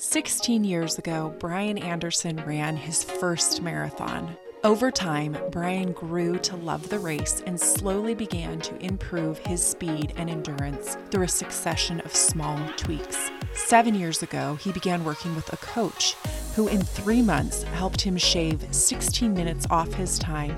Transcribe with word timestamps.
16 0.00 0.62
years 0.62 0.96
ago, 0.96 1.34
Brian 1.40 1.76
Anderson 1.76 2.36
ran 2.46 2.76
his 2.76 3.02
first 3.02 3.60
marathon. 3.60 4.36
Over 4.62 4.92
time, 4.92 5.36
Brian 5.50 5.90
grew 5.90 6.38
to 6.38 6.54
love 6.54 6.88
the 6.88 7.00
race 7.00 7.42
and 7.46 7.58
slowly 7.60 8.14
began 8.14 8.60
to 8.60 8.76
improve 8.76 9.38
his 9.38 9.60
speed 9.60 10.12
and 10.16 10.30
endurance 10.30 10.96
through 11.10 11.24
a 11.24 11.28
succession 11.28 11.98
of 12.02 12.14
small 12.14 12.56
tweaks. 12.76 13.32
Seven 13.54 13.96
years 13.96 14.22
ago, 14.22 14.54
he 14.54 14.70
began 14.70 15.02
working 15.02 15.34
with 15.34 15.52
a 15.52 15.56
coach 15.56 16.14
who, 16.54 16.68
in 16.68 16.80
three 16.80 17.20
months, 17.20 17.64
helped 17.64 18.00
him 18.00 18.16
shave 18.16 18.64
16 18.70 19.34
minutes 19.34 19.66
off 19.68 19.92
his 19.94 20.16
time 20.16 20.56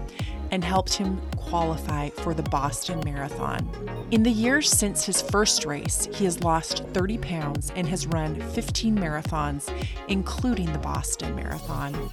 and 0.51 0.65
helped 0.65 0.95
him 0.95 1.21
qualify 1.37 2.09
for 2.11 2.33
the 2.33 2.43
Boston 2.45 3.01
Marathon. 3.05 3.69
In 4.13 4.23
the 4.23 4.31
years 4.31 4.71
since 4.71 5.05
his 5.05 5.21
first 5.21 5.65
race, 5.65 6.09
he 6.13 6.25
has 6.25 6.45
lost 6.45 6.85
30 6.89 7.19
pounds 7.19 7.73
and 7.75 7.89
has 7.89 8.07
run 8.07 8.41
15 8.53 8.97
marathons, 8.97 9.73
including 10.09 10.73
the 10.73 10.79
Boston 10.79 11.35
Marathon, 11.35 12.11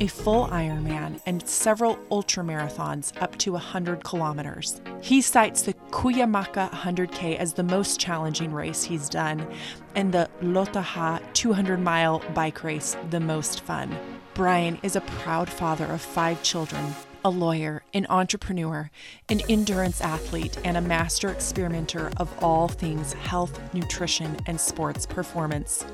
a 0.00 0.06
full 0.08 0.48
Ironman, 0.48 1.20
and 1.26 1.46
several 1.48 1.98
ultra 2.10 2.42
marathons 2.42 3.12
up 3.22 3.36
to 3.38 3.52
100 3.52 4.02
kilometers. 4.04 4.80
He 5.00 5.20
cites 5.20 5.62
the 5.62 5.74
Cuyamaca 5.90 6.70
100K 6.70 7.36
as 7.36 7.52
the 7.52 7.62
most 7.62 8.00
challenging 8.00 8.52
race 8.52 8.82
he's 8.82 9.08
done, 9.08 9.46
and 9.94 10.12
the 10.12 10.28
Lotoja 10.42 11.20
200 11.32 11.80
mile 11.80 12.22
bike 12.34 12.64
race 12.64 12.96
the 13.10 13.20
most 13.20 13.60
fun. 13.60 13.96
Brian 14.34 14.78
is 14.82 14.96
a 14.96 15.00
proud 15.00 15.48
father 15.48 15.86
of 15.86 16.00
five 16.00 16.42
children 16.42 16.94
a 17.24 17.30
lawyer, 17.30 17.82
an 17.94 18.06
entrepreneur, 18.08 18.90
an 19.28 19.40
endurance 19.48 20.00
athlete, 20.00 20.58
and 20.64 20.76
a 20.76 20.80
master 20.80 21.28
experimenter 21.28 22.10
of 22.16 22.32
all 22.42 22.68
things 22.68 23.12
health, 23.12 23.60
nutrition, 23.74 24.36
and 24.46 24.60
sports 24.60 25.06
performance. 25.06 25.84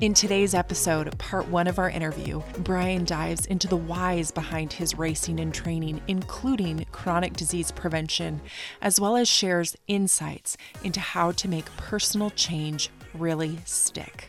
In 0.00 0.12
today's 0.12 0.54
episode, 0.54 1.16
part 1.18 1.48
one 1.48 1.66
of 1.66 1.78
our 1.78 1.88
interview, 1.88 2.42
Brian 2.58 3.04
dives 3.04 3.46
into 3.46 3.68
the 3.68 3.76
whys 3.76 4.30
behind 4.30 4.72
his 4.72 4.98
racing 4.98 5.38
and 5.40 5.54
training, 5.54 6.00
including 6.08 6.84
chronic 6.92 7.34
disease 7.34 7.70
prevention, 7.70 8.40
as 8.82 9.00
well 9.00 9.16
as 9.16 9.28
shares 9.28 9.76
insights 9.86 10.56
into 10.82 11.00
how 11.00 11.32
to 11.32 11.48
make 11.48 11.64
personal 11.76 12.30
change 12.30 12.90
really 13.14 13.58
stick. 13.64 14.28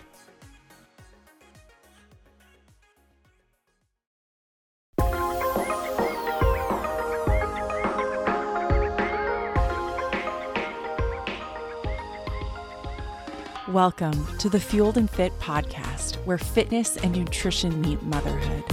Welcome 13.76 14.26
to 14.38 14.48
the 14.48 14.58
Fueled 14.58 14.96
and 14.96 15.10
Fit 15.10 15.38
podcast, 15.38 16.16
where 16.26 16.38
fitness 16.38 16.96
and 16.96 17.14
nutrition 17.14 17.82
meet 17.82 18.02
motherhood. 18.04 18.64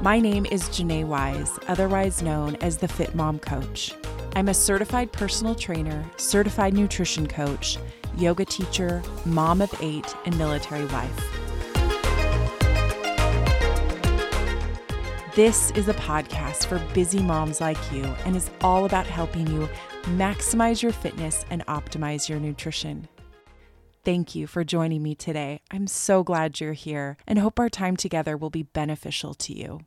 My 0.00 0.20
name 0.20 0.46
is 0.46 0.68
Janae 0.68 1.04
Wise, 1.04 1.58
otherwise 1.66 2.22
known 2.22 2.54
as 2.60 2.76
the 2.76 2.86
Fit 2.86 3.16
Mom 3.16 3.40
Coach. 3.40 3.94
I'm 4.36 4.46
a 4.48 4.54
certified 4.54 5.10
personal 5.10 5.56
trainer, 5.56 6.08
certified 6.18 6.72
nutrition 6.72 7.26
coach, 7.26 7.78
yoga 8.16 8.44
teacher, 8.44 9.02
mom 9.24 9.60
of 9.60 9.74
eight, 9.80 10.14
and 10.24 10.38
military 10.38 10.86
wife. 10.86 11.36
This 15.34 15.72
is 15.72 15.88
a 15.88 15.94
podcast 15.94 16.66
for 16.66 16.78
busy 16.94 17.20
moms 17.20 17.60
like 17.60 17.92
you 17.92 18.04
and 18.24 18.36
is 18.36 18.50
all 18.60 18.84
about 18.84 19.06
helping 19.06 19.48
you 19.48 19.68
maximize 20.06 20.82
your 20.82 20.92
fitness 20.92 21.44
and 21.50 21.66
optimize 21.66 22.28
your 22.28 22.38
nutrition. 22.38 23.08
Thank 24.04 24.36
you 24.36 24.46
for 24.46 24.62
joining 24.62 25.02
me 25.02 25.16
today. 25.16 25.60
I'm 25.70 25.88
so 25.88 26.22
glad 26.22 26.60
you're 26.60 26.74
here 26.74 27.16
and 27.26 27.40
hope 27.40 27.58
our 27.58 27.68
time 27.68 27.96
together 27.96 28.36
will 28.36 28.50
be 28.50 28.62
beneficial 28.62 29.34
to 29.34 29.52
you. 29.52 29.80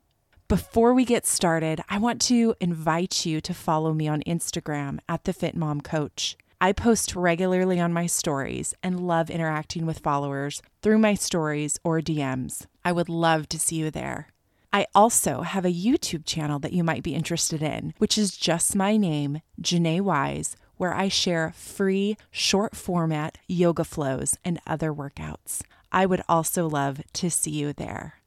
Before 0.46 0.92
we 0.92 1.06
get 1.06 1.26
started, 1.26 1.80
I 1.88 1.96
want 1.96 2.20
to 2.22 2.54
invite 2.60 3.24
you 3.24 3.40
to 3.40 3.54
follow 3.54 3.94
me 3.94 4.08
on 4.08 4.22
Instagram 4.26 4.98
at 5.08 5.24
the 5.24 5.32
Fit 5.32 5.56
Mom 5.56 5.80
Coach. 5.80 6.36
I 6.60 6.72
post 6.72 7.16
regularly 7.16 7.80
on 7.80 7.94
my 7.94 8.04
stories 8.04 8.74
and 8.82 9.00
love 9.00 9.30
interacting 9.30 9.86
with 9.86 10.00
followers 10.00 10.60
through 10.82 10.98
my 10.98 11.14
stories 11.14 11.78
or 11.82 12.00
DMs. 12.00 12.66
I 12.84 12.92
would 12.92 13.08
love 13.08 13.48
to 13.48 13.58
see 13.58 13.76
you 13.76 13.90
there. 13.90 14.28
I 14.72 14.86
also 14.94 15.42
have 15.42 15.64
a 15.64 15.72
YouTube 15.72 16.24
channel 16.24 16.58
that 16.60 16.72
you 16.72 16.84
might 16.84 17.02
be 17.02 17.14
interested 17.14 17.62
in, 17.62 17.92
which 17.98 18.16
is 18.16 18.36
just 18.36 18.76
my 18.76 18.96
name, 18.96 19.40
Janae 19.60 20.00
Wise, 20.00 20.56
where 20.76 20.94
I 20.94 21.08
share 21.08 21.52
free 21.56 22.16
short 22.30 22.76
format 22.76 23.38
yoga 23.48 23.84
flows 23.84 24.36
and 24.44 24.60
other 24.66 24.92
workouts. 24.92 25.62
I 25.92 26.06
would 26.06 26.22
also 26.28 26.68
love 26.68 27.02
to 27.14 27.30
see 27.30 27.50
you 27.50 27.72
there. 27.72 28.20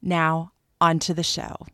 Now, 0.00 0.52
on 0.80 1.00
to 1.00 1.14
the 1.14 1.24
show. 1.24 1.66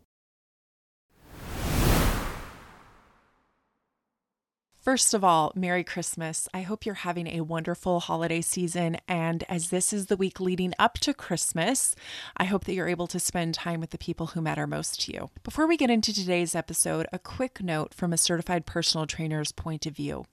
First 4.84 5.14
of 5.14 5.24
all, 5.24 5.50
Merry 5.54 5.82
Christmas. 5.82 6.46
I 6.52 6.60
hope 6.60 6.84
you're 6.84 6.94
having 6.94 7.26
a 7.26 7.40
wonderful 7.40 8.00
holiday 8.00 8.42
season. 8.42 8.98
And 9.08 9.42
as 9.48 9.70
this 9.70 9.94
is 9.94 10.06
the 10.06 10.16
week 10.18 10.40
leading 10.40 10.74
up 10.78 10.98
to 10.98 11.14
Christmas, 11.14 11.96
I 12.36 12.44
hope 12.44 12.66
that 12.66 12.74
you're 12.74 12.86
able 12.86 13.06
to 13.06 13.18
spend 13.18 13.54
time 13.54 13.80
with 13.80 13.92
the 13.92 13.98
people 13.98 14.26
who 14.26 14.42
matter 14.42 14.66
most 14.66 15.00
to 15.06 15.12
you. 15.14 15.30
Before 15.42 15.66
we 15.66 15.78
get 15.78 15.88
into 15.88 16.12
today's 16.12 16.54
episode, 16.54 17.06
a 17.14 17.18
quick 17.18 17.62
note 17.62 17.94
from 17.94 18.12
a 18.12 18.18
certified 18.18 18.66
personal 18.66 19.06
trainer's 19.06 19.52
point 19.52 19.86
of 19.86 19.96
view. 19.96 20.26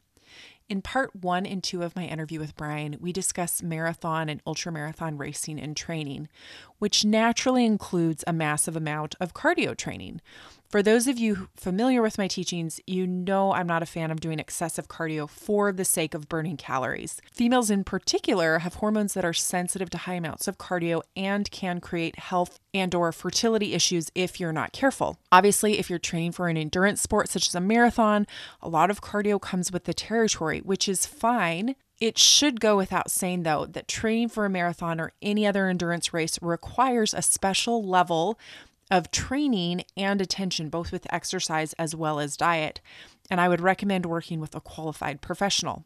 In 0.67 0.81
part 0.81 1.15
one 1.15 1.45
and 1.45 1.63
two 1.63 1.83
of 1.83 1.95
my 1.95 2.05
interview 2.05 2.39
with 2.39 2.55
Brian, 2.55 2.97
we 2.99 3.11
discuss 3.11 3.61
marathon 3.61 4.29
and 4.29 4.43
ultramarathon 4.45 5.19
racing 5.19 5.59
and 5.59 5.75
training, 5.75 6.29
which 6.77 7.05
naturally 7.05 7.65
includes 7.65 8.23
a 8.27 8.33
massive 8.33 8.75
amount 8.75 9.15
of 9.19 9.33
cardio 9.33 9.75
training. 9.75 10.21
For 10.71 10.81
those 10.81 11.05
of 11.05 11.19
you 11.19 11.49
familiar 11.53 12.01
with 12.01 12.17
my 12.17 12.29
teachings, 12.29 12.79
you 12.87 13.05
know 13.05 13.51
I'm 13.51 13.67
not 13.67 13.83
a 13.83 13.85
fan 13.85 14.09
of 14.09 14.21
doing 14.21 14.39
excessive 14.39 14.87
cardio 14.87 15.29
for 15.29 15.73
the 15.73 15.83
sake 15.83 16.13
of 16.13 16.29
burning 16.29 16.55
calories. 16.55 17.19
Females 17.33 17.69
in 17.69 17.83
particular 17.83 18.59
have 18.59 18.75
hormones 18.75 19.13
that 19.13 19.25
are 19.25 19.33
sensitive 19.33 19.89
to 19.89 19.97
high 19.97 20.13
amounts 20.13 20.47
of 20.47 20.57
cardio 20.57 21.01
and 21.13 21.51
can 21.51 21.81
create 21.81 22.19
health 22.19 22.57
and 22.73 22.95
or 22.95 23.11
fertility 23.11 23.73
issues 23.73 24.11
if 24.15 24.39
you're 24.39 24.53
not 24.53 24.71
careful. 24.71 25.17
Obviously, 25.29 25.77
if 25.77 25.89
you're 25.89 25.99
training 25.99 26.31
for 26.31 26.47
an 26.47 26.55
endurance 26.55 27.01
sport 27.01 27.27
such 27.27 27.49
as 27.49 27.55
a 27.55 27.59
marathon, 27.59 28.25
a 28.61 28.69
lot 28.69 28.89
of 28.89 29.01
cardio 29.01 29.41
comes 29.41 29.73
with 29.73 29.83
the 29.83 29.93
territory, 29.93 30.59
which 30.59 30.87
is 30.87 31.05
fine. 31.05 31.75
It 31.99 32.17
should 32.17 32.61
go 32.61 32.77
without 32.77 33.11
saying, 33.11 33.43
though, 33.43 33.65
that 33.65 33.87
training 33.87 34.29
for 34.29 34.45
a 34.45 34.49
marathon 34.49 34.99
or 35.01 35.11
any 35.21 35.45
other 35.45 35.67
endurance 35.67 36.13
race 36.13 36.39
requires 36.41 37.13
a 37.13 37.21
special 37.21 37.83
level 37.83 38.39
of 38.91 39.09
training 39.09 39.83
and 39.97 40.21
attention, 40.21 40.69
both 40.69 40.91
with 40.91 41.11
exercise 41.11 41.73
as 41.73 41.95
well 41.95 42.19
as 42.19 42.37
diet. 42.37 42.81
And 43.29 43.41
I 43.41 43.47
would 43.47 43.61
recommend 43.61 44.05
working 44.05 44.39
with 44.39 44.53
a 44.53 44.61
qualified 44.61 45.21
professional. 45.21 45.85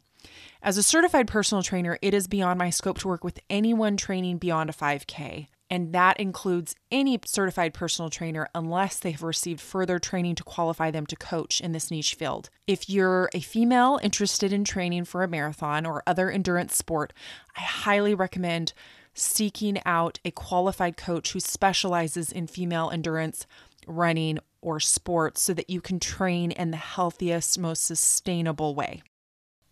As 0.62 0.76
a 0.76 0.82
certified 0.82 1.28
personal 1.28 1.62
trainer, 1.62 1.98
it 2.02 2.12
is 2.12 2.26
beyond 2.26 2.58
my 2.58 2.70
scope 2.70 2.98
to 2.98 3.08
work 3.08 3.22
with 3.22 3.38
anyone 3.48 3.96
training 3.96 4.38
beyond 4.38 4.68
a 4.68 4.72
5K. 4.72 5.46
And 5.68 5.92
that 5.92 6.20
includes 6.20 6.76
any 6.92 7.18
certified 7.24 7.74
personal 7.74 8.08
trainer 8.08 8.48
unless 8.54 8.98
they 8.98 9.10
have 9.10 9.22
received 9.22 9.60
further 9.60 9.98
training 9.98 10.36
to 10.36 10.44
qualify 10.44 10.90
them 10.92 11.06
to 11.06 11.16
coach 11.16 11.60
in 11.60 11.72
this 11.72 11.90
niche 11.90 12.14
field. 12.14 12.50
If 12.66 12.88
you're 12.88 13.28
a 13.34 13.40
female 13.40 13.98
interested 14.02 14.52
in 14.52 14.62
training 14.62 15.06
for 15.06 15.24
a 15.24 15.28
marathon 15.28 15.84
or 15.84 16.04
other 16.06 16.30
endurance 16.30 16.76
sport, 16.76 17.12
I 17.56 17.62
highly 17.62 18.14
recommend 18.14 18.74
seeking 19.16 19.80
out 19.84 20.20
a 20.24 20.30
qualified 20.30 20.96
coach 20.96 21.32
who 21.32 21.40
specializes 21.40 22.30
in 22.30 22.46
female 22.46 22.90
endurance, 22.90 23.46
running, 23.86 24.38
or 24.60 24.78
sports 24.80 25.40
so 25.40 25.54
that 25.54 25.70
you 25.70 25.80
can 25.80 25.98
train 25.98 26.50
in 26.50 26.70
the 26.70 26.76
healthiest, 26.76 27.58
most 27.58 27.84
sustainable 27.84 28.74
way. 28.74 29.02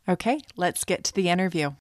Okay, 0.09 0.41
let's 0.57 0.85
get 0.85 1.05
to 1.05 1.15
the 1.15 1.29
interview. 1.29 1.73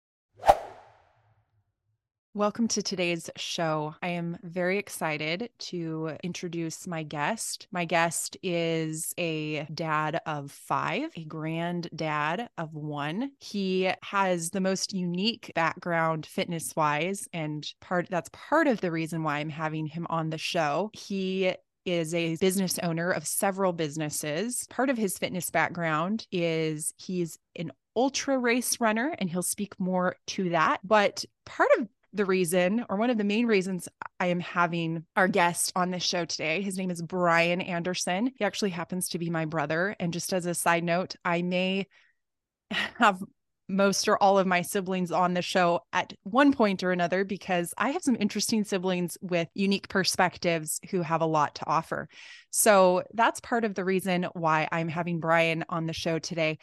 Welcome 2.36 2.68
to 2.70 2.82
today's 2.82 3.30
show. 3.36 3.94
I 4.02 4.08
am 4.08 4.40
very 4.42 4.80
excited 4.80 5.52
to 5.60 6.18
introduce 6.24 6.88
my 6.88 7.04
guest. 7.04 7.68
My 7.72 7.86
guest 7.86 8.38
is 8.42 9.14
a 9.20 9.66
dad 9.66 10.20
of 10.26 10.52
five, 10.52 11.12
a 11.16 11.26
granddad 11.26 12.50
of 12.58 12.74
one. 12.74 13.34
He 13.38 13.92
has 14.02 14.50
the 14.50 14.62
most 14.62 14.94
unique 14.94 15.52
background 15.54 16.26
fitness 16.26 16.76
wise, 16.76 17.28
and 17.34 17.72
part 17.82 18.08
that's 18.10 18.32
part 18.34 18.66
of 18.66 18.82
the 18.82 18.90
reason 18.90 19.22
why 19.22 19.38
I'm 19.38 19.50
having 19.50 19.86
him 19.86 20.08
on 20.10 20.32
the 20.32 20.40
show. 20.40 20.90
He 20.94 21.54
is 21.86 22.16
a 22.16 22.38
business 22.38 22.80
owner 22.80 23.12
of 23.12 23.28
several 23.28 23.74
businesses. 23.74 24.66
Part 24.72 24.90
of 24.90 24.98
his 24.98 25.20
fitness 25.20 25.52
background 25.52 26.26
is 26.32 26.96
he's 26.98 27.38
an 27.56 27.72
ultra 27.96 28.40
race 28.40 28.82
runner, 28.82 29.14
and 29.20 29.30
he'll 29.30 29.44
speak 29.44 29.80
more 29.80 30.16
to 30.30 30.50
that. 30.50 30.80
But 30.84 31.26
part 31.46 31.70
of 31.78 31.88
the 32.14 32.26
reason, 32.26 32.86
or 32.90 32.98
one 32.98 33.10
of 33.10 33.18
the 33.18 33.24
main 33.24 33.48
reasons 33.48 33.90
I 34.20 34.28
am 34.28 34.40
having 34.40 35.06
our 35.16 35.28
guest 35.28 35.72
on 35.76 35.92
this 35.92 36.04
show 36.04 36.26
today. 36.26 36.62
His 36.62 36.78
name 36.78 36.92
is 36.92 37.02
Brian 37.02 37.62
Anderson. 37.62 38.32
He 38.38 38.46
actually 38.46 38.70
happens 38.70 39.10
to 39.10 39.20
be 39.20 39.30
my 39.30 39.46
brother. 39.46 39.96
And 40.00 40.14
just 40.14 40.32
as 40.34 40.46
a 40.46 40.54
side 40.54 40.84
note, 40.84 41.16
I 41.26 41.42
may 41.42 41.88
have 43.00 43.22
most 43.70 44.08
or 44.08 44.22
all 44.22 44.38
of 44.38 44.46
my 44.46 44.62
siblings 44.62 45.12
on 45.12 45.34
the 45.34 45.42
show 45.42 45.82
at 45.94 46.14
one 46.24 46.52
point 46.54 46.84
or 46.84 46.92
another 46.92 47.24
because 47.24 47.74
I 47.78 47.92
have 47.92 48.02
some 48.02 48.18
interesting 48.20 48.64
siblings 48.64 49.18
with 49.22 49.48
unique 49.54 49.88
perspectives 49.88 50.80
who 50.92 51.02
have 51.02 51.22
a 51.22 51.26
lot 51.26 51.56
to 51.56 51.68
offer. 51.68 52.10
So 52.52 53.04
that's 53.14 53.40
part 53.40 53.64
of 53.64 53.74
the 53.74 53.86
reason 53.86 54.28
why 54.34 54.68
I'm 54.72 54.90
having 54.90 55.20
Brian 55.20 55.64
on 55.70 55.86
the 55.88 55.94
show 55.94 56.20
today. 56.20 56.60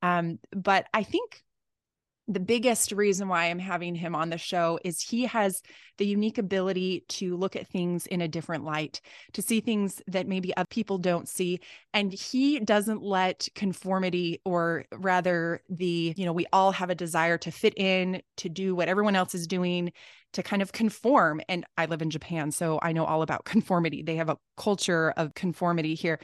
Um, 0.00 0.38
but 0.54 0.86
I 0.94 1.02
think 1.02 1.42
the 2.26 2.40
biggest 2.40 2.92
reason 2.92 3.28
why 3.28 3.46
I'm 3.46 3.58
having 3.58 3.94
him 3.94 4.14
on 4.14 4.30
the 4.30 4.38
show 4.38 4.78
is 4.82 5.00
he 5.00 5.26
has 5.26 5.60
the 5.98 6.06
unique 6.06 6.38
ability 6.38 7.04
to 7.08 7.36
look 7.36 7.54
at 7.54 7.68
things 7.68 8.06
in 8.06 8.22
a 8.22 8.28
different 8.28 8.64
light, 8.64 9.00
to 9.34 9.42
see 9.42 9.60
things 9.60 10.00
that 10.06 10.26
maybe 10.26 10.56
other 10.56 10.66
people 10.66 10.96
don't 10.96 11.28
see. 11.28 11.60
And 11.92 12.12
he 12.12 12.60
doesn't 12.60 13.02
let 13.02 13.46
conformity, 13.54 14.40
or 14.44 14.86
rather, 14.90 15.60
the, 15.68 16.14
you 16.16 16.24
know, 16.24 16.32
we 16.32 16.46
all 16.52 16.72
have 16.72 16.88
a 16.88 16.94
desire 16.94 17.36
to 17.38 17.50
fit 17.50 17.74
in, 17.76 18.22
to 18.38 18.48
do 18.48 18.74
what 18.74 18.88
everyone 18.88 19.16
else 19.16 19.34
is 19.34 19.46
doing, 19.46 19.92
to 20.32 20.42
kind 20.42 20.62
of 20.62 20.72
conform. 20.72 21.42
And 21.48 21.66
I 21.76 21.86
live 21.86 22.00
in 22.00 22.10
Japan, 22.10 22.50
so 22.50 22.78
I 22.82 22.92
know 22.92 23.04
all 23.04 23.20
about 23.20 23.44
conformity. 23.44 24.02
They 24.02 24.16
have 24.16 24.30
a 24.30 24.38
culture 24.56 25.12
of 25.16 25.34
conformity 25.34 25.94
here. 25.94 26.18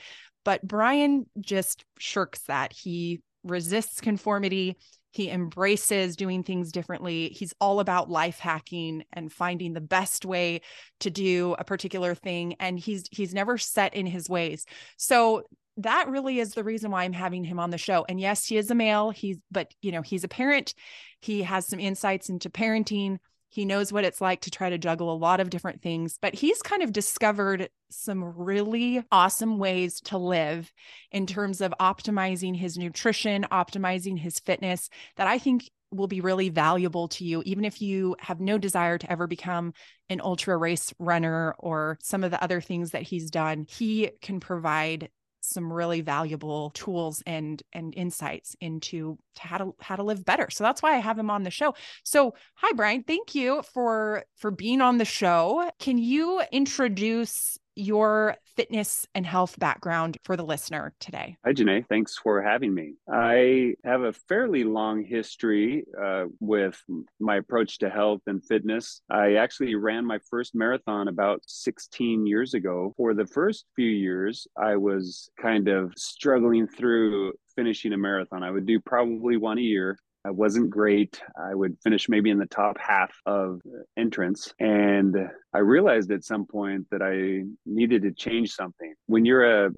But 0.44 0.67
Brian 0.67 1.26
just 1.38 1.85
shirks 1.99 2.41
that. 2.49 2.73
He 2.73 3.20
resists 3.44 4.00
conformity 4.00 4.76
he 5.10 5.30
embraces 5.30 6.16
doing 6.16 6.42
things 6.42 6.72
differently. 6.72 7.28
He's 7.28 7.54
all 7.60 7.80
about 7.80 8.10
life 8.10 8.38
hacking 8.38 9.04
and 9.12 9.32
finding 9.32 9.72
the 9.72 9.80
best 9.80 10.24
way 10.24 10.60
to 11.00 11.10
do 11.10 11.56
a 11.58 11.64
particular 11.64 12.14
thing 12.14 12.54
and 12.60 12.78
he's 12.78 13.04
he's 13.10 13.34
never 13.34 13.58
set 13.58 13.94
in 13.94 14.06
his 14.06 14.28
ways. 14.28 14.66
So 14.96 15.44
that 15.78 16.08
really 16.08 16.38
is 16.38 16.54
the 16.54 16.64
reason 16.64 16.90
why 16.90 17.04
I'm 17.04 17.12
having 17.12 17.44
him 17.44 17.58
on 17.58 17.70
the 17.70 17.78
show. 17.78 18.04
And 18.08 18.20
yes, 18.20 18.46
he 18.46 18.56
is 18.56 18.70
a 18.70 18.74
male. 18.74 19.10
He's 19.10 19.38
but 19.50 19.72
you 19.80 19.92
know, 19.92 20.02
he's 20.02 20.24
a 20.24 20.28
parent. 20.28 20.74
He 21.20 21.42
has 21.42 21.66
some 21.66 21.80
insights 21.80 22.28
into 22.28 22.50
parenting. 22.50 23.18
He 23.50 23.64
knows 23.64 23.93
what 23.93 24.05
it's 24.05 24.20
like 24.20 24.43
to 24.43 24.50
try 24.50 24.70
to 24.70 24.79
juggle 24.79 25.12
a 25.12 25.19
lot 25.19 25.41
of 25.41 25.50
different 25.50 25.82
things, 25.82 26.19
but 26.23 26.35
he's 26.35 26.62
kind 26.62 26.82
of 26.82 26.93
discovered 26.93 27.69
some 27.91 28.25
really 28.25 29.05
awesome 29.11 29.58
ways 29.58 30.00
to 30.02 30.19
live 30.19 30.73
in 31.11 31.26
terms 31.26 31.61
of 31.61 31.75
optimizing 31.81 32.56
his 32.56 32.79
nutrition, 32.79 33.44
optimizing 33.50 34.19
his 34.19 34.38
fitness 34.38 34.88
that 35.17 35.26
I 35.26 35.38
think 35.38 35.69
will 35.91 36.06
be 36.06 36.20
really 36.20 36.49
valuable 36.49 37.08
to 37.08 37.25
you, 37.25 37.43
even 37.44 37.64
if 37.64 37.82
you 37.82 38.14
have 38.20 38.41
no 38.41 38.56
desire 38.56 38.97
to 38.97 39.11
ever 39.11 39.26
become 39.26 39.73
an 40.08 40.20
ultra 40.20 40.56
race 40.56 40.94
runner 41.00 41.56
or 41.58 41.99
some 42.00 42.23
of 42.23 42.31
the 42.31 42.43
other 42.43 42.61
things 42.61 42.93
that 42.93 43.02
he's 43.02 43.31
done. 43.31 43.67
He 43.69 44.12
can 44.23 44.38
provide 44.38 45.11
some 45.40 45.72
really 45.72 46.00
valuable 46.00 46.70
tools 46.70 47.22
and 47.26 47.62
and 47.72 47.94
insights 47.94 48.56
into 48.60 49.19
how 49.38 49.58
to 49.58 49.75
how 49.81 49.96
to 49.96 50.02
live 50.02 50.25
better. 50.25 50.48
So 50.50 50.64
that's 50.64 50.82
why 50.82 50.94
I 50.94 50.98
have 50.98 51.19
him 51.19 51.31
on 51.31 51.42
the 51.42 51.50
show. 51.50 51.75
So, 52.04 52.34
hi 52.54 52.72
Brian, 52.72 53.02
thank 53.02 53.34
you 53.34 53.62
for 53.72 54.25
for 54.37 54.50
being 54.50 54.81
on 54.81 54.98
the 54.98 55.04
show. 55.04 55.70
Can 55.78 55.98
you 55.98 56.42
introduce 56.52 57.58
your 57.80 58.36
fitness 58.56 59.06
and 59.14 59.26
health 59.26 59.58
background 59.58 60.18
for 60.22 60.36
the 60.36 60.44
listener 60.44 60.92
today. 61.00 61.36
Hi, 61.44 61.52
Janae. 61.52 61.86
Thanks 61.88 62.18
for 62.18 62.42
having 62.42 62.74
me. 62.74 62.94
I 63.10 63.74
have 63.84 64.02
a 64.02 64.12
fairly 64.12 64.64
long 64.64 65.04
history 65.04 65.84
uh, 66.00 66.24
with 66.40 66.80
my 67.18 67.36
approach 67.36 67.78
to 67.78 67.90
health 67.90 68.20
and 68.26 68.44
fitness. 68.44 69.00
I 69.10 69.34
actually 69.34 69.74
ran 69.74 70.04
my 70.04 70.18
first 70.30 70.54
marathon 70.54 71.08
about 71.08 71.40
16 71.46 72.26
years 72.26 72.54
ago. 72.54 72.92
For 72.96 73.14
the 73.14 73.26
first 73.26 73.64
few 73.74 73.88
years, 73.88 74.46
I 74.56 74.76
was 74.76 75.30
kind 75.40 75.68
of 75.68 75.92
struggling 75.96 76.66
through 76.66 77.32
finishing 77.56 77.92
a 77.92 77.98
marathon. 77.98 78.42
I 78.42 78.50
would 78.50 78.66
do 78.66 78.80
probably 78.80 79.36
one 79.36 79.58
a 79.58 79.62
year. 79.62 79.96
I 80.25 80.31
wasn't 80.31 80.70
great. 80.70 81.20
I 81.38 81.55
would 81.55 81.78
finish 81.82 82.08
maybe 82.08 82.31
in 82.31 82.38
the 82.38 82.46
top 82.46 82.78
half 82.78 83.11
of 83.25 83.61
entrance. 83.96 84.52
And 84.61 85.17
I 85.55 85.58
realized 85.58 86.11
at 86.12 86.25
some 86.25 86.46
point 86.46 86.87
that 86.90 87.00
I 87.02 87.44
needed 87.64 88.02
to 88.02 88.12
change 88.12 88.52
something. 88.52 88.94
When 89.06 89.25
you're 89.25 89.67
a 89.67 89.70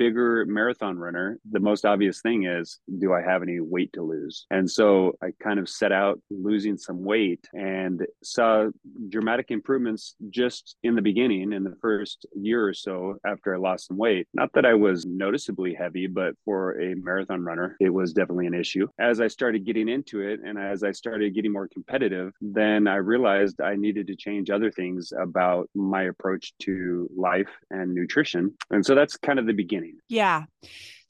bigger 0.00 0.46
marathon 0.46 0.96
runner, 0.96 1.38
the 1.52 1.60
most 1.60 1.84
obvious 1.84 2.22
thing 2.22 2.46
is, 2.46 2.78
do 3.00 3.12
I 3.12 3.20
have 3.20 3.42
any 3.42 3.60
weight 3.60 3.92
to 3.92 4.02
lose? 4.02 4.46
And 4.50 4.68
so 4.68 5.12
I 5.22 5.32
kind 5.42 5.60
of 5.60 5.68
set 5.68 5.92
out 5.92 6.18
losing 6.30 6.78
some 6.78 7.04
weight 7.04 7.46
and 7.52 8.06
saw 8.22 8.68
dramatic 9.10 9.50
improvements 9.50 10.14
just 10.30 10.76
in 10.82 10.94
the 10.94 11.02
beginning, 11.02 11.52
in 11.52 11.64
the 11.64 11.76
first 11.82 12.24
year 12.34 12.66
or 12.66 12.72
so 12.72 13.16
after 13.26 13.54
I 13.54 13.58
lost 13.58 13.88
some 13.88 13.98
weight. 13.98 14.26
Not 14.32 14.50
that 14.54 14.64
I 14.64 14.72
was 14.72 15.04
noticeably 15.04 15.74
heavy, 15.74 16.06
but 16.06 16.32
for 16.46 16.80
a 16.80 16.94
marathon 16.94 17.44
runner, 17.44 17.76
it 17.78 17.90
was 17.90 18.14
definitely 18.14 18.46
an 18.46 18.54
issue. 18.54 18.88
As 18.98 19.20
I 19.20 19.28
started 19.28 19.66
getting 19.66 19.90
into 19.90 20.22
it 20.22 20.40
and 20.42 20.58
as 20.58 20.82
I 20.82 20.92
started 20.92 21.34
getting 21.34 21.52
more 21.52 21.68
competitive, 21.68 22.32
then 22.40 22.88
I 22.88 22.96
realized 22.96 23.60
I 23.60 23.76
needed 23.76 24.06
to 24.06 24.16
change 24.16 24.48
other 24.48 24.70
things 24.70 25.12
about 25.12 25.68
my 25.74 26.04
approach 26.04 26.54
to 26.60 27.06
life 27.14 27.50
and 27.70 27.94
nutrition. 27.94 28.54
And 28.70 28.86
so 28.86 28.94
that's 28.94 29.18
kind 29.18 29.38
of 29.38 29.44
the 29.44 29.52
beginning. 29.52 29.89
Yeah. 30.08 30.44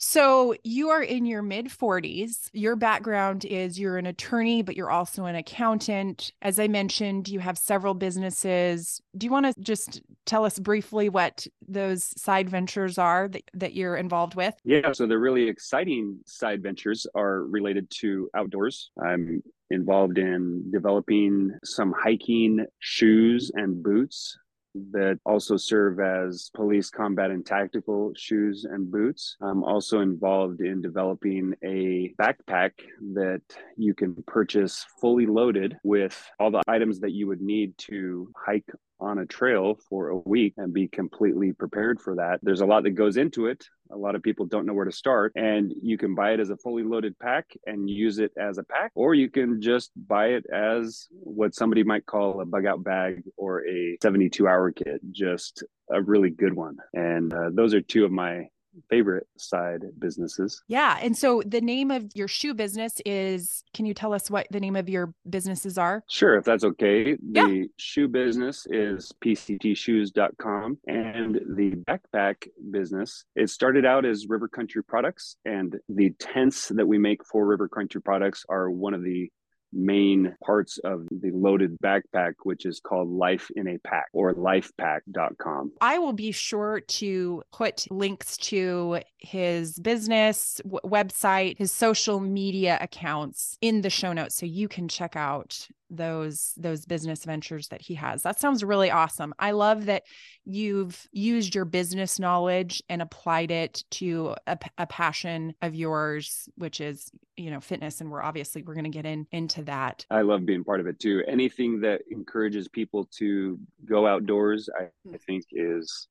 So 0.03 0.55
you 0.65 0.89
are 0.89 1.03
in 1.03 1.27
your 1.27 1.43
mid 1.43 1.67
40s. 1.67 2.49
Your 2.55 2.75
background 2.75 3.45
is 3.45 3.79
you're 3.79 3.99
an 3.99 4.07
attorney, 4.07 4.63
but 4.63 4.75
you're 4.75 4.91
also 4.91 5.27
an 5.27 5.35
accountant. 5.35 6.33
As 6.41 6.59
I 6.59 6.69
mentioned, 6.69 7.29
you 7.29 7.39
have 7.39 7.59
several 7.59 7.93
businesses. 7.93 9.03
Do 9.19 9.27
you 9.27 9.31
want 9.31 9.55
to 9.55 9.61
just 9.61 10.01
tell 10.25 10.47
us 10.47 10.59
briefly 10.59 11.11
what 11.11 11.47
those 11.69 12.19
side 12.19 12.49
ventures 12.49 12.97
are 12.97 13.29
that, 13.29 13.43
that 13.53 13.75
you're 13.75 13.97
involved 13.97 14.37
with? 14.37 14.55
Yeah. 14.65 14.93
So 14.93 15.07
the 15.07 15.19
really 15.19 15.49
exciting 15.49 16.21
side 16.25 16.63
ventures 16.63 17.07
are 17.15 17.45
related 17.45 17.91
to 18.01 18.31
outdoors. 18.35 18.91
I'm 19.03 19.43
involved 19.71 20.17
in 20.17 20.71
developing 20.73 21.59
some 21.63 21.93
hiking 21.93 22.65
shoes 22.79 23.53
and 23.55 23.83
boots 23.83 24.39
that 24.75 25.19
also 25.25 25.57
serve 25.57 26.01
as 26.01 26.51
police 26.55 26.91
combat 26.91 27.31
and 27.31 27.45
tactical 27.45 28.13
shoes 28.17 28.65
and 28.69 28.91
boots. 28.91 29.37
I'm 29.41 29.65
also 29.65 30.01
involved 30.01 30.61
in 30.61 30.81
developing 30.81 31.55
a 31.65 32.15
backpack 32.21 32.73
that 33.15 33.43
you 33.77 33.95
can 33.95 34.15
purchase 34.27 34.87
fully 35.01 35.27
loaded 35.27 35.77
with 35.83 36.21
all 36.39 36.51
the 36.51 36.63
items 36.69 37.01
that 37.01 37.13
you 37.13 37.27
would 37.27 37.41
need 37.41 37.77
to 37.79 38.31
hike 38.37 38.69
on 39.01 39.19
a 39.19 39.27
trail 39.27 39.79
for 39.89 40.09
a 40.09 40.17
week 40.19 40.55
and 40.57 40.73
be 40.73 40.89
completely 40.89 41.53
prepared 41.53 42.01
for 42.01 42.17
that. 42.17 42.41
There's 42.43 42.61
a 42.61 42.67
lot 42.67 42.85
that 42.85 42.91
goes 42.91 43.17
into 43.17 43.47
it. 43.47 43.65
A 43.91 43.97
lot 43.97 44.15
of 44.15 44.23
people 44.23 44.47
don't 44.47 44.67
know 44.67 44.75
where 44.75 44.85
to 44.85 44.93
start, 44.93 45.33
and 45.35 45.73
you 45.83 45.99
can 45.99 46.15
buy 46.15 46.33
it 46.33 46.41
as 46.41 46.51
a 46.51 46.57
fully 46.57 46.85
loaded 46.85 47.19
pack 47.19 47.47
and 47.67 47.91
use 47.91 48.19
it 48.19 48.33
as 48.39 48.59
a 48.59 48.63
pack, 48.63 48.93
or 48.95 49.15
you 49.15 49.29
can 49.29 49.61
just 49.61 49.91
buy 50.07 50.29
it 50.29 50.45
as 50.53 51.09
what 51.11 51.55
somebody 51.55 51.83
might 51.83 52.07
call 52.07 52.41
a 52.41 52.45
bug 52.45 52.67
out 52.67 52.85
bag 52.85 53.23
or 53.37 53.67
a 53.67 53.99
72 54.03 54.47
hour 54.47 54.71
kit, 54.71 55.01
just 55.11 55.65
a 55.91 56.01
really 56.01 56.31
good 56.31 56.55
one. 56.55 56.77
And 56.95 57.33
uh, 57.35 57.51
those 57.53 57.75
are 57.75 57.81
two 57.81 58.05
of 58.05 58.13
my 58.13 58.47
favorite 58.89 59.27
side 59.37 59.83
businesses. 59.99 60.63
Yeah. 60.69 60.99
And 61.01 61.17
so 61.17 61.43
the 61.45 61.61
name 61.61 61.91
of 61.91 62.11
your 62.15 62.29
shoe 62.29 62.55
business 62.55 62.95
is 63.05 63.63
can 63.75 63.87
you 63.87 63.95
tell 63.95 64.13
us 64.13 64.31
what 64.31 64.47
the 64.51 64.61
name 64.61 64.77
of 64.77 64.89
your 64.89 65.13
businesses 65.29 65.79
are? 65.79 66.03
Sure, 66.09 66.37
if 66.37 66.45
that's 66.45 66.65
okay. 66.65 67.17
The 67.17 67.19
yeah. 67.33 67.65
shoe 67.77 68.09
business 68.09 68.67
is 68.71 69.13
pctshoes.com 69.25 70.79
and 70.87 71.41
the 71.57 71.73
backpack 71.89 72.49
business, 72.71 73.25
it 73.37 73.51
started 73.51 73.85
out 73.85 74.05
as 74.05 74.27
River 74.29 74.49
Country 74.49 74.83
Products 74.85 75.37
and 75.45 75.77
the 75.89 76.11
tents 76.19 76.69
that 76.69 76.87
we 76.87 76.99
make 76.99 77.25
for 77.25 77.47
River 77.47 77.69
Country 77.69 78.03
Products 78.03 78.45
are 78.49 78.71
one 78.71 78.95
of 78.95 79.03
the 79.03 79.31
main 79.73 80.35
parts 80.45 80.79
of 80.79 81.07
the 81.11 81.31
loaded 81.33 81.77
backpack, 81.83 82.35
which 82.43 82.67
is 82.67 82.81
called 82.81 83.09
Life 83.09 83.51
in 83.57 83.69
a 83.69 83.79
Pack 83.79 84.07
or 84.13 84.35
lifepack.com. 84.35 85.73
I 85.81 85.99
will 85.99 86.13
be 86.13 86.33
sure 86.33 86.81
to 86.81 87.43
put 87.53 87.87
links 87.91 88.37
to 88.39 89.01
his 89.19 89.79
business 89.79 90.61
w- 90.65 90.81
website, 90.85 91.59
his 91.59 91.73
social 91.73 92.21
media 92.21 92.79
accounts 92.81 93.57
in 93.61 93.83
the 93.83 93.91
show 93.91 94.13
notes 94.13 94.37
so 94.37 94.47
you 94.47 94.69
can 94.69 94.89
check 94.89 95.17
out 95.17 95.69
those 95.91 96.53
those 96.57 96.87
business 96.87 97.25
ventures 97.25 97.69
that 97.69 97.83
he 97.83 97.95
has. 97.95 98.23
That 98.23 98.39
sounds 98.39 98.65
really 98.65 98.91
awesome. 98.91 99.35
I 99.39 99.51
love 99.51 99.87
that 99.87 100.05
you've 100.45 101.07
used 101.13 101.55
your 101.55 101.65
business 101.65 102.19
knowledge 102.19 102.83
and 102.89 103.03
applied 103.03 103.51
it 103.51 103.83
to 103.93 104.35
a, 104.47 104.59
a 104.79 104.87
passion 104.87 105.55
of 105.61 105.75
yours 105.75 106.49
which 106.57 106.81
is, 106.81 107.11
you 107.37 107.51
know, 107.51 107.61
fitness 107.61 108.01
and 108.01 108.11
we're 108.11 108.23
obviously 108.23 108.63
we're 108.63 108.75
going 108.75 108.85
to 108.85 108.91
get 108.91 109.07
in 109.07 109.27
into 109.33 109.63
that. 109.65 110.07
I 110.11 110.23
love 110.23 110.47
being 110.47 110.65
part 110.65 110.81
of 110.81 110.87
it 110.87 111.01
too. 111.01 111.23
Anything 111.27 111.81
that 111.81 112.03
encourages 112.11 112.69
people 112.69 113.09
to 113.19 113.59
go 113.85 114.07
outdoors, 114.07 114.69
I, 114.79 114.89
hmm. 115.07 115.15
I 115.15 115.19
think 115.19 115.45
is 115.53 116.09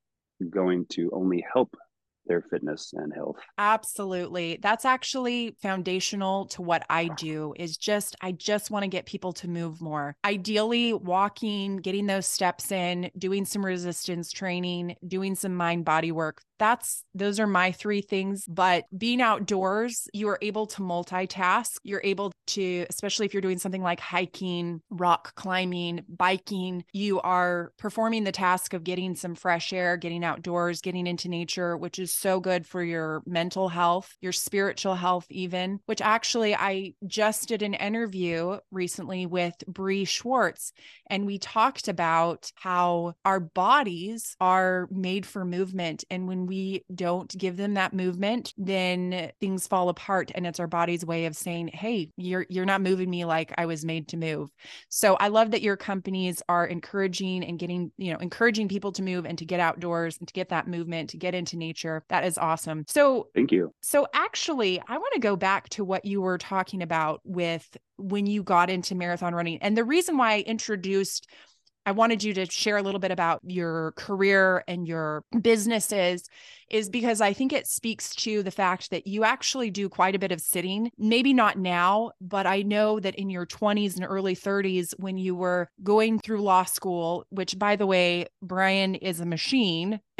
going 0.49 0.85
to 0.87 1.09
only 1.13 1.43
help 1.51 1.75
their 2.29 2.41
fitness 2.41 2.93
and 2.93 3.13
health. 3.13 3.35
Absolutely. 3.57 4.59
That's 4.61 4.85
actually 4.85 5.57
foundational 5.61 6.45
to 6.47 6.61
what 6.61 6.85
I 6.89 7.09
do 7.09 7.53
is 7.57 7.75
just 7.75 8.15
I 8.21 8.31
just 8.31 8.71
want 8.71 8.83
to 8.83 8.87
get 8.87 9.05
people 9.05 9.33
to 9.33 9.49
move 9.49 9.81
more. 9.81 10.15
Ideally 10.23 10.93
walking, 10.93 11.77
getting 11.77 12.05
those 12.05 12.27
steps 12.27 12.71
in, 12.71 13.11
doing 13.17 13.43
some 13.43 13.65
resistance 13.65 14.31
training, 14.31 14.95
doing 15.05 15.35
some 15.35 15.55
mind 15.55 15.83
body 15.83 16.13
work. 16.13 16.41
That's 16.59 17.03
those 17.15 17.39
are 17.39 17.47
my 17.47 17.71
three 17.71 18.01
things, 18.01 18.45
but 18.47 18.83
being 18.95 19.21
outdoors, 19.21 20.07
you 20.13 20.27
are 20.27 20.39
able 20.41 20.67
to 20.67 20.81
multitask. 20.81 21.71
You're 21.83 22.01
able 22.03 22.31
to 22.47 22.85
especially 22.89 23.25
if 23.25 23.33
you're 23.33 23.41
doing 23.41 23.59
something 23.59 23.81
like 23.81 23.99
hiking, 23.99 24.81
rock 24.89 25.35
climbing, 25.35 26.01
biking, 26.07 26.83
you 26.93 27.19
are 27.21 27.71
performing 27.77 28.23
the 28.23 28.31
task 28.31 28.73
of 28.73 28.83
getting 28.83 29.15
some 29.15 29.35
fresh 29.35 29.73
air, 29.73 29.97
getting 29.97 30.23
outdoors, 30.23 30.81
getting 30.81 31.07
into 31.07 31.29
nature, 31.29 31.77
which 31.77 31.97
is 31.97 32.13
so 32.19 32.39
good 32.39 32.65
for 32.65 32.83
your 32.83 33.21
mental 33.25 33.69
health, 33.69 34.15
your 34.21 34.31
spiritual 34.31 34.95
health, 34.95 35.25
even, 35.29 35.79
which 35.85 36.01
actually 36.01 36.55
I 36.55 36.93
just 37.07 37.47
did 37.47 37.61
an 37.61 37.73
interview 37.73 38.59
recently 38.71 39.25
with 39.25 39.55
Bree 39.67 40.05
Schwartz, 40.05 40.73
and 41.07 41.25
we 41.25 41.39
talked 41.39 41.87
about 41.87 42.51
how 42.55 43.13
our 43.25 43.39
bodies 43.39 44.35
are 44.39 44.87
made 44.91 45.25
for 45.25 45.43
movement. 45.43 46.03
And 46.09 46.27
when 46.27 46.45
we 46.45 46.83
don't 46.93 47.35
give 47.37 47.57
them 47.57 47.73
that 47.75 47.93
movement, 47.93 48.53
then 48.57 49.31
things 49.39 49.67
fall 49.67 49.89
apart. 49.89 50.31
And 50.35 50.45
it's 50.45 50.59
our 50.59 50.67
body's 50.67 51.05
way 51.05 51.25
of 51.25 51.35
saying, 51.35 51.69
Hey, 51.69 52.09
you're 52.17 52.45
you're 52.49 52.65
not 52.65 52.81
moving 52.81 53.09
me 53.09 53.25
like 53.25 53.53
I 53.57 53.65
was 53.65 53.85
made 53.85 54.09
to 54.09 54.17
move. 54.17 54.49
So 54.89 55.15
I 55.15 55.29
love 55.29 55.51
that 55.51 55.61
your 55.61 55.77
companies 55.77 56.41
are 56.47 56.65
encouraging 56.65 57.43
and 57.43 57.57
getting, 57.57 57.91
you 57.97 58.13
know, 58.13 58.19
encouraging 58.19 58.67
people 58.67 58.91
to 58.93 59.03
move 59.03 59.25
and 59.25 59.37
to 59.37 59.45
get 59.45 59.59
outdoors 59.59 60.17
and 60.19 60.27
to 60.27 60.33
get 60.33 60.49
that 60.49 60.67
movement, 60.67 61.11
to 61.11 61.17
get 61.17 61.33
into 61.33 61.57
nature. 61.57 62.03
That 62.09 62.25
is 62.25 62.37
awesome. 62.37 62.85
So 62.87 63.27
thank 63.35 63.51
you. 63.51 63.71
So 63.81 64.07
actually, 64.13 64.81
I 64.87 64.97
want 64.97 65.13
to 65.13 65.19
go 65.19 65.35
back 65.35 65.69
to 65.69 65.85
what 65.85 66.05
you 66.05 66.21
were 66.21 66.37
talking 66.37 66.81
about 66.81 67.21
with 67.23 67.77
when 67.97 68.25
you 68.25 68.43
got 68.43 68.69
into 68.69 68.95
marathon 68.95 69.33
running. 69.33 69.59
And 69.61 69.77
the 69.77 69.83
reason 69.83 70.17
why 70.17 70.33
I 70.33 70.39
introduced 70.39 71.27
I 71.85 71.91
wanted 71.91 72.23
you 72.23 72.35
to 72.35 72.45
share 72.45 72.77
a 72.77 72.83
little 72.83 72.99
bit 72.99 73.09
about 73.09 73.41
your 73.43 73.93
career 73.93 74.63
and 74.67 74.87
your 74.87 75.23
businesses 75.41 76.29
is 76.69 76.87
because 76.87 77.19
I 77.19 77.33
think 77.33 77.51
it 77.51 77.65
speaks 77.65 78.13
to 78.17 78.43
the 78.43 78.51
fact 78.51 78.91
that 78.91 79.07
you 79.07 79.23
actually 79.23 79.71
do 79.71 79.89
quite 79.89 80.13
a 80.13 80.19
bit 80.19 80.31
of 80.31 80.39
sitting. 80.39 80.91
Maybe 80.99 81.33
not 81.33 81.57
now, 81.57 82.11
but 82.21 82.45
I 82.45 82.61
know 82.61 82.99
that 82.99 83.15
in 83.15 83.31
your 83.31 83.47
20s 83.47 83.95
and 83.95 84.05
early 84.07 84.35
30s, 84.35 84.93
when 84.99 85.17
you 85.17 85.33
were 85.33 85.69
going 85.81 86.19
through 86.19 86.43
law 86.43 86.63
school, 86.65 87.25
which 87.29 87.57
by 87.57 87.75
the 87.75 87.87
way, 87.87 88.27
Brian 88.41 88.93
is 88.93 89.19
a 89.19 89.25
machine. 89.25 89.99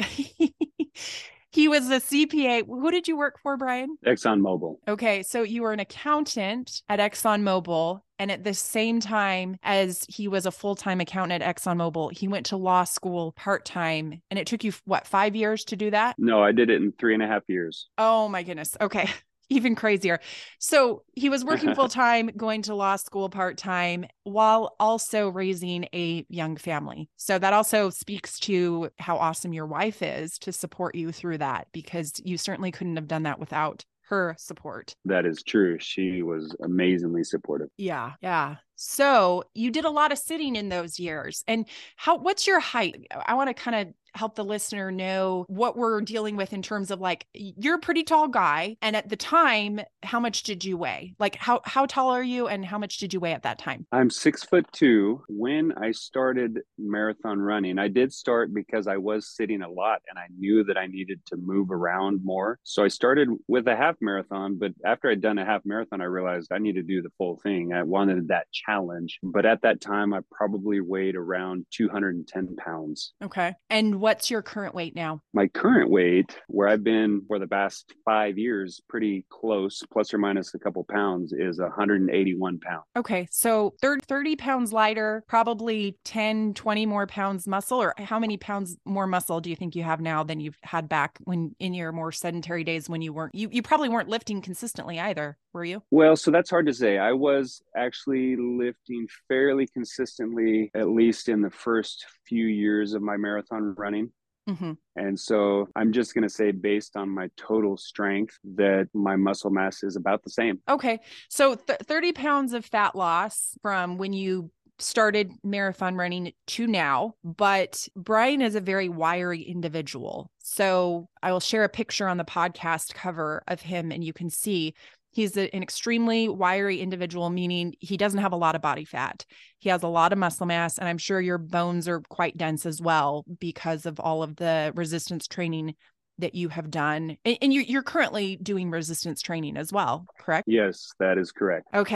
He 1.52 1.68
was 1.68 1.90
a 1.90 2.00
CPA. 2.00 2.66
Who 2.66 2.90
did 2.90 3.08
you 3.08 3.16
work 3.16 3.38
for, 3.42 3.56
Brian? 3.56 3.96
ExxonMobil. 4.06 4.76
Okay. 4.88 5.22
So 5.22 5.42
you 5.42 5.62
were 5.62 5.72
an 5.72 5.80
accountant 5.80 6.82
at 6.88 7.00
ExxonMobil. 7.00 8.00
And 8.18 8.30
at 8.30 8.44
the 8.44 8.52
same 8.52 9.00
time 9.00 9.56
as 9.62 10.04
he 10.06 10.28
was 10.28 10.44
a 10.44 10.50
full 10.50 10.74
time 10.74 11.00
accountant 11.00 11.42
at 11.42 11.56
ExxonMobil, 11.56 12.16
he 12.16 12.28
went 12.28 12.46
to 12.46 12.56
law 12.56 12.84
school 12.84 13.32
part 13.32 13.64
time. 13.64 14.20
And 14.30 14.38
it 14.38 14.46
took 14.46 14.62
you, 14.62 14.72
what, 14.84 15.06
five 15.06 15.34
years 15.34 15.64
to 15.64 15.76
do 15.76 15.90
that? 15.90 16.16
No, 16.18 16.42
I 16.42 16.52
did 16.52 16.68
it 16.70 16.82
in 16.82 16.92
three 16.92 17.14
and 17.14 17.22
a 17.22 17.26
half 17.26 17.42
years. 17.48 17.88
Oh, 17.96 18.28
my 18.28 18.42
goodness. 18.42 18.76
Okay 18.80 19.08
even 19.50 19.74
crazier. 19.74 20.20
So 20.58 21.02
he 21.14 21.28
was 21.28 21.44
working 21.44 21.74
full 21.74 21.88
time, 21.88 22.30
going 22.36 22.62
to 22.62 22.74
law 22.74 22.96
school 22.96 23.28
part 23.28 23.58
time, 23.58 24.06
while 24.24 24.74
also 24.80 25.28
raising 25.28 25.84
a 25.92 26.24
young 26.28 26.56
family. 26.56 27.10
So 27.16 27.38
that 27.38 27.52
also 27.52 27.90
speaks 27.90 28.38
to 28.40 28.90
how 28.98 29.16
awesome 29.16 29.52
your 29.52 29.66
wife 29.66 30.02
is 30.02 30.38
to 30.38 30.52
support 30.52 30.94
you 30.94 31.12
through 31.12 31.38
that, 31.38 31.68
because 31.72 32.12
you 32.24 32.38
certainly 32.38 32.70
couldn't 32.70 32.96
have 32.96 33.08
done 33.08 33.24
that 33.24 33.38
without 33.38 33.84
her 34.10 34.34
support. 34.38 34.94
That 35.04 35.24
is 35.24 35.42
true. 35.42 35.78
She 35.78 36.22
was 36.22 36.54
amazingly 36.62 37.22
supportive. 37.22 37.68
Yeah. 37.76 38.12
Yeah. 38.20 38.56
So 38.74 39.44
you 39.54 39.70
did 39.70 39.84
a 39.84 39.90
lot 39.90 40.10
of 40.10 40.18
sitting 40.18 40.56
in 40.56 40.68
those 40.68 40.98
years. 40.98 41.44
And 41.46 41.66
how 41.96 42.18
what's 42.18 42.46
your 42.46 42.60
height? 42.60 43.06
I 43.10 43.34
want 43.34 43.48
to 43.48 43.54
kind 43.54 43.76
of 43.88 43.94
help 44.14 44.34
the 44.34 44.44
listener 44.44 44.90
know 44.90 45.44
what 45.48 45.76
we're 45.76 46.00
dealing 46.00 46.36
with 46.36 46.52
in 46.52 46.62
terms 46.62 46.90
of 46.90 47.00
like 47.00 47.26
you're 47.32 47.76
a 47.76 47.80
pretty 47.80 48.02
tall 48.02 48.28
guy 48.28 48.76
and 48.82 48.96
at 48.96 49.08
the 49.08 49.16
time 49.16 49.80
how 50.02 50.20
much 50.20 50.42
did 50.42 50.64
you 50.64 50.76
weigh? 50.76 51.14
Like 51.18 51.36
how 51.36 51.60
how 51.64 51.86
tall 51.86 52.10
are 52.10 52.22
you 52.22 52.48
and 52.48 52.64
how 52.64 52.78
much 52.78 52.98
did 52.98 53.12
you 53.12 53.20
weigh 53.20 53.32
at 53.32 53.42
that 53.42 53.58
time? 53.58 53.86
I'm 53.92 54.10
six 54.10 54.42
foot 54.42 54.66
two. 54.72 55.22
When 55.28 55.72
i 55.72 55.90
started 55.92 56.60
marathon 56.78 57.38
running 57.38 57.78
i 57.78 57.88
did 57.88 58.12
start 58.12 58.52
because 58.54 58.86
i 58.86 58.96
was 58.96 59.28
sitting 59.28 59.62
a 59.62 59.68
lot 59.68 60.00
and 60.08 60.18
i 60.18 60.26
knew 60.38 60.64
that 60.64 60.76
i 60.76 60.86
needed 60.86 61.20
to 61.26 61.36
move 61.36 61.70
around 61.70 62.20
more. 62.24 62.58
So 62.62 62.84
i 62.84 62.88
started 62.88 63.28
with 63.48 63.66
a 63.68 63.76
half 63.76 63.96
marathon 64.00 64.58
but 64.58 64.72
after 64.84 65.10
i'd 65.10 65.20
done 65.20 65.38
a 65.38 65.44
half 65.44 65.62
marathon 65.64 66.00
i 66.00 66.04
realized 66.04 66.52
i 66.52 66.58
need 66.58 66.74
to 66.74 66.82
do 66.82 67.02
the 67.02 67.10
full 67.18 67.36
thing. 67.42 67.72
I 67.72 67.82
wanted 67.82 68.28
that 68.28 68.50
challenge 68.52 69.18
but 69.22 69.46
at 69.46 69.62
that 69.62 69.80
time 69.80 70.14
i 70.14 70.20
probably 70.30 70.80
weighed 70.80 71.16
around 71.16 71.66
210 71.72 72.56
pounds. 72.56 73.12
Okay. 73.22 73.54
And 73.68 73.99
what's 74.00 74.30
your 74.30 74.42
current 74.42 74.74
weight 74.74 74.96
now? 74.96 75.20
My 75.32 75.46
current 75.48 75.90
weight, 75.90 76.36
where 76.48 76.68
I've 76.68 76.82
been 76.82 77.22
for 77.28 77.38
the 77.38 77.46
past 77.46 77.92
five 78.04 78.38
years, 78.38 78.80
pretty 78.88 79.26
close, 79.28 79.82
plus 79.92 80.12
or 80.14 80.18
minus 80.18 80.54
a 80.54 80.58
couple 80.58 80.84
pounds, 80.84 81.32
is 81.32 81.60
181 81.60 82.58
pounds. 82.60 82.84
Okay. 82.96 83.28
So 83.30 83.74
30 83.82 84.36
pounds 84.36 84.72
lighter, 84.72 85.22
probably 85.28 85.98
10, 86.04 86.54
20 86.54 86.86
more 86.86 87.06
pounds 87.06 87.46
muscle, 87.46 87.80
or 87.80 87.94
how 87.98 88.18
many 88.18 88.36
pounds 88.36 88.76
more 88.84 89.06
muscle 89.06 89.40
do 89.40 89.50
you 89.50 89.56
think 89.56 89.76
you 89.76 89.82
have 89.82 90.00
now 90.00 90.24
than 90.24 90.40
you've 90.40 90.58
had 90.62 90.88
back 90.88 91.18
when 91.24 91.54
in 91.58 91.74
your 91.74 91.92
more 91.92 92.12
sedentary 92.12 92.64
days 92.64 92.88
when 92.88 93.02
you 93.02 93.12
weren't, 93.12 93.34
you, 93.34 93.48
you 93.52 93.62
probably 93.62 93.88
weren't 93.88 94.08
lifting 94.08 94.40
consistently 94.40 94.98
either, 94.98 95.36
were 95.52 95.64
you? 95.64 95.82
Well, 95.90 96.16
so 96.16 96.30
that's 96.30 96.50
hard 96.50 96.66
to 96.66 96.74
say. 96.74 96.98
I 96.98 97.12
was 97.12 97.62
actually 97.76 98.36
lifting 98.36 99.06
fairly 99.28 99.66
consistently, 99.66 100.70
at 100.74 100.88
least 100.88 101.28
in 101.28 101.42
the 101.42 101.50
first 101.50 102.06
few 102.26 102.46
years 102.46 102.94
of 102.94 103.02
my 103.02 103.16
marathon 103.16 103.74
running. 103.76 104.10
Mm-hmm. 104.48 104.72
And 104.96 105.18
so 105.18 105.68
I'm 105.76 105.92
just 105.92 106.14
going 106.14 106.22
to 106.22 106.34
say, 106.34 106.50
based 106.50 106.96
on 106.96 107.08
my 107.08 107.28
total 107.36 107.76
strength, 107.76 108.38
that 108.56 108.88
my 108.94 109.16
muscle 109.16 109.50
mass 109.50 109.82
is 109.82 109.96
about 109.96 110.22
the 110.24 110.30
same. 110.30 110.60
Okay. 110.68 111.00
So 111.28 111.54
th- 111.54 111.78
30 111.84 112.12
pounds 112.12 112.52
of 112.52 112.64
fat 112.64 112.96
loss 112.96 113.54
from 113.62 113.96
when 113.96 114.12
you 114.12 114.50
started 114.80 115.30
marathon 115.44 115.94
running 115.94 116.32
to 116.46 116.66
now, 116.66 117.14
but 117.22 117.86
Brian 117.94 118.40
is 118.40 118.54
a 118.54 118.60
very 118.60 118.88
wiry 118.88 119.42
individual. 119.42 120.30
So 120.38 121.08
I 121.22 121.32
will 121.32 121.40
share 121.40 121.64
a 121.64 121.68
picture 121.68 122.08
on 122.08 122.16
the 122.16 122.24
podcast 122.24 122.94
cover 122.94 123.42
of 123.46 123.60
him 123.60 123.92
and 123.92 124.02
you 124.02 124.12
can 124.12 124.30
see 124.30 124.74
He's 125.12 125.36
a, 125.36 125.54
an 125.54 125.62
extremely 125.62 126.28
wiry 126.28 126.80
individual, 126.80 127.30
meaning 127.30 127.74
he 127.80 127.96
doesn't 127.96 128.20
have 128.20 128.32
a 128.32 128.36
lot 128.36 128.54
of 128.54 128.62
body 128.62 128.84
fat. 128.84 129.24
He 129.58 129.68
has 129.68 129.82
a 129.82 129.88
lot 129.88 130.12
of 130.12 130.18
muscle 130.18 130.46
mass, 130.46 130.78
and 130.78 130.88
I'm 130.88 130.98
sure 130.98 131.20
your 131.20 131.38
bones 131.38 131.88
are 131.88 132.00
quite 132.00 132.36
dense 132.36 132.64
as 132.64 132.80
well 132.80 133.24
because 133.40 133.86
of 133.86 133.98
all 133.98 134.22
of 134.22 134.36
the 134.36 134.72
resistance 134.74 135.26
training 135.26 135.74
that 136.18 136.34
you 136.34 136.48
have 136.50 136.70
done. 136.70 137.16
And, 137.24 137.38
and 137.42 137.52
you, 137.52 137.62
you're 137.62 137.82
currently 137.82 138.36
doing 138.36 138.70
resistance 138.70 139.20
training 139.20 139.56
as 139.56 139.72
well, 139.72 140.06
correct? 140.18 140.46
Yes, 140.48 140.92
that 141.00 141.18
is 141.18 141.32
correct. 141.32 141.66
Okay. 141.74 141.94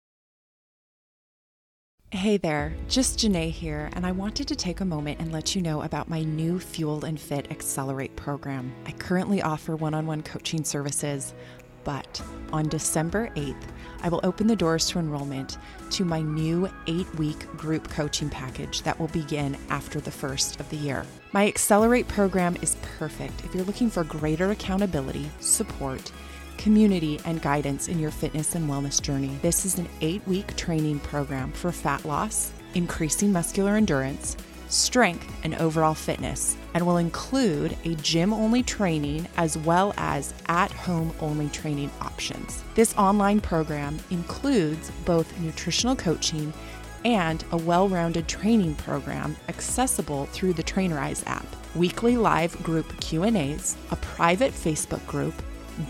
Hey 2.11 2.37
there, 2.37 2.73
just 2.88 3.18
Janae 3.18 3.50
here, 3.50 3.90
and 3.94 4.06
I 4.06 4.12
wanted 4.12 4.47
to 4.47 4.54
take 4.54 4.80
a 4.80 4.85
moment 4.85 5.18
and 5.18 5.33
let 5.33 5.56
you 5.56 5.61
know 5.61 5.83
about 5.83 6.09
my 6.09 6.23
new 6.23 6.61
Fuel 6.61 7.04
and 7.04 7.18
Fit 7.18 7.50
Accelerate 7.50 8.14
program. 8.14 8.73
I 8.87 8.92
currently 8.92 9.42
offer 9.42 9.75
one 9.75 9.94
on 9.94 10.06
one 10.06 10.23
coaching 10.23 10.62
services 10.62 11.35
but 11.85 12.23
on 12.53 12.69
December 12.69 13.31
8th, 13.37 13.62
I 14.03 14.09
will 14.09 14.21
open 14.23 14.47
the 14.47 14.57
doors 14.57 14.87
to 14.88 14.99
enrollment 14.99 15.57
to 15.91 16.05
my 16.05 16.21
new 16.21 16.69
eight 16.87 17.12
week 17.14 17.47
group 17.57 17.88
coaching 17.88 18.29
package 18.29 18.83
that 18.83 18.99
will 19.00 19.09
begin 19.09 19.57
after 19.71 20.00
the 20.00 20.11
first 20.11 20.61
of 20.61 20.69
the 20.69 20.76
year. 20.76 21.07
My 21.33 21.47
Accelerate 21.47 22.07
program 22.07 22.57
is 22.61 22.76
perfect 22.99 23.45
if 23.45 23.55
you're 23.55 23.64
looking 23.64 23.88
for 23.88 24.05
greater 24.05 24.50
accountability, 24.50 25.31
support, 25.41 26.12
community, 26.59 27.19
and 27.25 27.41
guidance 27.41 27.88
in 27.88 27.99
your 27.99 28.11
fitness 28.11 28.55
and 28.55 28.69
wellness 28.69 29.00
journey. 29.00 29.38
This 29.41 29.64
is 29.64 29.79
an 29.79 29.88
eight 30.00 30.26
week 30.26 30.55
training 30.57 31.00
program 31.00 31.50
for 31.53 31.73
fat 31.73 32.05
loss, 32.05 32.53
increasing 32.75 33.33
muscular 33.33 33.76
endurance 33.76 34.37
strength, 34.75 35.31
and 35.45 35.54
overall 35.57 35.95
fitness, 35.95 36.57
and 36.75 36.85
will 36.85 36.97
include 36.97 37.76
a 37.85 37.95
gym 37.97 38.33
only 38.33 38.62
training 38.62 39.26
as 39.37 39.57
well 39.59 39.95
as 39.97 40.35
at 40.49 40.73
home 40.73 41.12
only 41.21 41.49
training 41.50 41.90
options. 42.00 42.62
This 42.75 42.97
online 42.97 43.40
program 43.40 43.99
includes 44.11 44.90
both 45.04 45.38
nutritional 45.40 45.97
coaching 45.97 46.52
and 47.04 47.45
a 47.52 47.57
well 47.57 47.88
rounded 47.88 48.26
training 48.26 48.75
program 48.76 49.37
accessible 49.49 50.26
through 50.26 50.54
the 50.54 50.62
Trainerize 50.62 51.23
app, 51.26 51.47
weekly 51.75 52.16
live 52.16 52.61
group 52.62 52.99
Q&As, 53.00 53.76
a 53.90 53.97
private 53.97 54.52
Facebook 54.52 55.07
group, 55.07 55.35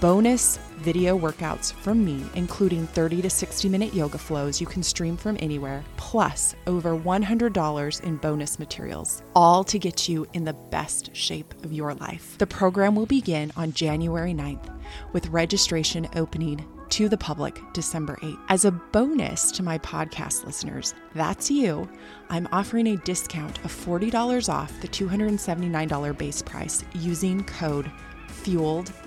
bonus 0.00 0.58
video 0.78 1.18
workouts 1.18 1.72
from 1.72 2.04
me, 2.04 2.24
including 2.34 2.86
30 2.86 3.22
to 3.22 3.30
60 3.30 3.68
minute 3.68 3.94
yoga 3.94 4.18
flows 4.18 4.60
you 4.60 4.66
can 4.66 4.82
stream 4.82 5.16
from 5.16 5.36
anywhere, 5.40 5.84
plus 5.96 6.54
over 6.66 6.96
$100 6.96 8.00
in 8.02 8.16
bonus 8.16 8.58
materials, 8.58 9.22
all 9.34 9.64
to 9.64 9.78
get 9.78 10.08
you 10.08 10.26
in 10.32 10.44
the 10.44 10.52
best 10.52 11.14
shape 11.14 11.54
of 11.64 11.72
your 11.72 11.94
life. 11.94 12.36
The 12.38 12.46
program 12.46 12.94
will 12.94 13.06
begin 13.06 13.52
on 13.56 13.72
January 13.72 14.34
9th, 14.34 14.70
with 15.12 15.28
registration 15.28 16.08
opening 16.16 16.66
to 16.90 17.08
the 17.08 17.16
public 17.16 17.58
December 17.72 18.16
8th. 18.22 18.38
As 18.48 18.64
a 18.64 18.70
bonus 18.70 19.50
to 19.52 19.62
my 19.62 19.78
podcast 19.78 20.44
listeners, 20.44 20.94
that's 21.14 21.50
you, 21.50 21.88
I'm 22.30 22.48
offering 22.52 22.86
a 22.88 22.96
discount 22.98 23.58
of 23.64 23.72
$40 23.72 24.48
off 24.48 24.80
the 24.80 24.88
$279 24.88 26.18
base 26.18 26.42
price 26.42 26.84
using 26.94 27.42
code 27.44 27.90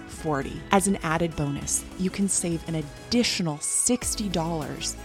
FUELED40. 0.08 0.60
As 0.72 0.88
an 0.88 0.98
added 1.04 1.36
bonus, 1.36 1.86
you 1.98 2.10
can 2.10 2.28
save 2.28 2.68
an 2.68 2.76
additional 2.76 3.58
$60 3.58 4.96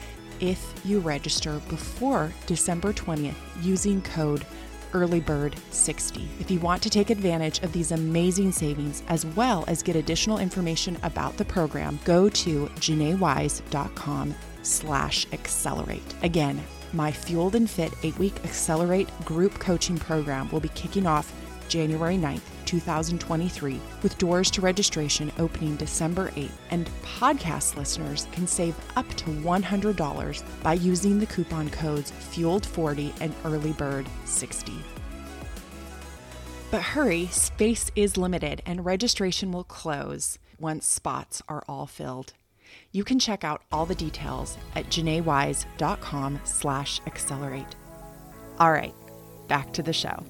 if 0.41 0.75
you 0.85 0.99
register 1.01 1.61
before 1.69 2.33
December 2.47 2.93
20th 2.93 3.35
using 3.63 4.03
code 4.03 4.45
earlybird60. 4.93 6.27
If 6.39 6.51
you 6.51 6.61
want 6.61 6.83
to 6.83 6.91
take 6.91 7.11
advantage 7.11 7.61
of 7.63 7.73
these 7.73 7.93
amazing 7.93 8.53
savings 8.53 9.03
as 9.09 9.25
well 9.25 9.65
as 9.69 9.83
get 9.83 9.97
additional 9.97 10.39
information 10.39 10.99
about 11.03 11.37
the 11.37 11.45
program, 11.45 11.99
go 12.05 12.29
to 12.29 12.67
janaewise.com 12.77 14.35
slash 14.63 15.27
accelerate. 15.33 16.15
Again, 16.23 16.63
my 16.93 17.11
Fueled 17.11 17.55
and 17.55 17.69
Fit 17.69 17.93
8-week 18.03 18.45
Accelerate 18.45 19.09
group 19.25 19.59
coaching 19.59 19.97
program 19.99 20.51
will 20.51 20.61
be 20.61 20.69
kicking 20.71 21.07
off 21.07 21.33
January 21.69 22.17
9th, 22.17 22.43
2023, 22.73 23.79
with 24.03 24.17
doors 24.17 24.51
to 24.51 24.63
registration 24.63 25.31
opening 25.39 25.77
December 25.77 26.31
8th. 26.31 26.51
And 26.71 26.89
podcast 27.05 27.77
listeners 27.77 28.27
can 28.33 28.47
save 28.47 28.75
up 28.97 29.07
to 29.17 29.27
$100 29.27 30.63
by 30.63 30.73
using 30.73 31.19
the 31.19 31.27
coupon 31.27 31.69
codes 31.69 32.13
FUELED40 32.33 33.13
and 33.21 33.35
EARLYBIRD60. 33.43 34.79
But 36.71 36.83
hurry, 36.83 37.27
space 37.27 37.91
is 37.95 38.17
limited 38.17 38.63
and 38.65 38.87
registration 38.87 39.53
will 39.53 39.65
close 39.65 40.39
once 40.59 40.87
spots 40.87 41.43
are 41.47 41.63
all 41.69 41.87
filled. 41.87 42.33
You 42.93 43.05
can 43.05 43.19
check 43.19 43.45
out 43.45 43.63
all 43.71 43.85
the 43.85 43.95
details 43.95 44.57
at 44.75 44.87
janaewise.com 44.87 46.41
slash 46.45 47.01
accelerate. 47.07 47.77
All 48.59 48.73
right, 48.73 48.95
back 49.49 49.75
to 49.75 49.83
the 49.83 49.93
show. 49.93 50.25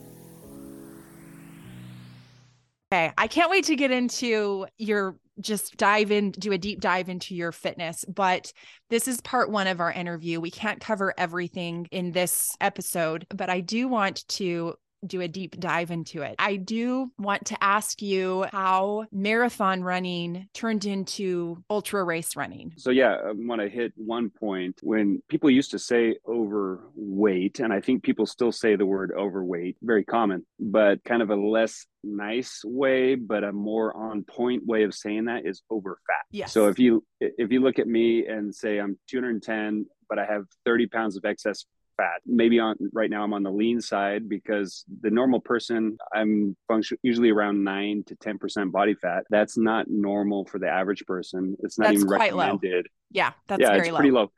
Okay, 2.93 3.11
I 3.17 3.27
can't 3.27 3.51
wait 3.51 3.65
to 3.65 3.77
get 3.77 3.91
into 3.91 4.67
your 4.77 5.17
just 5.41 5.79
dive 5.79 6.11
in, 6.13 6.31
do 6.33 6.53
a 6.53 6.59
deep 6.59 6.79
dive 6.79 7.09
into 7.09 7.35
your 7.35 7.51
fitness. 7.51 8.05
But 8.07 8.53
this 8.91 9.09
is 9.09 9.23
part 9.23 9.51
one 9.51 9.67
of 9.67 9.81
our 9.81 9.91
interview. 9.91 10.41
We 10.41 10.51
can't 10.51 10.79
cover 10.79 11.15
everything 11.17 11.89
in 11.91 12.13
this 12.13 12.55
episode, 12.61 13.27
but 13.35 13.49
I 13.49 13.61
do 13.61 13.89
want 13.89 14.29
to 14.29 14.75
do 15.07 15.21
a 15.21 15.29
deep 15.29 15.59
dive 15.59 15.91
into 15.91 16.23
it. 16.23 16.37
I 16.39 16.57
do 16.57 17.11
want 17.19 17.47
to 17.47 17.63
ask 17.63 18.01
you 18.03 18.47
how 18.53 19.07
marathon 19.13 19.83
running 19.83 20.49
turned 20.55 20.85
into 20.85 21.63
ultra 21.69 22.03
race 22.05 22.37
running. 22.37 22.75
So, 22.77 22.91
yeah, 22.91 23.15
I 23.15 23.33
want 23.35 23.61
to 23.61 23.69
hit 23.69 23.93
one 23.97 24.31
point 24.31 24.79
when 24.83 25.23
people 25.29 25.51
used 25.51 25.73
to 25.73 25.79
say 25.79 26.17
overweight, 26.29 27.61
and 27.61 27.73
I 27.73 27.81
think 27.81 28.03
people 28.03 28.27
still 28.27 28.53
say 28.53 28.77
the 28.77 28.87
word 28.87 29.13
overweight, 29.17 29.77
very 29.83 30.05
common, 30.05 30.47
but 30.59 31.03
kind 31.05 31.23
of 31.23 31.31
a 31.31 31.37
less 31.37 31.87
nice 32.05 32.63
way 32.65 33.15
but 33.15 33.45
a 33.45 33.53
more 33.53 33.97
on 33.97 34.25
point 34.25 34.67
way 34.67 34.83
of 34.83 34.93
saying 34.93 35.27
that 35.27 35.47
is 35.47 35.63
over 35.71 35.99
fat 36.07 36.27
yes. 36.33 36.53
so 36.53 36.67
if 36.67 36.79
you 36.79 37.05
if 37.21 37.53
you 37.53 37.61
look 37.61 37.79
at 37.79 37.87
me 37.87 38.27
and 38.27 38.53
say 38.53 38.79
i'm 38.79 38.99
210 39.09 39.87
but 40.09 40.19
i 40.19 40.25
have 40.25 40.45
30 40.65 40.89
pounds 40.89 41.17
of 41.17 41.25
excess 41.25 41.65
fat. 41.97 42.21
Maybe 42.27 42.59
on 42.59 42.77
right 42.93 43.11
now 43.11 43.23
I'm 43.23 43.33
on 43.33 43.43
the 43.43 43.51
lean 43.51 43.81
side 43.81 44.29
because 44.29 44.85
the 45.01 45.11
normal 45.11 45.41
person 45.41 45.97
I'm 46.15 46.57
function 46.69 46.99
usually 47.03 47.31
around 47.31 47.63
nine 47.65 48.05
to 48.07 48.17
ten 48.17 48.39
percent 48.39 48.73
body 48.73 48.95
fat. 48.95 49.25
That's 49.31 49.57
not 49.57 49.87
normal 49.89 50.45
for 50.45 50.59
the 50.59 50.69
average 50.69 51.05
person. 51.07 51.57
It's 51.61 51.79
not 51.79 51.87
that's 51.87 51.97
even 51.97 52.09
quite 52.09 52.35
recommended. 52.35 52.87
Low. 52.87 53.11
Yeah, 53.11 53.33
that's 53.49 53.61
yeah, 53.61 53.69
very 53.69 53.81
it's 53.81 53.91
low. 53.91 53.97
pretty 53.97 54.11
low. 54.11 54.33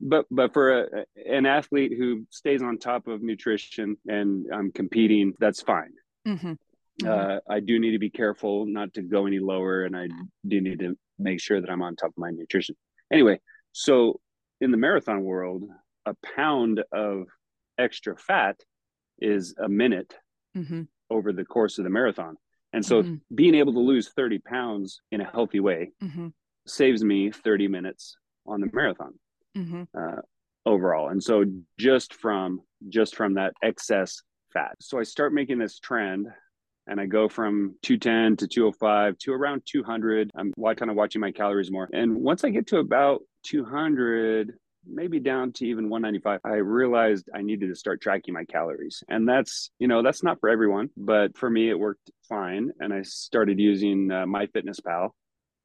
But 0.00 0.26
but 0.30 0.52
for 0.52 0.84
a, 0.84 1.04
an 1.26 1.46
athlete 1.46 1.92
who 1.96 2.26
stays 2.30 2.62
on 2.62 2.78
top 2.78 3.08
of 3.08 3.22
nutrition 3.22 3.96
and 4.06 4.46
I'm 4.52 4.70
competing, 4.72 5.34
that's 5.40 5.60
fine. 5.60 5.92
Mm-hmm. 6.26 6.52
Mm-hmm. 7.02 7.08
Uh, 7.08 7.38
I 7.48 7.60
do 7.60 7.78
need 7.78 7.92
to 7.92 7.98
be 7.98 8.10
careful 8.10 8.66
not 8.66 8.94
to 8.94 9.02
go 9.02 9.26
any 9.26 9.38
lower, 9.38 9.84
and 9.84 9.96
I 9.96 10.08
do 10.46 10.60
need 10.60 10.80
to 10.80 10.96
make 11.18 11.40
sure 11.40 11.60
that 11.60 11.70
I'm 11.70 11.82
on 11.82 11.96
top 11.96 12.10
of 12.10 12.18
my 12.18 12.30
nutrition. 12.30 12.76
Anyway, 13.12 13.40
so 13.72 14.20
in 14.60 14.70
the 14.70 14.76
marathon 14.76 15.22
world, 15.22 15.64
a 16.08 16.16
pound 16.36 16.82
of 16.92 17.26
extra 17.78 18.16
fat 18.16 18.56
is 19.20 19.54
a 19.62 19.68
minute 19.68 20.14
mm-hmm. 20.56 20.82
over 21.10 21.32
the 21.32 21.44
course 21.44 21.78
of 21.78 21.84
the 21.84 21.90
marathon. 21.90 22.36
And 22.72 22.84
so 22.84 23.02
mm-hmm. 23.02 23.14
being 23.34 23.54
able 23.54 23.72
to 23.72 23.80
lose 23.80 24.08
30 24.10 24.38
pounds 24.40 25.00
in 25.10 25.20
a 25.20 25.30
healthy 25.30 25.60
way 25.60 25.90
mm-hmm. 26.02 26.28
saves 26.66 27.02
me 27.02 27.30
30 27.30 27.68
minutes 27.68 28.16
on 28.46 28.60
the 28.60 28.68
marathon 28.72 29.14
mm-hmm. 29.56 29.82
uh, 29.98 30.20
overall. 30.66 31.08
And 31.08 31.22
so 31.22 31.44
just 31.78 32.14
from 32.14 32.60
just 32.88 33.16
from 33.16 33.34
that 33.34 33.54
excess 33.62 34.22
fat. 34.52 34.76
So 34.80 34.98
I 34.98 35.02
start 35.02 35.32
making 35.32 35.58
this 35.58 35.78
trend 35.78 36.28
and 36.86 37.00
I 37.00 37.06
go 37.06 37.28
from 37.28 37.74
210 37.82 38.36
to 38.36 38.48
205 38.48 39.18
to 39.18 39.32
around 39.32 39.62
200. 39.66 40.30
I'm 40.34 40.52
kind 40.54 40.90
of 40.90 40.96
watching 40.96 41.20
my 41.20 41.32
calories 41.32 41.70
more. 41.70 41.88
And 41.92 42.16
once 42.16 42.44
I 42.44 42.50
get 42.50 42.66
to 42.68 42.78
about 42.78 43.20
200, 43.44 44.54
maybe 44.88 45.20
down 45.20 45.52
to 45.52 45.66
even 45.66 45.88
195 45.88 46.40
i 46.44 46.56
realized 46.56 47.28
i 47.34 47.42
needed 47.42 47.68
to 47.68 47.74
start 47.74 48.00
tracking 48.00 48.34
my 48.34 48.44
calories. 48.44 49.02
And 49.08 49.28
that's 49.28 49.70
you 49.78 49.88
know 49.88 50.02
that's 50.02 50.22
not 50.22 50.40
for 50.40 50.48
everyone 50.48 50.90
but 50.96 51.36
for 51.36 51.50
me 51.50 51.70
it 51.70 51.78
worked 51.78 52.10
fine. 52.28 52.70
And 52.80 52.92
i 52.92 53.02
started 53.02 53.58
using 53.58 54.10
uh, 54.10 54.24
MyFitnessPal. 54.26 55.10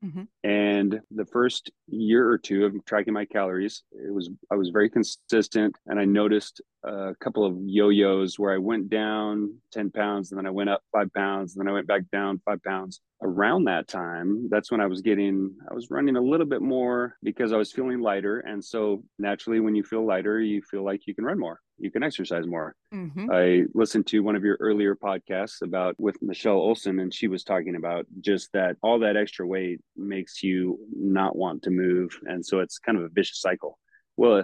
Mm-hmm. 0.03 0.23
and 0.43 0.99
the 1.11 1.25
first 1.25 1.71
year 1.87 2.27
or 2.27 2.37
two 2.37 2.65
of 2.65 2.73
tracking 2.83 3.13
my 3.13 3.23
calories 3.23 3.83
it 3.93 4.13
was 4.13 4.29
i 4.51 4.55
was 4.55 4.69
very 4.69 4.89
consistent 4.89 5.77
and 5.87 5.97
i 5.97 6.03
noticed 6.03 6.61
a 6.83 7.15
couple 7.19 7.45
of 7.45 7.57
yo-yos 7.65 8.37
where 8.37 8.53
i 8.53 8.57
went 8.57 8.89
down 8.89 9.53
10 9.71 9.91
pounds 9.91 10.31
and 10.31 10.37
then 10.37 10.45
i 10.45 10.49
went 10.49 10.69
up 10.69 10.81
five 10.91 11.11
pounds 11.13 11.55
and 11.55 11.61
then 11.61 11.69
i 11.69 11.73
went 11.73 11.87
back 11.87 12.03
down 12.11 12.41
five 12.45 12.61
pounds. 12.63 13.01
Around 13.21 13.63
that 13.65 13.87
time 13.87 14.49
that's 14.49 14.69
when 14.69 14.81
i 14.81 14.85
was 14.85 15.01
getting 15.01 15.55
i 15.71 15.73
was 15.73 15.89
running 15.89 16.17
a 16.17 16.21
little 16.21 16.45
bit 16.45 16.61
more 16.61 17.15
because 17.23 17.53
i 17.53 17.57
was 17.57 17.71
feeling 17.71 18.01
lighter. 18.01 18.39
And 18.39 18.63
so 18.63 19.03
naturally 19.17 19.61
when 19.61 19.75
you 19.75 19.83
feel 19.83 20.05
lighter 20.05 20.41
you 20.41 20.61
feel 20.61 20.83
like 20.83 21.07
you 21.07 21.15
can 21.15 21.23
run 21.23 21.39
more 21.39 21.61
you 21.79 21.89
can 21.89 22.03
exercise 22.03 22.45
more. 22.45 22.75
Mm-hmm. 22.93 23.31
i 23.31 23.63
listened 23.73 24.07
to 24.07 24.19
one 24.19 24.35
of 24.35 24.43
your 24.43 24.57
earlier 24.59 24.93
podcasts 24.95 25.61
about 25.61 25.95
with 25.97 26.21
michelle 26.21 26.57
olson 26.57 26.99
and 26.99 27.13
she 27.13 27.29
was 27.29 27.45
talking 27.45 27.75
about 27.75 28.05
just 28.19 28.51
that 28.51 28.75
all 28.83 28.99
that 28.99 29.15
extra 29.15 29.47
weight 29.47 29.79
makes 29.95 30.43
you 30.43 30.77
not 30.93 31.35
want 31.35 31.63
to 31.63 31.69
move. 31.69 32.17
And 32.25 32.45
so 32.45 32.59
it's 32.59 32.77
kind 32.77 32.97
of 32.97 33.05
a 33.05 33.09
vicious 33.09 33.39
cycle. 33.39 33.79
Well 34.17 34.43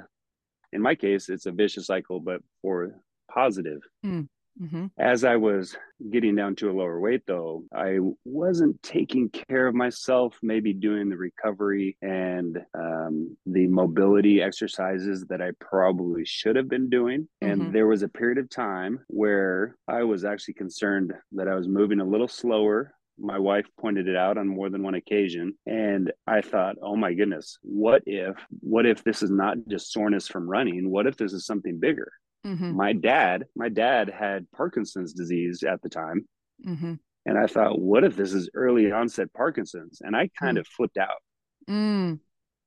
in 0.74 0.82
my 0.82 0.96
case 0.96 1.30
it's 1.30 1.46
a 1.46 1.52
vicious 1.52 1.88
cycle 1.88 2.20
but 2.20 2.42
for 2.62 2.96
positive 3.32 3.82
mm. 4.06 4.28
Mm-hmm. 4.62 4.88
As 4.98 5.24
I 5.24 5.38
was 5.38 5.76
getting 6.12 6.36
down 6.36 6.56
to 6.58 6.70
a 6.70 6.74
lower 6.74 7.00
weight, 7.00 7.22
though, 7.26 7.64
I 7.74 8.00
wasn't 8.26 8.82
taking 8.84 9.30
care 9.30 9.68
of 9.68 9.76
myself, 9.76 10.38
maybe 10.42 10.74
doing 10.74 11.10
the 11.10 11.18
recovery 11.18 11.98
and 12.02 12.58
um, 12.78 13.38
the 13.46 13.68
mobility 13.68 14.42
exercises 14.42 15.26
that 15.30 15.42
I 15.42 15.52
probably 15.62 16.26
should 16.26 16.56
have 16.58 16.68
been 16.68 16.90
doing. 16.90 17.28
Mm-hmm. 17.42 17.62
And 17.62 17.74
there 17.74 17.88
was 17.88 18.04
a 18.04 18.10
period 18.10 18.38
of 18.38 18.50
time 18.50 19.00
where 19.08 19.78
I 19.88 20.04
was 20.04 20.26
actually 20.26 20.56
concerned 20.56 21.14
that 21.34 21.48
I 21.48 21.56
was 21.56 21.68
moving 21.68 22.02
a 22.02 22.06
little 22.06 22.28
slower 22.28 22.94
my 23.20 23.38
wife 23.38 23.66
pointed 23.80 24.08
it 24.08 24.16
out 24.16 24.38
on 24.38 24.48
more 24.48 24.70
than 24.70 24.84
one 24.84 24.96
occasion 24.96 25.54
and 25.66 26.12
i 26.28 26.42
thought 26.42 26.76
oh 26.82 26.96
my 26.96 27.14
goodness 27.14 27.58
what 27.62 28.02
if 28.06 28.36
what 28.62 28.86
if 28.86 29.04
this 29.04 29.22
is 29.22 29.30
not 29.30 29.58
just 29.68 29.92
soreness 29.92 30.28
from 30.28 30.50
running 30.50 30.90
what 30.90 31.08
if 31.08 31.18
this 31.18 31.34
is 31.34 31.46
something 31.46 31.80
bigger 31.80 32.12
mm-hmm. 32.46 32.76
my 32.76 32.94
dad 32.94 33.46
my 33.56 33.70
dad 33.70 34.10
had 34.10 34.50
parkinson's 34.56 35.14
disease 35.14 35.64
at 35.64 35.82
the 35.82 35.90
time 35.90 36.28
mm-hmm. 36.66 36.94
and 37.26 37.38
i 37.38 37.46
thought 37.46 37.80
what 37.80 38.04
if 38.04 38.16
this 38.16 38.34
is 38.34 38.50
early 38.54 38.92
onset 38.92 39.32
parkinson's 39.34 40.02
and 40.02 40.16
i 40.16 40.30
kind 40.40 40.58
Mm. 40.58 40.62
of 40.62 40.68
flipped 40.68 40.98
out 40.98 41.22
mm. 41.70 42.20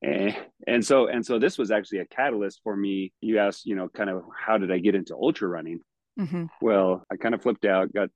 and, 0.03 0.37
and 0.67 0.85
so 0.85 1.07
and 1.09 1.25
so 1.25 1.38
this 1.38 1.59
was 1.59 1.71
actually 1.71 1.99
a 1.99 2.07
catalyst 2.07 2.61
for 2.62 2.77
me 2.77 3.12
you 3.21 3.38
asked 3.38 3.65
you 3.67 3.75
know 3.77 3.88
kind 3.88 4.11
of 4.11 4.23
how 4.38 4.59
did 4.59 4.71
i 4.71 4.79
get 4.79 4.95
into 4.95 5.15
ultra 5.15 5.49
running 5.49 5.81
Mm-hmm. 6.21 6.45
well 6.61 7.07
i 7.11 7.17
kind 7.17 7.35
of 7.35 7.41
flipped 7.41 7.65
out 7.65 7.91
got 7.95 8.11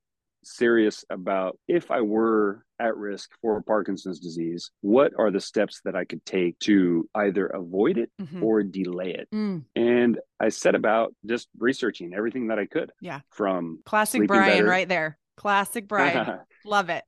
serious 0.46 1.04
about 1.10 1.58
if 1.68 1.90
I 1.90 2.00
were 2.00 2.64
at 2.78 2.96
risk 2.96 3.30
for 3.40 3.60
Parkinson's 3.62 4.20
disease, 4.20 4.70
what 4.80 5.12
are 5.18 5.30
the 5.30 5.40
steps 5.40 5.80
that 5.84 5.96
I 5.96 6.04
could 6.04 6.24
take 6.24 6.58
to 6.60 7.08
either 7.14 7.46
avoid 7.46 7.98
it 7.98 8.10
Mm-hmm. 8.20 8.42
or 8.42 8.62
delay 8.62 9.12
it? 9.14 9.28
Mm. 9.34 9.64
And 9.74 10.18
I 10.40 10.48
set 10.50 10.74
about 10.74 11.14
just 11.26 11.48
researching 11.58 12.14
everything 12.14 12.48
that 12.48 12.58
I 12.58 12.66
could. 12.66 12.92
Yeah. 13.00 13.20
From 13.30 13.80
Classic 13.84 14.26
Brian 14.26 14.58
better. 14.58 14.64
right 14.68 14.88
there. 14.88 15.18
Classic 15.36 15.86
Brian. 15.86 16.38
Love 16.64 16.88
it. 16.90 17.04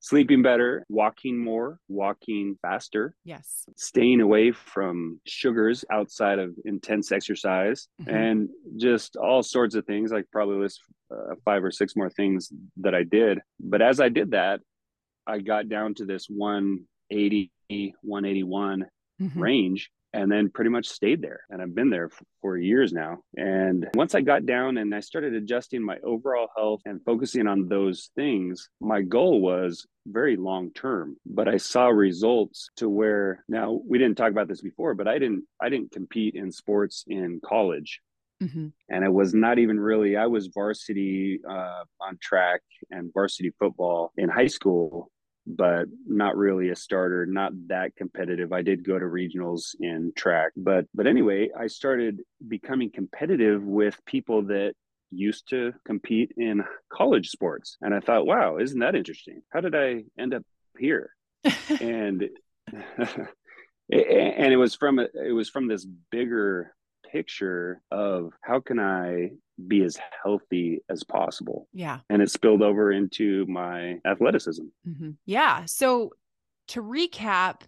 Sleeping 0.00 0.42
better, 0.42 0.84
walking 0.88 1.38
more, 1.38 1.78
walking 1.88 2.56
faster. 2.62 3.14
Yes. 3.24 3.64
Staying 3.76 4.20
away 4.20 4.50
from 4.50 5.20
sugars 5.26 5.84
outside 5.92 6.38
of 6.38 6.54
intense 6.64 7.12
exercise 7.12 7.88
mm-hmm. 8.00 8.14
and 8.14 8.48
just 8.76 9.16
all 9.16 9.42
sorts 9.42 9.74
of 9.74 9.86
things. 9.86 10.10
Like 10.10 10.24
probably 10.32 10.56
list 10.56 10.80
uh, 11.12 11.34
five 11.44 11.62
or 11.62 11.70
six 11.70 11.94
more 11.94 12.10
things 12.10 12.50
that 12.78 12.94
I 12.94 13.04
did. 13.04 13.40
But 13.60 13.82
as 13.82 14.00
I 14.00 14.08
did 14.08 14.32
that, 14.32 14.60
I 15.26 15.38
got 15.38 15.68
down 15.68 15.94
to 15.94 16.06
this 16.06 16.26
180, 16.28 17.50
181 18.02 18.86
mm-hmm. 19.20 19.40
range 19.40 19.90
and 20.12 20.30
then 20.30 20.50
pretty 20.50 20.70
much 20.70 20.88
stayed 20.88 21.22
there. 21.22 21.40
And 21.50 21.62
I've 21.62 21.74
been 21.74 21.90
there 21.90 22.10
for, 22.40 22.58
years 22.58 22.92
now. 22.92 23.18
And 23.36 23.88
once 23.94 24.14
I 24.14 24.20
got 24.20 24.44
down 24.44 24.76
and 24.76 24.94
I 24.94 25.00
started 25.00 25.34
adjusting 25.34 25.82
my 25.82 25.98
overall 26.02 26.48
health 26.56 26.80
and 26.84 27.00
focusing 27.04 27.46
on 27.46 27.68
those 27.68 28.10
things, 28.16 28.68
my 28.80 29.02
goal 29.02 29.40
was 29.40 29.86
very 30.06 30.36
long 30.36 30.72
term. 30.72 31.16
But 31.24 31.48
I 31.48 31.56
saw 31.56 31.86
results 31.88 32.70
to 32.76 32.88
where 32.88 33.44
now 33.48 33.80
we 33.88 33.98
didn't 33.98 34.16
talk 34.16 34.30
about 34.30 34.48
this 34.48 34.60
before, 34.60 34.94
but 34.94 35.08
I 35.08 35.18
didn't 35.18 35.44
I 35.60 35.68
didn't 35.68 35.92
compete 35.92 36.34
in 36.34 36.50
sports 36.50 37.04
in 37.06 37.40
college. 37.44 38.00
Mm-hmm. 38.42 38.68
And 38.88 39.04
it 39.04 39.12
was 39.12 39.34
not 39.34 39.58
even 39.58 39.78
really, 39.78 40.16
I 40.16 40.26
was 40.26 40.48
varsity 40.48 41.40
uh, 41.48 41.84
on 42.00 42.18
track 42.20 42.62
and 42.90 43.12
varsity 43.12 43.52
football 43.58 44.12
in 44.16 44.28
high 44.28 44.46
school 44.46 45.10
but 45.46 45.86
not 46.06 46.36
really 46.36 46.70
a 46.70 46.76
starter, 46.76 47.26
not 47.26 47.52
that 47.68 47.96
competitive. 47.96 48.52
I 48.52 48.62
did 48.62 48.84
go 48.84 48.98
to 48.98 49.04
regionals 49.04 49.74
in 49.80 50.12
track, 50.14 50.52
but 50.56 50.86
but 50.94 51.06
anyway, 51.06 51.50
I 51.58 51.66
started 51.66 52.20
becoming 52.46 52.90
competitive 52.90 53.62
with 53.62 53.98
people 54.06 54.42
that 54.42 54.74
used 55.10 55.48
to 55.50 55.72
compete 55.84 56.32
in 56.36 56.62
college 56.92 57.30
sports. 57.30 57.76
And 57.80 57.94
I 57.94 58.00
thought, 58.00 58.26
wow, 58.26 58.58
isn't 58.58 58.78
that 58.78 58.94
interesting? 58.94 59.42
How 59.50 59.60
did 59.60 59.74
I 59.74 60.04
end 60.18 60.34
up 60.34 60.44
here? 60.78 61.10
and 61.80 62.28
and 63.92 64.52
it 64.52 64.56
was 64.56 64.74
from 64.74 64.98
a, 64.98 65.06
it 65.14 65.32
was 65.32 65.48
from 65.48 65.66
this 65.66 65.86
bigger 66.10 66.74
picture 67.10 67.82
of 67.90 68.32
how 68.42 68.60
can 68.60 68.78
I 68.78 69.30
be 69.68 69.82
as 69.82 69.98
healthy 70.22 70.82
as 70.88 71.04
possible. 71.04 71.68
Yeah. 71.72 72.00
And 72.08 72.22
it 72.22 72.30
spilled 72.30 72.62
over 72.62 72.92
into 72.92 73.46
my 73.46 74.00
athleticism. 74.04 74.64
Mm-hmm. 74.88 75.10
Yeah. 75.26 75.64
So 75.66 76.12
to 76.68 76.82
recap, 76.82 77.62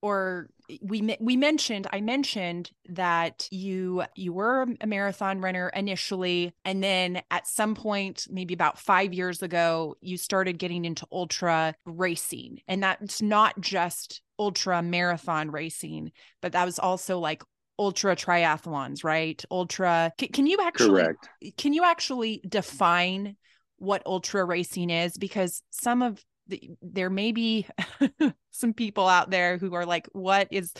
or 0.00 0.48
we 0.80 1.16
we 1.18 1.36
mentioned 1.36 1.86
I 1.92 2.00
mentioned 2.00 2.70
that 2.90 3.48
you 3.50 4.04
you 4.14 4.32
were 4.32 4.66
a 4.80 4.86
marathon 4.86 5.40
runner 5.40 5.70
initially 5.74 6.52
and 6.64 6.84
then 6.84 7.22
at 7.30 7.48
some 7.48 7.74
point 7.74 8.26
maybe 8.30 8.54
about 8.54 8.78
5 8.78 9.12
years 9.12 9.42
ago 9.42 9.96
you 10.00 10.16
started 10.16 10.58
getting 10.58 10.84
into 10.84 11.06
ultra 11.10 11.74
racing 11.84 12.60
and 12.68 12.82
that's 12.82 13.20
not 13.20 13.60
just 13.60 14.22
ultra 14.38 14.82
marathon 14.82 15.50
racing 15.50 16.12
but 16.42 16.52
that 16.52 16.64
was 16.64 16.78
also 16.78 17.18
like 17.18 17.42
ultra 17.78 18.16
triathlons, 18.16 19.04
right? 19.04 19.42
Ultra. 19.50 20.12
C- 20.18 20.28
can 20.28 20.46
you 20.46 20.58
actually 20.60 21.02
Correct. 21.02 21.28
can 21.56 21.72
you 21.72 21.84
actually 21.84 22.42
define 22.48 23.36
what 23.76 24.02
ultra 24.06 24.44
racing 24.44 24.90
is? 24.90 25.16
Because 25.16 25.62
some 25.70 26.02
of 26.02 26.22
the, 26.48 26.70
there 26.82 27.10
may 27.10 27.32
be 27.32 27.66
some 28.50 28.72
people 28.72 29.06
out 29.06 29.30
there 29.30 29.58
who 29.58 29.74
are 29.74 29.86
like, 29.86 30.08
what 30.12 30.48
is 30.50 30.72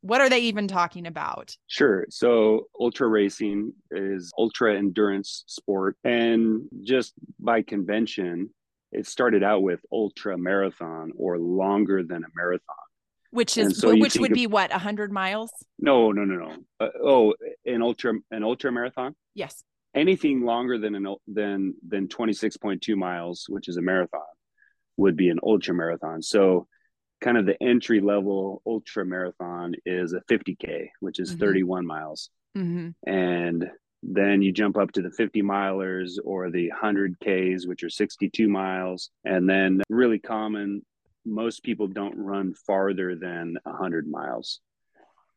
what 0.00 0.20
are 0.20 0.30
they 0.30 0.40
even 0.40 0.68
talking 0.68 1.06
about? 1.06 1.56
Sure. 1.66 2.06
So, 2.08 2.68
ultra 2.78 3.08
racing 3.08 3.72
is 3.90 4.32
ultra 4.38 4.76
endurance 4.76 5.44
sport. 5.46 5.96
And 6.04 6.62
just 6.82 7.12
by 7.38 7.62
convention, 7.62 8.50
it 8.92 9.06
started 9.06 9.42
out 9.42 9.62
with 9.62 9.80
ultra 9.92 10.38
marathon 10.38 11.12
or 11.16 11.38
longer 11.38 12.02
than 12.02 12.22
a 12.22 12.28
marathon 12.34 12.76
which 13.34 13.58
is 13.58 13.78
so 13.78 13.94
which 13.96 14.16
would 14.16 14.30
of, 14.30 14.34
be 14.34 14.46
what 14.46 14.70
100 14.70 15.12
miles? 15.12 15.50
No 15.78 16.12
no 16.12 16.24
no 16.24 16.36
no. 16.36 16.56
Uh, 16.80 16.88
oh 17.02 17.34
an 17.66 17.82
ultra 17.82 18.14
an 18.30 18.44
ultra 18.44 18.70
marathon? 18.70 19.14
Yes. 19.34 19.62
Anything 19.94 20.42
longer 20.44 20.78
than 20.78 20.94
an 20.94 21.14
than 21.26 21.74
than 21.86 22.08
26.2 22.08 22.96
miles 22.96 23.46
which 23.48 23.68
is 23.68 23.76
a 23.76 23.82
marathon 23.82 24.20
would 24.96 25.16
be 25.16 25.28
an 25.28 25.38
ultra 25.42 25.74
marathon. 25.74 26.22
So 26.22 26.68
kind 27.20 27.36
of 27.36 27.46
the 27.46 27.60
entry 27.62 28.00
level 28.00 28.62
ultra 28.66 29.04
marathon 29.04 29.74
is 29.84 30.12
a 30.12 30.20
50k 30.32 30.88
which 31.00 31.18
is 31.18 31.30
mm-hmm. 31.30 31.40
31 31.40 31.86
miles. 31.86 32.30
Mm-hmm. 32.56 32.90
and 33.12 33.68
then 34.04 34.42
you 34.42 34.52
jump 34.52 34.76
up 34.76 34.92
to 34.92 35.02
the 35.02 35.10
50 35.10 35.42
milers 35.42 36.18
or 36.24 36.50
the 36.50 36.68
100 36.68 37.16
ks 37.18 37.66
which 37.66 37.82
are 37.82 37.90
62 37.90 38.48
miles. 38.48 39.10
And 39.24 39.48
then 39.48 39.82
really 39.88 40.20
common 40.20 40.84
most 41.24 41.62
people 41.62 41.86
don't 41.86 42.16
run 42.16 42.54
farther 42.54 43.16
than 43.16 43.56
100 43.64 44.06
miles 44.06 44.60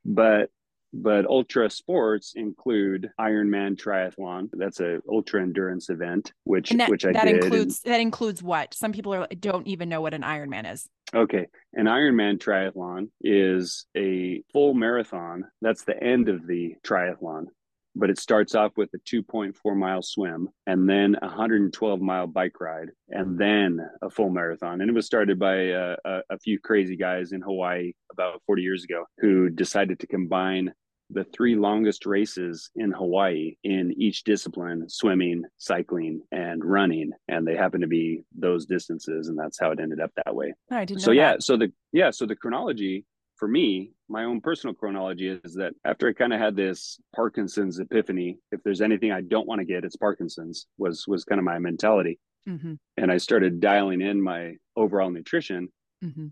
but 0.08 0.50
but 0.94 1.26
ultra 1.26 1.70
sports 1.70 2.34
include 2.36 3.10
Ironman 3.20 3.76
triathlon. 3.76 4.50
That's 4.54 4.80
a 4.80 5.00
ultra 5.12 5.42
endurance 5.42 5.90
event, 5.90 6.32
which 6.46 6.70
that, 6.72 6.90
which 6.90 7.06
I 7.06 7.12
that 7.12 7.26
did. 7.26 7.44
includes 7.44 7.82
and, 7.84 7.94
that 7.94 8.00
includes 8.00 8.42
what? 8.42 8.74
Some 8.74 8.94
people 8.94 9.14
are, 9.14 9.28
don't 9.40 9.68
even 9.68 9.90
know 9.90 10.00
what 10.00 10.14
an 10.14 10.22
Ironman 10.22 10.72
is. 10.72 10.88
Okay, 11.14 11.48
an 11.74 11.86
Ironman 11.86 12.38
triathlon 12.40 13.10
is 13.22 13.86
a 13.96 14.42
full 14.54 14.74
marathon. 14.74 15.44
That's 15.62 15.84
the 15.84 16.02
end 16.02 16.30
of 16.30 16.48
the 16.48 16.76
triathlon 16.86 17.48
but 17.98 18.10
it 18.10 18.20
starts 18.20 18.56
off 18.56 18.74
with 18.78 18.90
a 18.94 19.00
2.4 19.00 19.76
mile 19.76 20.02
swim 20.02 20.50
and 20.66 20.90
then 20.90 21.16
a 21.22 21.28
112 21.28 22.00
mile 22.00 22.28
bike 22.28 22.60
ride 22.60 22.90
and 23.10 23.38
then 23.38 23.80
a 24.02 24.10
full 24.10 24.30
marathon. 24.30 24.82
And 24.82 24.90
it 24.90 24.94
was 24.94 25.06
started 25.06 25.40
by 25.40 25.72
uh, 25.72 25.96
a, 26.06 26.22
a, 26.32 26.40
few 26.40 26.60
crazy 26.60 26.96
guys 26.96 27.32
in 27.32 27.42
hawaii 27.42 27.94
about 28.12 28.42
40 28.46 28.62
years 28.62 28.84
ago 28.84 29.06
who 29.20 29.50
decided 29.50 30.00
to 30.00 30.08
combine 30.08 30.74
the 31.10 31.24
three 31.24 31.56
longest 31.56 32.06
races 32.06 32.70
in 32.76 32.92
hawaii 32.92 33.56
in 33.64 33.94
each 33.98 34.24
discipline 34.26 34.90
swimming 34.90 35.44
cycling 35.58 36.22
and 36.32 36.64
running. 36.64 37.12
And 37.28 37.48
they 37.48 37.56
happen 37.56 37.82
to 37.82 37.88
be 37.88 38.24
those 38.38 38.66
distances 38.66 39.30
and 39.30 39.40
that's 39.40 39.60
how 39.60 39.72
it 39.72 39.80
ended 39.80 40.02
up 40.02 40.12
that 40.24 40.36
way. 40.36 40.54
I 40.70 40.86
didn't 40.86 41.02
so 41.02 41.12
yeah 41.12 41.38
so 41.40 41.58
the 41.58 41.72
yeah 41.94 42.12
so 42.12 42.26
the 42.26 42.36
chronology 42.36 43.06
for 43.38 43.48
me, 43.48 43.92
my 44.10 44.24
own 44.24 44.42
personal 44.42 44.74
chronology 44.74 45.30
is 45.30 45.54
that 45.56 45.74
after 45.86 46.08
I 46.08 46.14
kind 46.14 46.34
of 46.34 46.40
had 46.40 46.56
this 46.56 47.00
Parkinson's 47.16 47.80
epiphany, 47.80 48.40
if 48.52 48.62
there's 48.64 48.82
anything 48.82 49.12
I 49.12 49.22
don't 49.22 49.48
want 49.48 49.60
to 49.60 49.66
get, 49.66 49.84
it's 49.84 49.96
Parkinson's 49.96 50.68
was 50.78 51.08
was 51.08 51.24
kind 51.24 51.40
of 51.40 51.46
my 51.46 51.60
mentality. 51.60 52.20
Mm-hmm. 52.50 52.74
And 52.98 53.12
I 53.12 53.18
started 53.18 53.60
dialing 53.60 54.02
in 54.02 54.22
my 54.22 54.56
overall 54.76 55.10
nutrition. 55.10 55.70
Mm-hmm. 56.04 56.28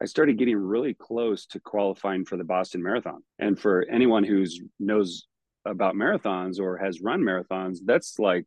I 0.00 0.04
started 0.06 0.38
getting 0.38 0.56
really 0.56 0.94
close 0.94 1.46
to 1.46 1.60
qualifying 1.60 2.24
for 2.24 2.36
the 2.36 2.44
Boston 2.44 2.82
Marathon. 2.82 3.22
And 3.38 3.58
for 3.58 3.86
anyone 3.90 4.24
who's 4.24 4.60
knows 4.78 5.26
about 5.64 5.94
marathons 5.94 6.60
or 6.60 6.76
has 6.78 7.00
run 7.00 7.22
marathons, 7.22 7.78
that's 7.84 8.18
like 8.18 8.46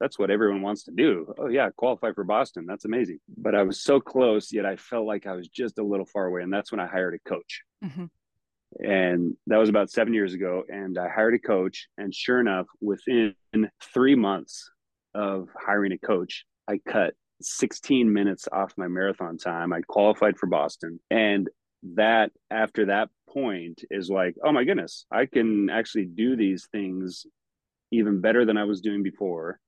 that's 0.00 0.18
what 0.18 0.30
everyone 0.30 0.62
wants 0.62 0.84
to 0.84 0.92
do. 0.92 1.32
Oh 1.38 1.48
yeah, 1.48 1.70
qualify 1.76 2.12
for 2.12 2.24
Boston. 2.24 2.66
That's 2.66 2.84
amazing. 2.84 3.18
But 3.36 3.54
I 3.54 3.62
was 3.62 3.80
so 3.80 4.00
close, 4.00 4.52
yet 4.52 4.66
I 4.66 4.76
felt 4.76 5.06
like 5.06 5.26
I 5.26 5.34
was 5.34 5.48
just 5.48 5.78
a 5.78 5.82
little 5.82 6.06
far 6.06 6.26
away. 6.26 6.42
And 6.42 6.52
that's 6.52 6.70
when 6.70 6.80
I 6.80 6.86
hired 6.86 7.14
a 7.14 7.28
coach. 7.28 7.62
Mm-hmm. 7.84 8.04
And 8.84 9.36
that 9.46 9.56
was 9.56 9.68
about 9.68 9.90
seven 9.90 10.14
years 10.14 10.34
ago. 10.34 10.62
And 10.68 10.98
I 10.98 11.08
hired 11.08 11.34
a 11.34 11.38
coach. 11.38 11.88
And 11.96 12.14
sure 12.14 12.40
enough, 12.40 12.66
within 12.80 13.34
three 13.82 14.14
months 14.14 14.70
of 15.14 15.48
hiring 15.58 15.92
a 15.92 15.98
coach, 15.98 16.44
I 16.68 16.78
cut 16.86 17.14
16 17.40 18.12
minutes 18.12 18.46
off 18.52 18.72
my 18.76 18.88
marathon 18.88 19.38
time. 19.38 19.72
I 19.72 19.80
qualified 19.80 20.36
for 20.38 20.46
Boston. 20.46 21.00
And 21.10 21.48
that 21.94 22.30
after 22.50 22.86
that 22.86 23.08
point 23.28 23.82
is 23.90 24.10
like, 24.10 24.34
oh 24.44 24.52
my 24.52 24.64
goodness, 24.64 25.06
I 25.10 25.26
can 25.26 25.70
actually 25.70 26.06
do 26.06 26.36
these 26.36 26.68
things 26.70 27.26
even 27.90 28.20
better 28.20 28.44
than 28.44 28.58
I 28.58 28.64
was 28.64 28.80
doing 28.80 29.02
before 29.02 29.58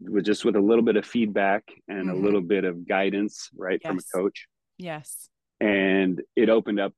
with 0.00 0.24
just 0.24 0.44
with 0.44 0.56
a 0.56 0.60
little 0.60 0.84
bit 0.84 0.96
of 0.96 1.06
feedback 1.06 1.64
and 1.88 2.08
mm-hmm. 2.08 2.10
a 2.10 2.14
little 2.14 2.40
bit 2.40 2.64
of 2.64 2.86
guidance 2.86 3.48
right 3.56 3.80
yes. 3.82 3.88
from 3.88 3.98
a 3.98 4.18
coach. 4.18 4.46
Yes. 4.78 5.28
And 5.60 6.22
it 6.34 6.48
opened 6.48 6.80
up 6.80 6.92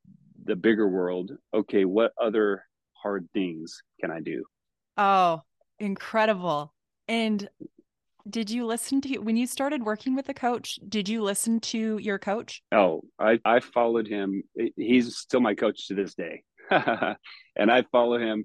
the 0.44 0.56
bigger 0.56 0.88
world. 0.88 1.32
Okay 1.54 1.84
what 1.84 2.12
other 2.20 2.64
hard 2.92 3.28
things 3.32 3.82
can 4.00 4.11
i 4.11 4.20
do? 4.20 4.44
Oh 4.96 5.42
incredible. 5.78 6.74
And 7.06 7.48
did 8.28 8.50
you 8.50 8.66
listen 8.66 9.00
to 9.02 9.18
when 9.18 9.37
you 9.37 9.46
started 9.46 9.82
working 9.82 10.14
with 10.14 10.26
the 10.26 10.34
coach 10.34 10.78
did 10.87 11.08
you 11.08 11.22
listen 11.22 11.61
to 11.61 11.98
your 11.98 12.18
coach? 12.18 12.62
Oh 12.72 13.02
i 13.18 13.38
i 13.44 13.61
followed 13.61 14.08
him. 14.08 14.42
He's 14.76 15.16
still 15.16 15.40
my 15.40 15.54
coach 15.54 15.88
to 15.88 15.94
this 15.94 16.14
day. 16.14 16.42
And 17.56 17.72
i 17.72 17.82
follow 17.90 18.18
him 18.18 18.44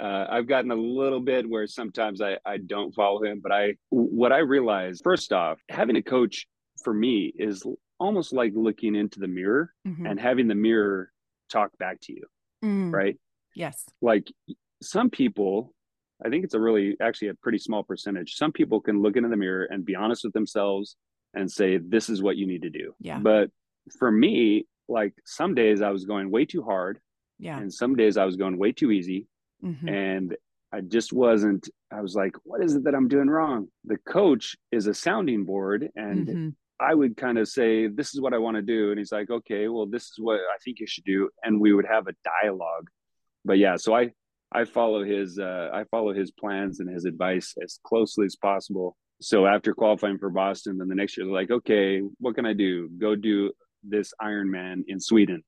uh, 0.00 0.26
I've 0.28 0.48
gotten 0.48 0.70
a 0.70 0.76
little 0.76 1.20
bit 1.20 1.48
where 1.48 1.66
sometimes 1.66 2.20
I, 2.20 2.38
I 2.44 2.58
don't 2.58 2.94
follow 2.94 3.22
him, 3.22 3.40
but 3.42 3.52
I 3.52 3.74
what 3.90 4.32
I 4.32 4.38
realized 4.38 5.02
first 5.04 5.32
off, 5.32 5.60
having 5.68 5.96
a 5.96 6.02
coach 6.02 6.46
for 6.82 6.92
me 6.92 7.32
is 7.36 7.64
almost 8.00 8.32
like 8.32 8.52
looking 8.54 8.96
into 8.96 9.20
the 9.20 9.28
mirror 9.28 9.72
mm-hmm. 9.86 10.06
and 10.06 10.18
having 10.18 10.48
the 10.48 10.54
mirror 10.54 11.10
talk 11.48 11.70
back 11.78 12.00
to 12.02 12.12
you, 12.12 12.24
mm. 12.64 12.92
right? 12.92 13.16
Yes. 13.54 13.84
Like 14.02 14.26
some 14.82 15.10
people, 15.10 15.72
I 16.24 16.28
think 16.28 16.44
it's 16.44 16.54
a 16.54 16.60
really 16.60 16.96
actually 17.00 17.28
a 17.28 17.34
pretty 17.34 17.58
small 17.58 17.84
percentage. 17.84 18.34
Some 18.34 18.52
people 18.52 18.80
can 18.80 19.00
look 19.00 19.16
into 19.16 19.28
the 19.28 19.36
mirror 19.36 19.64
and 19.70 19.84
be 19.84 19.94
honest 19.94 20.24
with 20.24 20.32
themselves 20.32 20.96
and 21.34 21.50
say, 21.50 21.78
this 21.78 22.08
is 22.08 22.22
what 22.22 22.36
you 22.36 22.46
need 22.46 22.62
to 22.62 22.70
do. 22.70 22.94
Yeah. 23.00 23.18
But 23.18 23.50
for 23.98 24.10
me, 24.10 24.66
like 24.88 25.14
some 25.24 25.54
days 25.54 25.82
I 25.82 25.90
was 25.90 26.04
going 26.04 26.30
way 26.30 26.44
too 26.44 26.62
hard. 26.62 26.98
Yeah. 27.38 27.58
And 27.58 27.72
some 27.72 27.96
days 27.96 28.16
I 28.16 28.24
was 28.24 28.36
going 28.36 28.58
way 28.58 28.72
too 28.72 28.90
easy. 28.90 29.26
Mhm. 29.62 29.88
And 29.90 30.36
I 30.72 30.80
just 30.80 31.12
wasn't, 31.12 31.68
I 31.92 32.00
was 32.00 32.14
like, 32.16 32.34
what 32.44 32.62
is 32.62 32.74
it 32.74 32.84
that 32.84 32.94
I'm 32.94 33.08
doing 33.08 33.28
wrong? 33.28 33.68
The 33.84 33.98
coach 33.98 34.56
is 34.72 34.86
a 34.86 34.94
sounding 34.94 35.44
board. 35.44 35.88
And 35.94 36.26
Mhm. 36.26 36.54
I 36.80 36.94
would 36.94 37.16
kind 37.16 37.38
of 37.38 37.46
say, 37.48 37.86
this 37.86 38.14
is 38.14 38.20
what 38.20 38.34
I 38.34 38.38
want 38.38 38.56
to 38.56 38.62
do. 38.62 38.90
And 38.90 38.98
he's 38.98 39.12
like, 39.12 39.30
okay, 39.30 39.68
well, 39.68 39.86
this 39.86 40.04
is 40.04 40.18
what 40.18 40.40
I 40.40 40.56
think 40.64 40.80
you 40.80 40.86
should 40.86 41.04
do. 41.04 41.30
And 41.44 41.60
we 41.60 41.72
would 41.72 41.86
have 41.86 42.08
a 42.08 42.14
dialogue. 42.42 42.88
But 43.44 43.58
yeah, 43.58 43.76
so 43.76 43.94
I, 43.94 44.12
I 44.50 44.64
follow 44.64 45.04
his, 45.04 45.38
uh, 45.38 45.70
I 45.72 45.84
follow 45.84 46.12
his 46.12 46.32
plans 46.32 46.80
and 46.80 46.88
his 46.90 47.04
advice 47.04 47.54
as 47.62 47.78
closely 47.84 48.26
as 48.26 48.34
possible. 48.36 48.96
So 49.20 49.46
after 49.46 49.72
qualifying 49.74 50.18
for 50.18 50.30
Boston, 50.30 50.78
then 50.78 50.88
the 50.88 50.94
next 50.96 51.16
year, 51.16 51.24
they're 51.26 51.34
like, 51.34 51.50
okay, 51.52 52.00
what 52.18 52.34
can 52.34 52.46
I 52.46 52.52
do? 52.52 52.88
Go 52.98 53.14
do 53.14 53.52
this 53.84 54.12
Ironman 54.20 54.82
in 54.88 54.98
Sweden. 54.98 55.44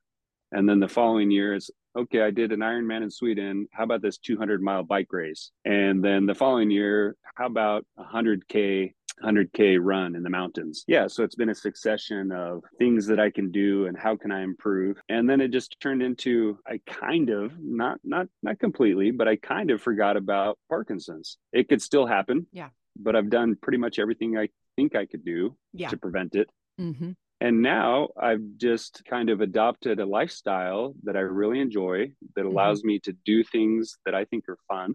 And 0.52 0.68
then 0.68 0.78
the 0.78 0.88
following 0.88 1.32
year 1.32 1.54
okay, 1.96 2.22
I 2.22 2.30
did 2.30 2.52
an 2.52 2.60
Ironman 2.60 3.02
in 3.02 3.10
Sweden. 3.10 3.66
How 3.72 3.84
about 3.84 4.02
this 4.02 4.18
200 4.18 4.62
mile 4.62 4.82
bike 4.82 5.12
race? 5.12 5.50
And 5.64 6.04
then 6.04 6.26
the 6.26 6.34
following 6.34 6.70
year, 6.70 7.16
how 7.34 7.46
about 7.46 7.84
a 7.98 8.04
100K 8.04 8.92
100k 9.24 9.78
run 9.80 10.14
in 10.14 10.22
the 10.22 10.28
mountains 10.28 10.84
yeah 10.86 11.06
so 11.06 11.24
it's 11.24 11.34
been 11.36 11.48
a 11.48 11.54
succession 11.54 12.30
of 12.30 12.62
things 12.78 13.06
that 13.06 13.18
i 13.18 13.30
can 13.30 13.50
do 13.50 13.86
and 13.86 13.96
how 13.96 14.14
can 14.14 14.30
i 14.30 14.42
improve 14.42 14.98
and 15.08 15.26
then 15.26 15.40
it 15.40 15.48
just 15.48 15.74
turned 15.80 16.02
into 16.02 16.58
i 16.66 16.78
kind 16.86 17.30
of 17.30 17.50
not 17.58 17.98
not 18.04 18.26
not 18.42 18.58
completely 18.58 19.10
but 19.10 19.26
i 19.26 19.34
kind 19.34 19.70
of 19.70 19.80
forgot 19.80 20.18
about 20.18 20.58
parkinson's 20.68 21.38
it 21.54 21.66
could 21.66 21.80
still 21.80 22.04
happen 22.04 22.46
Yeah. 22.52 22.68
but 22.94 23.16
i've 23.16 23.30
done 23.30 23.56
pretty 23.56 23.78
much 23.78 23.98
everything 23.98 24.36
i 24.36 24.50
think 24.76 24.94
i 24.94 25.06
could 25.06 25.24
do 25.24 25.56
Yeah. 25.72 25.88
to 25.88 25.96
prevent 25.96 26.34
it 26.34 26.50
Mm 26.78 26.94
Mhm. 26.94 27.16
And 27.40 27.60
now 27.60 28.08
I've 28.20 28.42
just 28.56 29.02
kind 29.08 29.28
of 29.28 29.40
adopted 29.40 30.00
a 30.00 30.06
lifestyle 30.06 30.94
that 31.04 31.16
I 31.16 31.20
really 31.20 31.60
enjoy 31.60 32.12
that 32.34 32.42
mm-hmm. 32.42 32.48
allows 32.48 32.82
me 32.82 32.98
to 33.00 33.12
do 33.24 33.44
things 33.44 33.98
that 34.04 34.14
I 34.14 34.24
think 34.24 34.48
are 34.48 34.58
fun. 34.68 34.94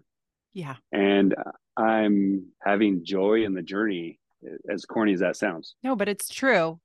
Yeah. 0.52 0.76
And 0.90 1.34
uh, 1.34 1.80
I'm 1.80 2.46
having 2.60 3.04
joy 3.04 3.44
in 3.44 3.54
the 3.54 3.62
journey, 3.62 4.18
as 4.70 4.84
corny 4.84 5.12
as 5.12 5.20
that 5.20 5.36
sounds. 5.36 5.76
No, 5.82 5.96
but 5.96 6.08
it's 6.08 6.28
true. 6.28 6.80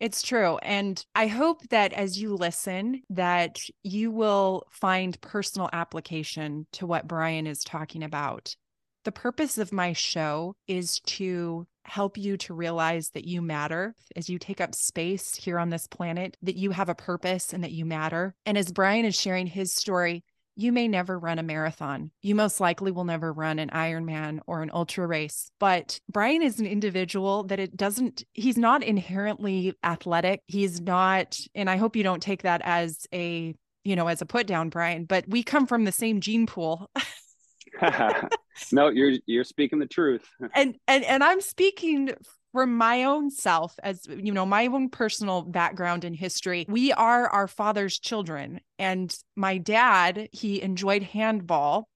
It's 0.00 0.22
true. 0.22 0.58
And 0.58 1.04
I 1.14 1.26
hope 1.26 1.68
that 1.68 1.92
as 1.92 2.20
you 2.20 2.34
listen 2.34 3.02
that 3.10 3.60
you 3.82 4.10
will 4.10 4.64
find 4.70 5.20
personal 5.20 5.68
application 5.72 6.66
to 6.72 6.86
what 6.86 7.06
Brian 7.06 7.46
is 7.46 7.62
talking 7.62 8.02
about. 8.02 8.56
The 9.04 9.12
purpose 9.12 9.58
of 9.58 9.72
my 9.72 9.92
show 9.92 10.54
is 10.68 11.00
to 11.00 11.66
help 11.84 12.16
you 12.16 12.36
to 12.36 12.54
realize 12.54 13.10
that 13.10 13.26
you 13.26 13.42
matter 13.42 13.94
as 14.14 14.30
you 14.30 14.38
take 14.38 14.60
up 14.60 14.74
space 14.74 15.34
here 15.34 15.58
on 15.58 15.70
this 15.70 15.88
planet, 15.88 16.36
that 16.42 16.56
you 16.56 16.70
have 16.70 16.88
a 16.88 16.94
purpose 16.94 17.52
and 17.52 17.64
that 17.64 17.72
you 17.72 17.84
matter. 17.84 18.34
And 18.46 18.56
as 18.56 18.70
Brian 18.70 19.04
is 19.04 19.18
sharing 19.18 19.48
his 19.48 19.72
story, 19.72 20.22
you 20.54 20.70
may 20.70 20.86
never 20.86 21.18
run 21.18 21.38
a 21.38 21.42
marathon. 21.42 22.10
You 22.20 22.34
most 22.34 22.60
likely 22.60 22.92
will 22.92 23.04
never 23.04 23.32
run 23.32 23.58
an 23.58 23.70
Ironman 23.70 24.40
or 24.46 24.62
an 24.62 24.70
ultra 24.72 25.06
race. 25.06 25.50
But 25.58 25.98
Brian 26.10 26.42
is 26.42 26.60
an 26.60 26.66
individual 26.66 27.44
that 27.44 27.58
it 27.58 27.76
doesn't, 27.76 28.22
he's 28.34 28.58
not 28.58 28.82
inherently 28.82 29.74
athletic. 29.82 30.42
He's 30.46 30.80
not, 30.80 31.40
and 31.54 31.70
I 31.70 31.76
hope 31.76 31.96
you 31.96 32.02
don't 32.02 32.22
take 32.22 32.42
that 32.42 32.60
as 32.64 33.06
a, 33.12 33.54
you 33.82 33.96
know, 33.96 34.08
as 34.08 34.20
a 34.22 34.26
put 34.26 34.46
down, 34.46 34.68
Brian, 34.68 35.06
but 35.06 35.24
we 35.26 35.42
come 35.42 35.66
from 35.66 35.84
the 35.84 35.92
same 35.92 36.20
gene 36.20 36.46
pool. 36.46 36.90
no, 38.70 38.88
you're 38.88 39.12
you're 39.26 39.44
speaking 39.44 39.78
the 39.78 39.86
truth. 39.86 40.28
and 40.54 40.76
and 40.86 41.04
and 41.04 41.24
I'm 41.24 41.40
speaking 41.40 42.14
from 42.52 42.76
my 42.76 43.04
own 43.04 43.30
self 43.30 43.74
as 43.82 44.06
you 44.06 44.32
know 44.32 44.46
my 44.46 44.66
own 44.66 44.88
personal 44.88 45.42
background 45.42 46.04
and 46.04 46.14
history 46.14 46.66
we 46.68 46.92
are 46.92 47.26
our 47.28 47.48
father's 47.48 47.98
children 47.98 48.60
and 48.78 49.16
my 49.36 49.56
dad 49.58 50.28
he 50.32 50.60
enjoyed 50.60 51.02
handball 51.02 51.88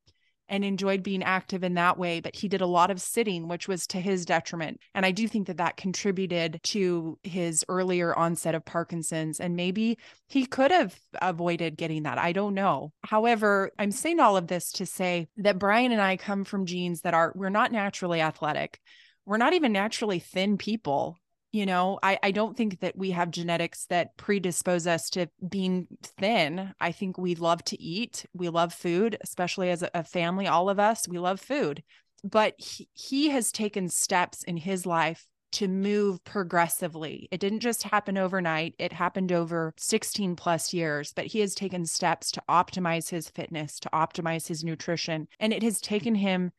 and 0.49 0.65
enjoyed 0.65 1.03
being 1.03 1.23
active 1.23 1.65
in 1.65 1.75
that 1.75 1.99
way 1.99 2.21
but 2.21 2.35
he 2.37 2.49
did 2.49 2.61
a 2.61 2.67
lot 2.67 2.91
of 2.91 3.01
sitting 3.01 3.49
which 3.49 3.69
was 3.69 3.87
to 3.87 4.01
his 4.01 4.25
detriment. 4.25 4.81
And 4.95 5.05
i 5.07 5.11
do 5.11 5.29
think 5.29 5.47
that 5.47 5.59
that 5.59 5.77
contributed 5.77 6.61
to 6.65 7.19
his 7.23 7.65
earlier 7.69 8.17
onset 8.17 8.55
of 8.55 8.65
parkinson's 8.65 9.41
and 9.41 9.57
maybe 9.57 9.99
he 10.29 10.47
could 10.47 10.71
have 10.71 10.99
avoided 11.21 11.77
getting 11.77 12.05
that. 12.05 12.19
I 12.19 12.33
don't 12.33 12.55
know. 12.55 12.93
However 13.05 13.71
i'm 13.79 13.93
saying 13.93 14.21
all 14.21 14.37
of 14.37 14.47
this 14.47 14.73
to 14.73 14.87
say 14.87 15.29
that 15.39 15.59
brian 15.59 15.93
and 15.93 16.01
i 16.01 16.17
come 16.17 16.45
from 16.45 16.67
genes 16.67 17.03
that 17.03 17.15
are 17.15 17.33
we're 17.35 17.49
not 17.51 17.73
naturally 17.73 18.21
athletic. 18.21 18.81
We're 19.25 19.39
not 19.39 19.55
even 19.55 19.73
naturally 19.73 20.21
thin 20.21 20.57
people 20.57 21.19
you 21.53 21.67
know 21.67 21.99
I, 22.03 22.19
I 22.23 22.31
don't 22.31 22.57
think 22.57 22.81
that 22.81 22.97
we 22.97 23.11
have 23.13 23.31
genetics 23.31 23.87
that 23.87 24.17
predispose 24.17 24.87
us 24.87 25.11
to 25.11 25.29
being 25.49 25.87
thin 26.03 26.73
i 26.81 26.93
think 26.93 27.19
we 27.19 27.35
love 27.35 27.63
to 27.65 27.81
eat 27.81 28.27
we 28.35 28.49
love 28.49 28.73
food 28.73 29.17
especially 29.23 29.71
as 29.71 29.83
a, 29.95 30.05
family 30.05 30.47
all 30.47 30.69
of 30.69 30.79
us 30.79 31.09
we 31.09 31.19
love 31.19 31.41
food 31.41 31.83
but 32.25 32.55
he, 32.59 32.89
he 32.93 33.29
has 33.31 33.53
taken 33.53 33.89
steps 33.89 34.43
in 34.43 34.57
his 34.57 34.87
life 34.87 35.27
to 35.53 35.69
move 35.69 36.23
progressively. 36.25 37.29
It 37.31 37.41
didn't 37.41 37.61
just 37.61 37.85
happen 37.85 38.19
overnight, 38.19 38.75
it 38.79 38.93
happened 38.93 39.33
over 39.33 39.73
16 39.79 40.37
plus 40.37 40.75
years, 40.75 41.13
but 41.15 41.27
he 41.27 41.41
has 41.41 41.55
taken 41.55 41.87
steps 41.87 42.31
to 42.33 42.43
optimize 42.49 43.09
his 43.09 43.31
fitness, 43.31 43.79
to 43.81 43.91
optimize 43.91 44.49
his 44.49 44.65
nutrition. 44.65 45.29
And 45.41 45.53
it 45.53 45.63
has 45.63 45.81
taken 45.81 46.15
him 46.15 46.53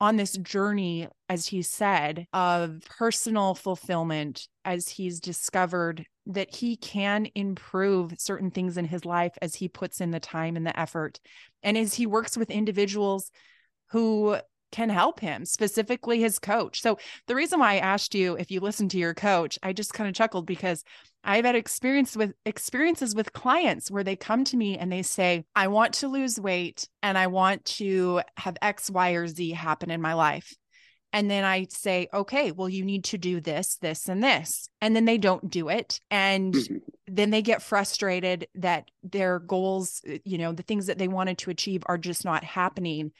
on 0.00 0.16
this 0.16 0.36
journey, 0.38 1.08
as 1.28 1.46
he 1.46 1.62
said, 1.62 2.26
of 2.32 2.80
personal 2.98 3.54
fulfillment 3.54 4.48
as 4.64 4.88
he's 4.88 5.20
discovered 5.20 6.06
that 6.26 6.54
he 6.54 6.76
can 6.76 7.28
improve 7.34 8.14
certain 8.18 8.50
things 8.50 8.76
in 8.76 8.86
his 8.86 9.04
life 9.04 9.32
as 9.42 9.54
he 9.54 9.68
puts 9.68 10.00
in 10.00 10.10
the 10.10 10.20
time 10.20 10.56
and 10.56 10.66
the 10.66 10.78
effort. 10.78 11.20
And 11.62 11.76
as 11.76 11.94
he 11.94 12.06
works 12.06 12.36
with 12.36 12.50
individuals 12.50 13.30
who 13.90 14.36
can 14.74 14.88
help 14.88 15.20
him, 15.20 15.44
specifically 15.44 16.20
his 16.20 16.40
coach. 16.40 16.82
So, 16.82 16.98
the 17.28 17.36
reason 17.36 17.60
why 17.60 17.74
I 17.74 17.78
asked 17.78 18.12
you 18.12 18.34
if 18.34 18.50
you 18.50 18.58
listen 18.58 18.88
to 18.88 18.98
your 18.98 19.14
coach, 19.14 19.56
I 19.62 19.72
just 19.72 19.94
kind 19.94 20.08
of 20.08 20.16
chuckled 20.16 20.46
because 20.46 20.82
I've 21.22 21.44
had 21.44 21.54
experience 21.54 22.16
with 22.16 22.32
experiences 22.44 23.14
with 23.14 23.32
clients 23.32 23.88
where 23.88 24.02
they 24.02 24.16
come 24.16 24.42
to 24.44 24.56
me 24.56 24.76
and 24.76 24.90
they 24.90 25.02
say, 25.02 25.44
I 25.54 25.68
want 25.68 25.94
to 25.94 26.08
lose 26.08 26.40
weight 26.40 26.88
and 27.04 27.16
I 27.16 27.28
want 27.28 27.64
to 27.76 28.22
have 28.36 28.56
X, 28.60 28.90
Y, 28.90 29.12
or 29.12 29.28
Z 29.28 29.52
happen 29.52 29.92
in 29.92 30.02
my 30.02 30.14
life. 30.14 30.52
And 31.12 31.30
then 31.30 31.44
I 31.44 31.68
say, 31.70 32.08
okay, 32.12 32.50
well, 32.50 32.68
you 32.68 32.84
need 32.84 33.04
to 33.04 33.18
do 33.18 33.40
this, 33.40 33.76
this, 33.76 34.08
and 34.08 34.22
this. 34.22 34.68
And 34.80 34.96
then 34.96 35.04
they 35.04 35.16
don't 35.16 35.48
do 35.48 35.68
it. 35.68 36.00
And 36.10 36.52
mm-hmm. 36.52 36.76
then 37.06 37.30
they 37.30 37.42
get 37.42 37.62
frustrated 37.62 38.48
that 38.56 38.90
their 39.04 39.38
goals, 39.38 40.02
you 40.24 40.38
know, 40.38 40.50
the 40.50 40.64
things 40.64 40.86
that 40.86 40.98
they 40.98 41.06
wanted 41.06 41.38
to 41.38 41.50
achieve 41.50 41.84
are 41.86 41.98
just 41.98 42.24
not 42.24 42.42
happening. 42.42 43.12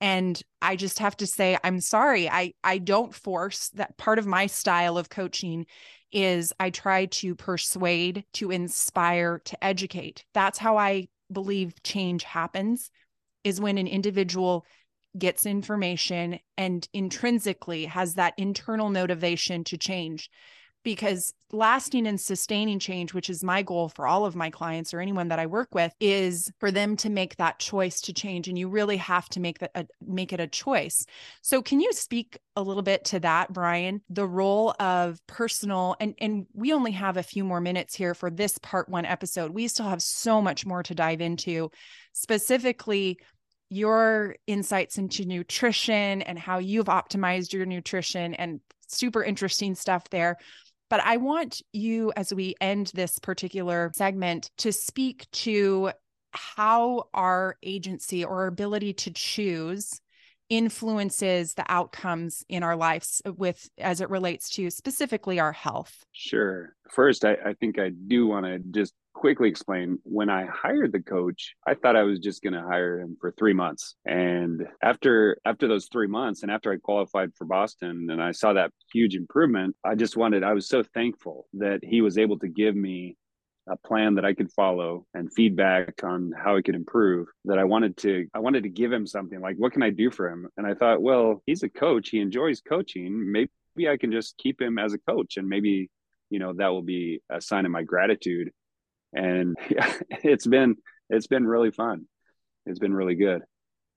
And 0.00 0.40
I 0.60 0.76
just 0.76 0.98
have 0.98 1.16
to 1.18 1.26
say, 1.26 1.56
I'm 1.64 1.80
sorry. 1.80 2.28
I, 2.28 2.52
I 2.62 2.78
don't 2.78 3.14
force 3.14 3.70
that 3.70 3.96
part 3.96 4.18
of 4.18 4.26
my 4.26 4.46
style 4.46 4.98
of 4.98 5.08
coaching 5.08 5.66
is 6.12 6.52
I 6.60 6.70
try 6.70 7.06
to 7.06 7.34
persuade, 7.34 8.24
to 8.34 8.50
inspire, 8.50 9.40
to 9.46 9.64
educate. 9.64 10.24
That's 10.34 10.58
how 10.58 10.76
I 10.76 11.08
believe 11.32 11.82
change 11.82 12.22
happens 12.22 12.90
is 13.42 13.60
when 13.60 13.78
an 13.78 13.86
individual 13.86 14.64
gets 15.16 15.46
information 15.46 16.38
and 16.56 16.88
intrinsically 16.92 17.84
has 17.86 18.14
that 18.14 18.34
internal 18.36 18.90
motivation 18.90 19.64
to 19.64 19.78
change 19.78 20.30
because 20.84 21.32
lasting 21.50 22.06
and 22.06 22.20
sustaining 22.20 22.78
change 22.78 23.14
which 23.14 23.30
is 23.30 23.42
my 23.42 23.62
goal 23.62 23.88
for 23.88 24.06
all 24.06 24.24
of 24.24 24.36
my 24.36 24.50
clients 24.50 24.92
or 24.92 25.00
anyone 25.00 25.28
that 25.28 25.38
I 25.38 25.46
work 25.46 25.74
with 25.74 25.92
is 26.00 26.50
for 26.60 26.70
them 26.70 26.96
to 26.98 27.10
make 27.10 27.36
that 27.36 27.58
choice 27.58 28.00
to 28.02 28.12
change 28.12 28.48
and 28.48 28.58
you 28.58 28.68
really 28.68 28.96
have 28.98 29.28
to 29.30 29.40
make 29.40 29.58
that 29.60 29.70
a, 29.74 29.80
uh, 29.80 29.84
make 30.04 30.32
it 30.32 30.40
a 30.40 30.46
choice. 30.46 31.06
So 31.42 31.62
can 31.62 31.80
you 31.80 31.92
speak 31.92 32.38
a 32.56 32.62
little 32.62 32.82
bit 32.82 33.04
to 33.06 33.20
that 33.20 33.52
Brian 33.52 34.02
the 34.08 34.26
role 34.26 34.74
of 34.78 35.20
personal 35.26 35.96
and 36.00 36.14
and 36.18 36.46
we 36.52 36.72
only 36.72 36.92
have 36.92 37.16
a 37.16 37.22
few 37.22 37.44
more 37.44 37.60
minutes 37.60 37.94
here 37.94 38.14
for 38.14 38.30
this 38.30 38.58
part 38.58 38.88
1 38.88 39.04
episode. 39.06 39.50
We 39.50 39.68
still 39.68 39.88
have 39.88 40.02
so 40.02 40.42
much 40.42 40.66
more 40.66 40.82
to 40.82 40.94
dive 40.94 41.20
into 41.20 41.70
specifically 42.12 43.18
your 43.70 44.36
insights 44.46 44.98
into 44.98 45.24
nutrition 45.24 46.22
and 46.22 46.38
how 46.38 46.58
you've 46.58 46.86
optimized 46.86 47.52
your 47.52 47.66
nutrition 47.66 48.34
and 48.34 48.60
super 48.86 49.24
interesting 49.24 49.74
stuff 49.74 50.08
there. 50.10 50.36
But 50.94 51.04
I 51.04 51.16
want 51.16 51.60
you, 51.72 52.12
as 52.14 52.32
we 52.32 52.54
end 52.60 52.92
this 52.94 53.18
particular 53.18 53.90
segment, 53.96 54.52
to 54.58 54.70
speak 54.70 55.28
to 55.32 55.90
how 56.30 57.08
our 57.12 57.56
agency 57.64 58.24
or 58.24 58.42
our 58.42 58.46
ability 58.46 58.92
to 58.92 59.10
choose 59.10 60.00
influences 60.56 61.54
the 61.54 61.64
outcomes 61.68 62.44
in 62.48 62.62
our 62.62 62.76
lives 62.76 63.22
with 63.36 63.68
as 63.78 64.00
it 64.00 64.10
relates 64.10 64.48
to 64.50 64.70
specifically 64.70 65.38
our 65.40 65.52
health 65.52 66.04
Sure. 66.12 66.74
First, 66.90 67.24
I, 67.24 67.32
I 67.44 67.54
think 67.54 67.78
I 67.78 67.90
do 67.90 68.26
want 68.26 68.46
to 68.46 68.58
just 68.70 68.94
quickly 69.14 69.48
explain 69.48 69.98
when 70.02 70.28
I 70.28 70.46
hired 70.46 70.92
the 70.92 71.00
coach, 71.00 71.54
I 71.66 71.74
thought 71.74 71.96
I 71.96 72.02
was 72.02 72.18
just 72.18 72.42
going 72.42 72.52
to 72.52 72.62
hire 72.62 73.00
him 73.00 73.16
for 73.20 73.32
3 73.32 73.52
months. 73.52 73.94
And 74.04 74.66
after 74.82 75.38
after 75.44 75.66
those 75.68 75.88
3 75.90 76.06
months 76.08 76.42
and 76.42 76.50
after 76.50 76.72
I 76.72 76.76
qualified 76.76 77.30
for 77.36 77.46
Boston 77.46 78.08
and 78.10 78.22
I 78.22 78.32
saw 78.32 78.52
that 78.52 78.70
huge 78.92 79.14
improvement, 79.14 79.76
I 79.84 79.94
just 79.94 80.16
wanted 80.16 80.44
I 80.44 80.52
was 80.52 80.68
so 80.68 80.82
thankful 80.82 81.46
that 81.54 81.80
he 81.82 82.00
was 82.00 82.18
able 82.18 82.38
to 82.40 82.48
give 82.48 82.76
me 82.76 83.16
a 83.68 83.76
plan 83.76 84.16
that 84.16 84.24
I 84.24 84.34
could 84.34 84.52
follow 84.52 85.06
and 85.14 85.32
feedback 85.32 86.04
on 86.04 86.32
how 86.36 86.56
I 86.56 86.62
could 86.62 86.74
improve 86.74 87.28
that 87.46 87.58
I 87.58 87.64
wanted 87.64 87.96
to 87.98 88.26
I 88.34 88.40
wanted 88.40 88.64
to 88.64 88.68
give 88.68 88.92
him 88.92 89.06
something 89.06 89.40
like 89.40 89.56
what 89.56 89.72
can 89.72 89.82
I 89.82 89.90
do 89.90 90.10
for 90.10 90.28
him? 90.28 90.48
And 90.56 90.66
I 90.66 90.74
thought 90.74 91.02
well 91.02 91.42
he's 91.46 91.62
a 91.62 91.68
coach. 91.68 92.10
He 92.10 92.20
enjoys 92.20 92.60
coaching. 92.60 93.32
Maybe 93.32 93.88
I 93.88 93.96
can 93.96 94.12
just 94.12 94.36
keep 94.36 94.60
him 94.60 94.78
as 94.78 94.92
a 94.92 94.98
coach 94.98 95.36
and 95.36 95.48
maybe 95.48 95.90
you 96.30 96.38
know 96.38 96.52
that 96.54 96.68
will 96.68 96.82
be 96.82 97.20
a 97.30 97.40
sign 97.40 97.64
of 97.64 97.72
my 97.72 97.82
gratitude. 97.82 98.50
And 99.14 99.56
yeah, 99.70 99.92
it's 100.10 100.46
been 100.46 100.76
it's 101.08 101.26
been 101.26 101.46
really 101.46 101.70
fun. 101.70 102.06
It's 102.66 102.78
been 102.78 102.94
really 102.94 103.14
good. 103.14 103.42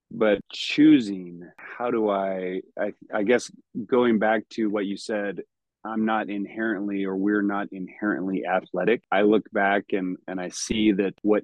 But 0.10 0.40
choosing 0.50 1.42
how 1.58 1.92
do 1.92 2.10
I, 2.10 2.62
I 2.80 2.94
i 3.14 3.24
guess 3.24 3.52
going 3.86 4.20
back 4.20 4.48
to 4.52 4.68
what 4.68 4.86
you 4.86 4.96
said 4.96 5.42
i'm 5.88 6.06
not 6.06 6.30
inherently 6.30 7.06
or 7.06 7.16
we're 7.16 7.42
not 7.42 7.68
inherently 7.72 8.44
athletic. 8.46 9.02
I 9.12 9.22
look 9.22 9.44
back 9.52 9.86
and 9.92 10.18
and 10.28 10.40
i 10.40 10.50
see 10.50 10.92
that 10.94 11.14
what 11.22 11.44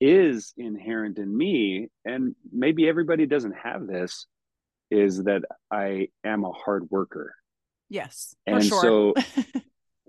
is 0.00 0.52
inherent 0.56 1.18
in 1.18 1.36
me 1.36 1.88
and 2.04 2.34
maybe 2.52 2.88
everybody 2.88 3.26
doesn't 3.26 3.54
have 3.56 3.86
this 3.86 4.26
is 4.90 5.24
that 5.24 5.42
i 5.70 6.08
am 6.24 6.44
a 6.44 6.52
hard 6.52 6.90
worker. 6.90 7.34
Yes 7.88 8.34
and 8.46 8.64
sure. 8.64 8.82
so 8.82 9.14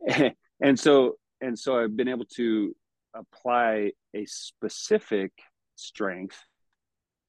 and 0.61 0.79
so 0.79 1.15
and 1.41 1.57
so 1.57 1.79
i've 1.79 1.95
been 1.95 2.07
able 2.07 2.25
to 2.35 2.75
apply 3.13 3.91
a 4.13 4.25
specific 4.25 5.31
strength 5.75 6.37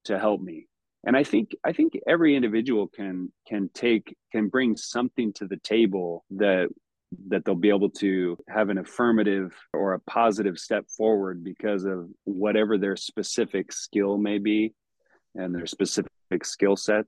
to 0.04 0.18
help 0.18 0.40
me 0.40 0.66
and 1.06 1.16
i 1.16 1.24
think 1.24 1.52
i 1.64 1.72
think 1.72 1.98
every 2.06 2.36
individual 2.36 2.86
can 2.86 3.32
can 3.48 3.70
take 3.72 4.14
can 4.32 4.48
bring 4.48 4.76
something 4.76 5.32
to 5.32 5.46
the 5.46 5.56
table 5.58 6.24
that 6.30 6.68
that 7.28 7.44
they'll 7.44 7.54
be 7.54 7.68
able 7.68 7.90
to 7.90 8.36
have 8.48 8.68
an 8.68 8.78
affirmative 8.78 9.54
or 9.72 9.94
a 9.94 10.00
positive 10.00 10.58
step 10.58 10.88
forward 10.88 11.42
because 11.42 11.84
of 11.84 12.08
whatever 12.24 12.78
their 12.78 12.96
specific 12.96 13.72
skill 13.72 14.18
may 14.18 14.38
be 14.38 14.74
and 15.34 15.54
their 15.54 15.66
specific 15.66 16.08
skill 16.44 16.76
set. 16.76 17.04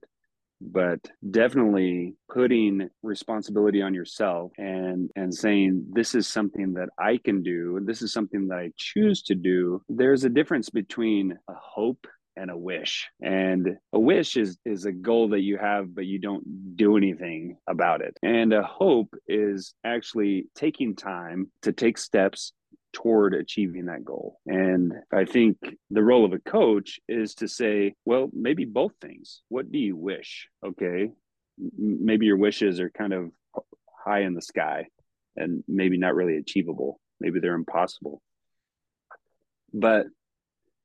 But 0.61 0.98
definitely 1.30 2.14
putting 2.32 2.88
responsibility 3.04 3.80
on 3.80 3.94
yourself 3.94 4.50
and 4.58 5.08
and 5.14 5.32
saying 5.32 5.87
this 5.92 6.16
is 6.16 6.26
something 6.26 6.74
that 6.74 6.88
I 6.98 7.18
can 7.24 7.44
do. 7.44 7.78
This 7.84 8.02
is 8.02 8.12
something 8.12 8.48
that 8.48 8.58
I 8.58 8.72
choose 8.76 9.22
to 9.24 9.37
do. 9.37 9.82
There's 9.88 10.24
a 10.24 10.28
difference 10.28 10.68
between 10.68 11.38
a 11.48 11.54
hope 11.54 12.08
and 12.38 12.51
a 12.51 12.57
wish 12.57 13.09
and 13.20 13.77
a 13.92 13.98
wish 13.98 14.37
is 14.37 14.59
is 14.64 14.85
a 14.85 14.92
goal 14.92 15.29
that 15.31 15.40
you 15.40 15.59
have 15.59 15.94
but 15.94 16.07
you 16.07 16.18
don't 16.18 16.77
do 16.77 16.96
anything 16.96 17.57
about 17.66 18.01
it 18.01 18.16
and 18.22 18.53
a 18.53 18.62
hope 18.62 19.14
is 19.27 19.74
actually 19.85 20.46
taking 20.55 20.94
time 20.94 21.51
to 21.62 21.72
take 21.72 21.98
steps 21.98 22.53
toward 22.92 23.35
achieving 23.35 23.87
that 23.87 24.05
goal. 24.05 24.38
And 24.46 24.92
I 25.12 25.24
think 25.24 25.59
the 25.90 26.03
role 26.03 26.24
of 26.24 26.33
a 26.33 26.38
coach 26.38 26.98
is 27.09 27.35
to 27.37 27.48
say, 27.48 27.94
well, 28.05 28.31
maybe 28.33 28.64
both 28.64 28.92
things. 29.01 29.42
What 29.48 29.70
do 29.70 29.79
you 29.79 29.96
wish? 29.96 30.48
Okay. 30.64 31.11
Maybe 31.77 32.27
your 32.27 32.37
wishes 32.37 32.81
are 32.81 32.90
kind 32.90 33.12
of 33.12 33.31
high 34.05 34.20
in 34.20 34.35
the 34.35 34.42
sky 34.42 34.87
and 35.37 35.62
maybe 35.68 35.98
not 35.98 36.14
really 36.14 36.37
achievable. 36.37 37.01
Maybe 37.20 37.40
they're 37.40 37.55
impossible. 37.55 38.22
But 39.72 40.07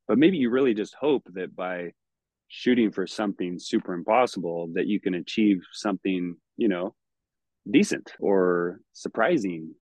but 0.07 0.17
maybe 0.17 0.37
you 0.37 0.49
really 0.49 0.73
just 0.73 0.95
hope 0.95 1.23
that 1.33 1.55
by 1.55 1.91
shooting 2.47 2.91
for 2.91 3.07
something 3.07 3.57
super 3.57 3.93
impossible 3.93 4.69
that 4.73 4.87
you 4.87 4.99
can 4.99 5.15
achieve 5.15 5.61
something, 5.71 6.35
you 6.57 6.67
know, 6.67 6.93
decent 7.69 8.13
or 8.19 8.79
surprising. 8.93 9.73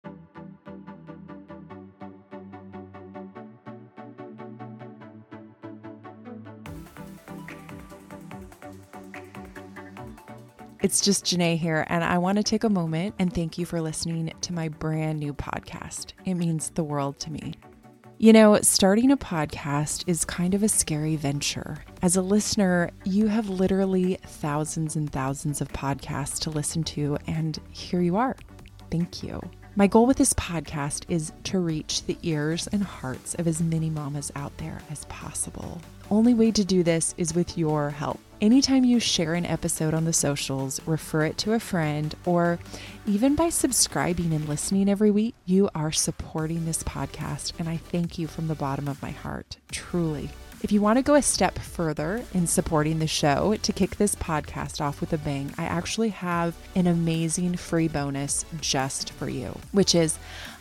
It's 10.82 11.00
just 11.00 11.24
Janae 11.24 11.56
here, 11.56 11.86
and 11.88 12.02
I 12.02 12.18
want 12.18 12.38
to 12.38 12.42
take 12.42 12.64
a 12.64 12.68
moment 12.68 13.14
and 13.20 13.32
thank 13.32 13.56
you 13.56 13.64
for 13.64 13.80
listening 13.80 14.32
to 14.40 14.52
my 14.52 14.68
brand 14.68 15.20
new 15.20 15.32
podcast. 15.32 16.12
It 16.24 16.34
means 16.34 16.70
the 16.70 16.82
world 16.82 17.20
to 17.20 17.30
me. 17.30 17.54
You 18.22 18.32
know, 18.32 18.56
starting 18.62 19.10
a 19.10 19.16
podcast 19.16 20.04
is 20.06 20.24
kind 20.24 20.54
of 20.54 20.62
a 20.62 20.68
scary 20.68 21.16
venture. 21.16 21.78
As 22.02 22.14
a 22.14 22.22
listener, 22.22 22.92
you 23.02 23.26
have 23.26 23.48
literally 23.48 24.16
thousands 24.24 24.94
and 24.94 25.10
thousands 25.10 25.60
of 25.60 25.68
podcasts 25.70 26.38
to 26.42 26.50
listen 26.50 26.84
to, 26.84 27.18
and 27.26 27.58
here 27.72 28.00
you 28.00 28.16
are. 28.16 28.36
Thank 28.92 29.24
you. 29.24 29.42
My 29.74 29.88
goal 29.88 30.06
with 30.06 30.18
this 30.18 30.34
podcast 30.34 31.04
is 31.08 31.32
to 31.42 31.58
reach 31.58 32.04
the 32.06 32.16
ears 32.22 32.68
and 32.68 32.84
hearts 32.84 33.34
of 33.34 33.48
as 33.48 33.60
many 33.60 33.90
mamas 33.90 34.30
out 34.36 34.56
there 34.58 34.78
as 34.88 35.04
possible. 35.06 35.80
Only 36.12 36.34
way 36.34 36.50
to 36.50 36.62
do 36.62 36.82
this 36.82 37.14
is 37.16 37.34
with 37.34 37.56
your 37.56 37.88
help. 37.88 38.20
Anytime 38.42 38.84
you 38.84 39.00
share 39.00 39.32
an 39.32 39.46
episode 39.46 39.94
on 39.94 40.04
the 40.04 40.12
socials, 40.12 40.78
refer 40.84 41.24
it 41.24 41.38
to 41.38 41.54
a 41.54 41.58
friend, 41.58 42.14
or 42.26 42.58
even 43.06 43.34
by 43.34 43.48
subscribing 43.48 44.34
and 44.34 44.46
listening 44.46 44.90
every 44.90 45.10
week, 45.10 45.34
you 45.46 45.70
are 45.74 45.90
supporting 45.90 46.66
this 46.66 46.82
podcast. 46.82 47.54
And 47.58 47.66
I 47.66 47.78
thank 47.78 48.18
you 48.18 48.26
from 48.26 48.48
the 48.48 48.54
bottom 48.54 48.88
of 48.88 49.00
my 49.00 49.10
heart, 49.10 49.56
truly. 49.70 50.28
If 50.62 50.70
you 50.70 50.82
want 50.82 50.98
to 50.98 51.02
go 51.02 51.14
a 51.14 51.22
step 51.22 51.58
further 51.58 52.22
in 52.34 52.46
supporting 52.46 52.98
the 52.98 53.06
show 53.06 53.56
to 53.56 53.72
kick 53.72 53.96
this 53.96 54.14
podcast 54.14 54.82
off 54.82 55.00
with 55.00 55.14
a 55.14 55.18
bang, 55.18 55.54
I 55.56 55.64
actually 55.64 56.10
have 56.10 56.54
an 56.76 56.86
amazing 56.86 57.56
free 57.56 57.88
bonus 57.88 58.44
just 58.60 59.10
for 59.12 59.30
you, 59.30 59.58
which 59.72 59.94
is 59.94 60.18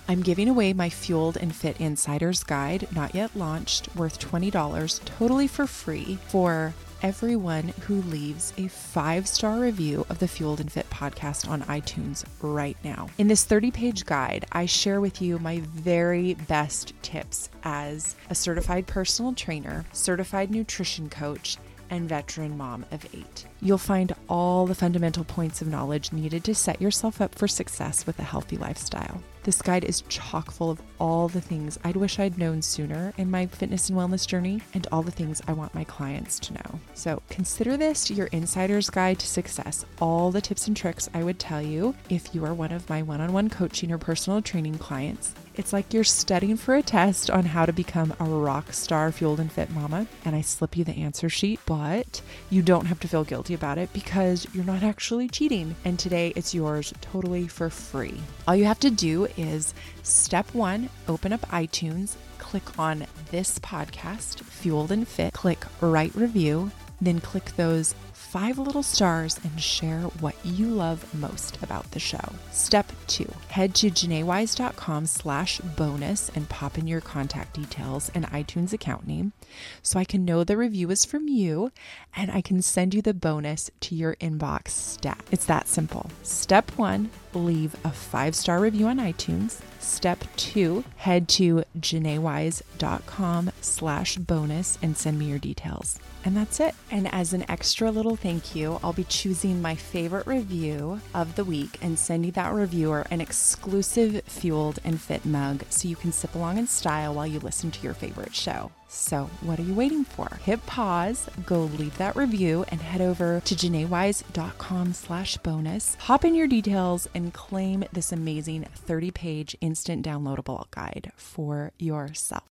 I'm 0.08 0.22
giving 0.22 0.50
away 0.50 0.74
my 0.74 0.90
Fueled 0.90 1.38
and 1.38 1.56
Fit 1.56 1.80
Insider's 1.80 2.44
Guide, 2.44 2.88
not 2.94 3.16
yet 3.16 3.36
launched, 3.36 3.96
worth 3.96 4.20
$20 4.20 5.06
totally 5.06 5.48
for 5.48 5.68
free 5.68 6.18
for 6.28 6.74
everyone 7.02 7.70
who 7.82 7.96
leaves 8.04 8.54
a 8.58 8.68
five 8.68 9.28
star 9.28 9.60
review 9.60 10.06
of 10.10 10.20
the 10.20 10.28
Fueled 10.28 10.60
and 10.60 10.72
Fit 10.72 10.90
podcast 10.90 11.50
on 11.50 11.62
iTunes 11.64 12.24
right 12.42 12.78
now. 12.84 13.10
In 13.18 13.28
this 13.28 13.44
30 13.44 13.72
page 13.72 14.06
guide, 14.06 14.46
I 14.52 14.66
share 14.66 15.02
with 15.02 15.22
you 15.22 15.40
my 15.40 15.62
very 15.64 16.36
best 16.36 16.94
tips 17.02 17.50
as 17.64 18.16
a 18.30 18.36
certified 18.36 18.88
personal 18.88 19.34
trainer, 19.34 19.86
certified 19.94 20.52
nutrition 20.52 21.10
coach, 21.10 21.58
and 21.92 22.10
veteran 22.10 22.58
mom 22.58 22.86
of 22.92 23.06
eight. 23.14 23.46
You'll 23.62 23.78
find 23.78 24.16
all 24.28 24.66
the 24.66 24.74
fundamental 24.74 25.24
points 25.24 25.62
of 25.62 25.68
knowledge 25.68 26.12
needed 26.12 26.44
to 26.46 26.56
set 26.56 26.82
yourself 26.82 27.22
up 27.22 27.36
for 27.36 27.48
success 27.48 28.08
with 28.08 28.18
a 28.18 28.24
healthy 28.24 28.58
lifestyle. 28.58 29.22
This 29.44 29.62
guide 29.62 29.84
is 29.84 30.02
chock 30.02 30.52
full 30.52 30.70
of 30.70 30.82
all 31.00 31.28
the 31.28 31.42
things 31.42 31.80
I'd 31.84 31.96
wish 31.96 32.20
I'd 32.20 32.38
known 32.38 32.62
sooner 32.62 33.12
in 33.18 33.32
my 33.32 33.48
fitness 33.48 33.90
and 33.90 33.98
wellness 33.98 34.28
journey 34.28 34.62
and 34.74 34.88
all 34.92 35.02
the 35.02 35.12
things 35.12 35.42
I 35.48 35.54
want 35.54 35.74
my 35.74 35.84
clients 35.84 36.40
to 36.42 36.54
know. 36.54 36.80
So 36.94 37.22
consider 37.30 37.76
this 37.76 38.12
your 38.12 38.28
insider's 38.28 38.90
guide 38.90 39.20
to 39.20 39.28
success. 39.28 39.84
All 40.00 40.32
the 40.32 40.42
tips 40.42 40.68
and 40.68 40.78
tricks 40.78 41.10
I 41.14 41.24
would 41.24 41.40
tell 41.40 41.62
you 41.62 41.96
if 42.10 42.34
you 42.36 42.46
are 42.46 42.54
one 42.54 42.72
of 42.72 42.88
my 42.90 43.02
one 43.02 43.20
on 43.20 43.34
one 43.34 43.50
coaching 43.50 43.92
or 43.92 43.98
personal 43.98 44.42
training 44.42 44.78
clients. 44.78 45.34
It's 45.56 45.74
like 45.74 45.94
you're 45.94 46.06
studying 46.06 46.56
for 46.56 46.76
a 46.76 46.82
test 46.82 47.30
on 47.30 47.44
how 47.44 47.66
to 47.66 47.74
become 47.74 48.14
a 48.20 48.24
rock 48.24 48.72
star 48.72 49.12
fueled 49.12 49.42
and 49.42 49.52
fit 49.52 49.70
mama, 49.70 50.08
and 50.24 50.34
I 50.34 50.42
slip 50.42 50.78
you 50.78 50.86
the 50.86 50.94
answer 50.94 51.28
sheet, 51.28 51.60
but 51.66 52.22
you 52.50 52.62
don't 52.62 52.86
have 52.86 53.02
to 53.02 53.08
feel 53.08 53.26
guilty 53.26 53.54
about 53.54 53.78
it 53.78 53.92
because 53.92 54.48
you're 54.54 54.64
not 54.64 54.82
actually 54.82 55.28
cheating. 55.28 55.76
And 55.84 56.00
today 56.00 56.32
it's 56.38 56.54
yours 56.56 56.94
totally 57.02 57.48
for 57.48 57.70
free. 57.70 58.22
All 58.48 58.56
you 58.56 58.66
have 58.66 58.80
to 58.80 58.90
do 58.90 59.28
is 59.36 59.74
step 60.04 60.54
one, 60.54 60.90
open 61.10 61.34
up 61.34 61.42
iTunes, 61.50 62.16
click 62.38 62.80
on 62.80 63.06
this 63.30 63.60
podcast, 63.60 64.42
Fueled 64.44 64.92
and 64.92 65.06
Fit, 65.08 65.34
click 65.34 65.66
write 65.82 66.16
review, 66.16 66.72
then 67.02 67.20
click 67.20 67.46
those 67.58 67.94
five 68.32 68.58
little 68.58 68.82
stars 68.82 69.38
and 69.44 69.62
share 69.62 70.04
what 70.22 70.36
you 70.46 70.66
love 70.66 71.14
most 71.14 71.62
about 71.62 71.92
the 71.92 72.00
show. 72.00 72.32
Step 72.50 72.90
two, 73.06 73.30
head 73.50 73.76
to 73.76 73.92
janaewise.com 73.92 75.06
slash 75.06 75.60
bonus 75.60 76.30
and 76.34 76.48
pop 76.48 76.78
in 76.78 76.88
your 76.88 77.02
contact 77.02 77.54
details 77.54 78.10
and 78.16 78.26
iTunes 78.28 78.72
account 78.72 79.06
name 79.06 79.34
so 79.82 80.00
I 80.00 80.06
can 80.06 80.24
know 80.24 80.46
the 80.46 80.56
review 80.56 80.90
is 80.92 81.04
from 81.04 81.28
you 81.28 81.74
and 82.16 82.32
I 82.32 82.40
can 82.40 82.62
send 82.62 82.94
you 82.94 83.02
the 83.02 83.14
bonus 83.14 83.70
to 83.82 83.96
your 83.96 84.16
inbox 84.16 84.70
stat. 84.70 85.22
It's 85.30 85.46
that 85.48 85.68
simple. 85.68 86.10
Step 86.24 86.72
one, 86.78 87.10
leave 87.34 87.76
a 87.84 87.92
five 87.92 88.34
star 88.34 88.62
review 88.62 88.88
on 88.88 88.98
iTunes. 88.98 89.60
Step 89.82 90.24
two, 90.36 90.84
head 90.98 91.28
to 91.28 91.64
janaewise.com 91.80 93.52
slash 93.62 94.16
bonus 94.18 94.78
and 94.82 94.96
send 94.96 95.18
me 95.18 95.26
your 95.26 95.40
details. 95.40 96.00
And 96.24 96.38
that's 96.38 96.60
it. 96.60 96.76
And 96.92 97.12
as 97.12 97.34
an 97.34 97.50
extra 97.50 97.90
little 97.90 98.16
thank 98.16 98.56
you, 98.56 98.80
I'll 98.84 98.94
be 98.94 99.04
choosing 99.06 99.62
my 99.62 99.74
favorite 99.74 100.28
review 100.28 101.02
of 101.16 101.36
the 101.36 101.44
week 101.44 101.80
and 101.82 101.98
sending 101.98 102.32
that 102.32 102.54
reviewer 102.54 103.08
an 103.10 103.22
exclusive 103.22 104.22
Fueled 104.26 104.80
and 104.84 105.02
Fit 105.02 105.26
mug 105.26 105.64
so 105.70 105.88
you 105.88 105.96
can 105.96 106.12
sip 106.12 106.36
along 106.36 106.60
in 106.60 106.68
style 106.68 107.16
while 107.16 107.28
you 107.28 107.40
listen 107.40 107.72
to 107.72 107.84
your 107.84 107.96
favorite 107.96 108.36
show. 108.36 108.72
So, 108.94 109.30
what 109.40 109.58
are 109.58 109.64
you 109.64 109.74
waiting 109.74 110.04
for? 110.04 110.28
Hit 110.44 110.66
pause, 110.66 111.30
go 111.46 111.62
leave 111.64 111.98
that 111.98 112.18
review, 112.18 112.66
and 112.68 112.82
head 112.82 113.00
over 113.00 113.40
to 113.46 113.56
janaewise.com 113.56 114.92
slash 114.92 115.38
bonus. 115.38 115.96
Hop 115.96 116.26
in 116.26 116.36
your 116.36 116.48
details 116.48 117.08
and 117.16 117.34
claim 117.34 117.86
this 117.94 118.12
amazing 118.12 118.66
30-page 118.86 119.56
instant 119.62 120.06
downloadable 120.06 120.70
guide 120.72 121.14
for 121.16 121.72
yourself. 121.80 122.44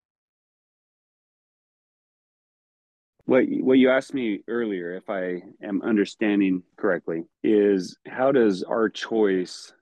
What 3.27 3.45
what 3.61 3.79
you 3.79 3.91
asked 3.91 4.15
me 4.15 4.41
earlier, 4.49 4.97
if 4.97 5.11
I 5.11 5.43
am 5.63 5.83
understanding 5.83 6.63
correctly, 6.79 7.25
is 7.45 7.99
how 8.09 8.33
does 8.33 8.63
our 8.63 8.89
choice 8.89 9.75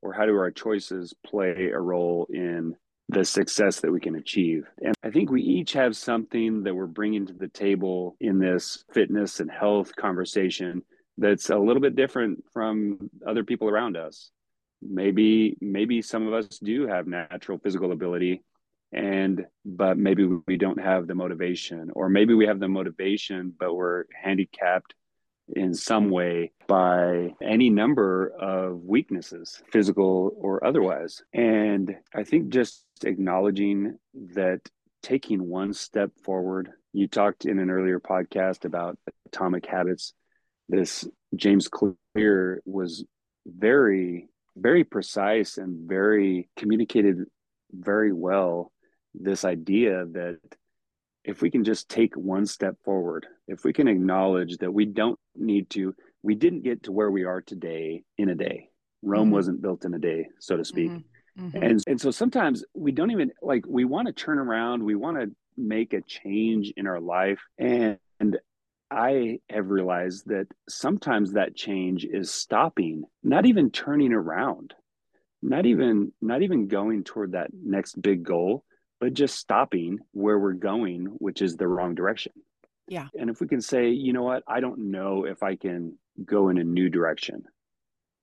or 0.00 0.12
how 0.12 0.26
do 0.26 0.36
our 0.36 0.52
choices 0.52 1.12
play 1.26 1.70
a 1.74 1.80
role 1.80 2.28
in 2.32 2.76
the 3.08 3.24
success 3.24 3.80
that 3.80 3.92
we 3.92 4.00
can 4.00 4.16
achieve. 4.16 4.66
And 4.82 4.94
I 5.02 5.10
think 5.10 5.30
we 5.30 5.42
each 5.42 5.72
have 5.74 5.96
something 5.96 6.62
that 6.62 6.74
we're 6.74 6.86
bringing 6.86 7.26
to 7.26 7.32
the 7.32 7.48
table 7.48 8.16
in 8.20 8.38
this 8.38 8.84
fitness 8.92 9.40
and 9.40 9.50
health 9.50 9.94
conversation 9.94 10.82
that's 11.18 11.50
a 11.50 11.58
little 11.58 11.82
bit 11.82 11.96
different 11.96 12.42
from 12.52 13.10
other 13.26 13.44
people 13.44 13.68
around 13.68 13.96
us. 13.96 14.30
Maybe 14.82 15.56
maybe 15.60 16.02
some 16.02 16.26
of 16.26 16.34
us 16.34 16.58
do 16.58 16.86
have 16.86 17.06
natural 17.06 17.58
physical 17.58 17.92
ability 17.92 18.42
and 18.92 19.44
but 19.64 19.98
maybe 19.98 20.24
we 20.46 20.56
don't 20.56 20.80
have 20.80 21.06
the 21.06 21.14
motivation 21.14 21.90
or 21.94 22.08
maybe 22.08 22.34
we 22.34 22.46
have 22.46 22.60
the 22.60 22.68
motivation 22.68 23.52
but 23.58 23.74
we're 23.74 24.04
handicapped 24.12 24.94
in 25.48 25.74
some 25.74 26.10
way 26.10 26.52
by 26.66 27.34
any 27.42 27.70
number 27.70 28.32
of 28.38 28.82
weaknesses, 28.82 29.62
physical 29.70 30.34
or 30.36 30.64
otherwise. 30.64 31.22
And 31.32 31.96
I 32.14 32.24
think 32.24 32.48
just 32.48 32.84
acknowledging 33.04 33.98
that 34.34 34.60
taking 35.02 35.46
one 35.48 35.74
step 35.74 36.10
forward, 36.22 36.70
you 36.92 37.08
talked 37.08 37.44
in 37.44 37.58
an 37.58 37.70
earlier 37.70 38.00
podcast 38.00 38.64
about 38.64 38.98
atomic 39.26 39.66
habits. 39.66 40.14
This 40.68 41.06
James 41.36 41.68
Clear 41.68 42.62
was 42.64 43.04
very, 43.46 44.28
very 44.56 44.84
precise 44.84 45.58
and 45.58 45.86
very 45.88 46.48
communicated 46.56 47.26
very 47.72 48.12
well 48.12 48.72
this 49.14 49.44
idea 49.44 50.06
that 50.06 50.38
if 51.24 51.40
we 51.40 51.50
can 51.50 51.64
just 51.64 51.88
take 51.88 52.14
one 52.16 52.46
step 52.46 52.76
forward, 52.84 53.26
if 53.48 53.64
we 53.64 53.72
can 53.72 53.88
acknowledge 53.88 54.58
that 54.58 54.72
we 54.72 54.84
don't 54.84 55.18
need 55.34 55.70
to, 55.70 55.94
we 56.22 56.34
didn't 56.34 56.62
get 56.62 56.84
to 56.84 56.92
where 56.92 57.10
we 57.10 57.24
are 57.24 57.40
today 57.40 58.02
in 58.18 58.28
a 58.28 58.34
day. 58.34 58.68
Rome 59.02 59.26
mm-hmm. 59.26 59.34
wasn't 59.34 59.62
built 59.62 59.84
in 59.84 59.94
a 59.94 59.98
day, 59.98 60.28
so 60.38 60.56
to 60.56 60.64
speak. 60.64 60.90
Mm-hmm. 60.90 61.46
Mm-hmm. 61.46 61.62
And 61.62 61.82
and 61.88 62.00
so 62.00 62.12
sometimes 62.12 62.64
we 62.74 62.92
don't 62.92 63.10
even 63.10 63.32
like 63.42 63.64
we 63.66 63.84
want 63.84 64.06
to 64.06 64.12
turn 64.12 64.38
around, 64.38 64.82
we 64.82 64.94
want 64.94 65.16
to 65.18 65.34
make 65.56 65.92
a 65.92 66.00
change 66.00 66.72
in 66.76 66.86
our 66.86 67.00
life 67.00 67.40
and, 67.58 67.98
and 68.20 68.38
I 68.94 69.40
have 69.50 69.70
realized 69.70 70.28
that 70.28 70.46
sometimes 70.68 71.32
that 71.32 71.56
change 71.56 72.04
is 72.04 72.30
stopping, 72.30 73.04
not 73.24 73.44
even 73.44 73.72
turning 73.72 74.12
around, 74.12 74.72
not 75.42 75.66
even 75.66 76.12
not 76.22 76.42
even 76.42 76.68
going 76.68 77.02
toward 77.02 77.32
that 77.32 77.50
next 77.52 78.00
big 78.00 78.22
goal, 78.22 78.64
but 79.04 79.12
just 79.12 79.36
stopping 79.36 79.98
where 80.12 80.38
we're 80.38 80.54
going, 80.54 81.04
which 81.18 81.42
is 81.42 81.58
the 81.58 81.68
wrong 81.68 81.94
direction. 81.94 82.32
Yeah. 82.88 83.08
And 83.20 83.28
if 83.28 83.38
we 83.38 83.46
can 83.46 83.60
say, 83.60 83.90
you 83.90 84.14
know 84.14 84.22
what, 84.22 84.42
I 84.48 84.60
don't 84.60 84.90
know 84.90 85.26
if 85.26 85.42
I 85.42 85.56
can 85.56 85.98
go 86.24 86.48
in 86.48 86.56
a 86.56 86.64
new 86.64 86.88
direction, 86.88 87.44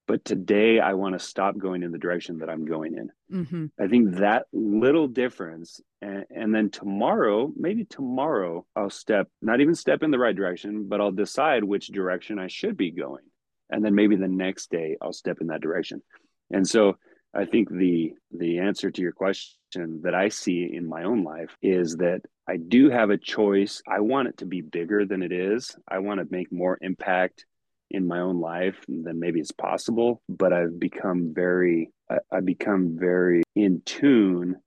but 0.07 0.25
today 0.25 0.79
I 0.79 0.93
want 0.93 1.13
to 1.13 1.19
stop 1.19 1.55
going 1.55 1.83
in 1.83 1.91
the 1.91 1.99
direction 1.99 2.39
that 2.39 2.49
I'm 2.49 2.65
going 2.65 2.95
in. 2.97 3.11
Mm-hmm. 3.31 3.65
I 3.79 3.89
think 3.89 4.15
that 4.15 4.47
little 4.51 5.07
difference, 5.07 5.79
and, 6.01 6.25
and 6.31 6.55
then 6.55 6.71
tomorrow, 6.71 7.53
maybe 7.55 7.85
tomorrow, 7.85 8.65
I'll 8.75 8.89
step, 8.89 9.27
not 9.39 9.61
even 9.61 9.75
step 9.75 10.01
in 10.01 10.09
the 10.09 10.17
right 10.17 10.35
direction, 10.35 10.87
but 10.89 10.99
I'll 10.99 11.11
decide 11.11 11.63
which 11.63 11.89
direction 11.89 12.39
I 12.39 12.47
should 12.47 12.75
be 12.75 12.89
going. 12.89 13.25
And 13.69 13.85
then 13.85 13.93
maybe 13.93 14.15
the 14.15 14.27
next 14.27 14.71
day 14.71 14.97
I'll 14.99 15.13
step 15.13 15.41
in 15.41 15.47
that 15.47 15.61
direction. 15.61 16.01
And 16.49 16.67
so 16.67 16.97
I 17.33 17.45
think 17.45 17.69
the 17.69 18.13
the 18.31 18.59
answer 18.59 18.91
to 18.91 19.01
your 19.01 19.13
question 19.13 20.01
that 20.03 20.13
I 20.13 20.29
see 20.29 20.69
in 20.73 20.87
my 20.87 21.03
own 21.03 21.23
life 21.23 21.55
is 21.61 21.95
that 21.97 22.21
I 22.47 22.57
do 22.57 22.89
have 22.89 23.09
a 23.09 23.17
choice. 23.17 23.81
I 23.87 24.01
want 24.01 24.27
it 24.27 24.37
to 24.39 24.45
be 24.45 24.61
bigger 24.61 25.05
than 25.05 25.21
it 25.23 25.31
is. 25.31 25.75
I 25.87 25.99
want 25.99 26.19
to 26.19 26.27
make 26.29 26.51
more 26.51 26.77
impact 26.81 27.45
in 27.89 28.07
my 28.07 28.19
own 28.19 28.39
life 28.39 28.83
than 28.87 29.19
maybe 29.19 29.39
it's 29.39 29.51
possible. 29.51 30.21
But 30.27 30.51
I've 30.51 30.77
become 30.77 31.33
very 31.33 31.91
I, 32.09 32.17
I 32.31 32.39
become 32.41 32.97
very 32.99 33.43
in 33.55 33.81
tune 33.85 34.57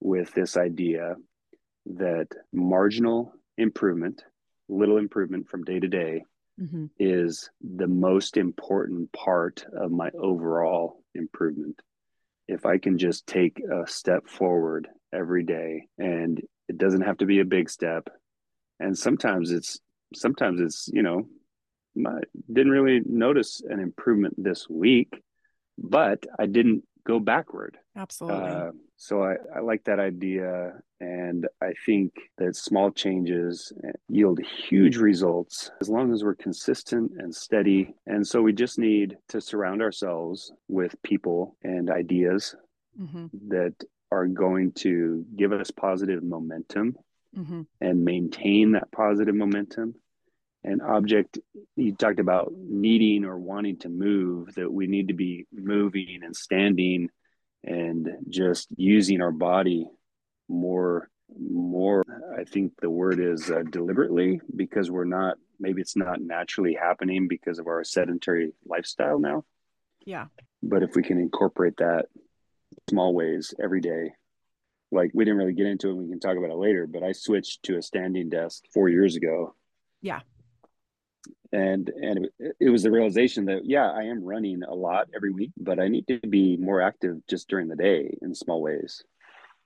with 0.00 0.32
this 0.34 0.56
idea 0.56 1.14
that 1.86 2.28
marginal 2.52 3.32
improvement, 3.56 4.22
little 4.68 4.98
improvement 4.98 5.48
from 5.48 5.64
day 5.64 5.80
to 5.80 5.88
day, 5.88 6.24
mm-hmm. 6.60 6.86
is 6.98 7.48
the 7.62 7.86
most 7.86 8.36
important 8.36 9.12
part 9.12 9.64
of 9.74 9.90
my 9.90 10.10
overall 10.10 11.02
improvement 11.14 11.80
if 12.48 12.66
I 12.66 12.78
can 12.78 12.98
just 12.98 13.26
take 13.26 13.60
a 13.60 13.86
step 13.86 14.28
forward 14.28 14.88
every 15.12 15.44
day 15.44 15.86
and 15.98 16.40
it 16.68 16.78
doesn't 16.78 17.02
have 17.02 17.18
to 17.18 17.26
be 17.26 17.40
a 17.40 17.44
big 17.44 17.70
step. 17.70 18.08
And 18.80 18.96
sometimes 18.96 19.50
it's, 19.50 19.78
sometimes 20.14 20.60
it's, 20.60 20.88
you 20.92 21.02
know, 21.02 21.26
I 22.06 22.20
didn't 22.52 22.72
really 22.72 23.00
notice 23.04 23.62
an 23.68 23.80
improvement 23.80 24.34
this 24.38 24.68
week, 24.68 25.22
but 25.78 26.24
I 26.38 26.46
didn't 26.46 26.84
go 27.06 27.18
backward. 27.18 27.78
Absolutely. 27.96 28.48
Uh, 28.48 28.70
so 28.96 29.22
I, 29.22 29.36
I 29.54 29.60
like 29.60 29.84
that 29.84 29.98
idea. 29.98 30.74
And 31.00 31.48
I 31.60 31.72
think 31.84 32.12
that 32.38 32.54
small 32.54 32.90
changes 32.90 33.72
yield 34.08 34.40
huge 34.40 34.96
results 34.96 35.70
as 35.80 35.88
long 35.88 36.12
as 36.12 36.22
we're 36.22 36.36
consistent 36.36 37.12
and 37.18 37.34
steady. 37.34 37.94
And 38.06 38.26
so 38.26 38.40
we 38.40 38.52
just 38.52 38.78
need 38.78 39.16
to 39.28 39.40
surround 39.40 39.82
ourselves 39.82 40.52
with 40.68 40.94
people 41.02 41.56
and 41.62 41.90
ideas 41.90 42.54
mm-hmm. 42.98 43.26
that 43.48 43.74
are 44.12 44.26
going 44.26 44.72
to 44.72 45.24
give 45.36 45.52
us 45.52 45.70
positive 45.70 46.22
momentum 46.22 46.96
mm-hmm. 47.36 47.62
and 47.80 48.04
maintain 48.04 48.72
that 48.72 48.92
positive 48.92 49.34
momentum 49.34 49.94
an 50.64 50.80
object 50.80 51.38
you 51.76 51.94
talked 51.94 52.20
about 52.20 52.52
needing 52.54 53.24
or 53.24 53.38
wanting 53.38 53.78
to 53.78 53.88
move 53.88 54.54
that 54.54 54.72
we 54.72 54.86
need 54.86 55.08
to 55.08 55.14
be 55.14 55.46
moving 55.52 56.20
and 56.22 56.36
standing 56.36 57.08
and 57.64 58.08
just 58.28 58.68
using 58.76 59.20
our 59.20 59.32
body 59.32 59.88
more 60.48 61.08
more. 61.38 62.04
I 62.38 62.44
think 62.44 62.72
the 62.80 62.90
word 62.90 63.18
is 63.18 63.50
uh, 63.50 63.62
deliberately 63.70 64.40
because 64.54 64.90
we're 64.90 65.04
not 65.04 65.36
maybe 65.58 65.80
it's 65.80 65.96
not 65.96 66.20
naturally 66.20 66.74
happening 66.74 67.28
because 67.28 67.58
of 67.58 67.66
our 67.66 67.82
sedentary 67.84 68.52
lifestyle 68.66 69.18
now. 69.18 69.44
Yeah. 70.04 70.26
But 70.62 70.82
if 70.82 70.94
we 70.94 71.02
can 71.02 71.18
incorporate 71.18 71.76
that 71.78 72.06
small 72.90 73.14
ways 73.14 73.54
every 73.62 73.80
day 73.80 74.12
like 74.90 75.10
we 75.14 75.24
didn't 75.24 75.38
really 75.38 75.52
get 75.52 75.66
into 75.66 75.90
it 75.90 75.94
we 75.94 76.08
can 76.08 76.18
talk 76.18 76.36
about 76.36 76.50
it 76.50 76.56
later 76.56 76.86
but 76.86 77.02
i 77.02 77.12
switched 77.12 77.62
to 77.62 77.76
a 77.76 77.82
standing 77.82 78.28
desk 78.28 78.64
four 78.72 78.88
years 78.88 79.14
ago. 79.14 79.54
Yeah 80.00 80.20
and 81.52 81.88
and 81.90 82.26
it, 82.38 82.56
it 82.60 82.70
was 82.70 82.82
the 82.82 82.90
realization 82.90 83.44
that 83.44 83.64
yeah 83.64 83.90
i 83.90 84.02
am 84.02 84.24
running 84.24 84.62
a 84.62 84.74
lot 84.74 85.08
every 85.14 85.30
week 85.30 85.52
but 85.58 85.78
i 85.78 85.86
need 85.86 86.06
to 86.06 86.18
be 86.28 86.56
more 86.56 86.80
active 86.80 87.18
just 87.28 87.48
during 87.48 87.68
the 87.68 87.76
day 87.76 88.16
in 88.22 88.34
small 88.34 88.62
ways. 88.62 89.04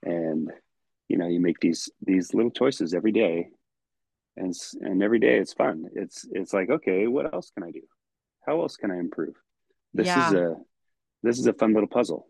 And 0.03 0.51
you 1.09 1.17
know 1.17 1.29
you 1.29 1.41
make 1.41 1.61
these 1.61 1.89
these 2.05 2.35
little 2.35 2.51
choices 2.51 2.95
every 2.95 3.13
day 3.13 3.49
and 4.37 4.55
and 4.81 5.03
every 5.03 5.19
day 5.19 5.39
it's 5.39 5.53
fun. 5.53 5.87
It's 5.95 6.27
it's 6.31 6.53
like 6.53 6.71
okay 6.71 7.07
what 7.07 7.33
else 7.33 7.51
can 7.51 7.65
i 7.65 7.71
do? 7.71 7.83
How 8.47 8.61
else 8.61 8.77
can 8.77 8.91
i 8.91 8.99
improve? 8.99 9.35
This 9.95 10.07
yeah. 10.07 10.29
is 10.29 10.35
a 10.35 10.57
this 11.23 11.39
is 11.39 11.47
a 11.47 11.53
fun 11.53 11.73
little 11.73 11.89
puzzle. 11.89 12.29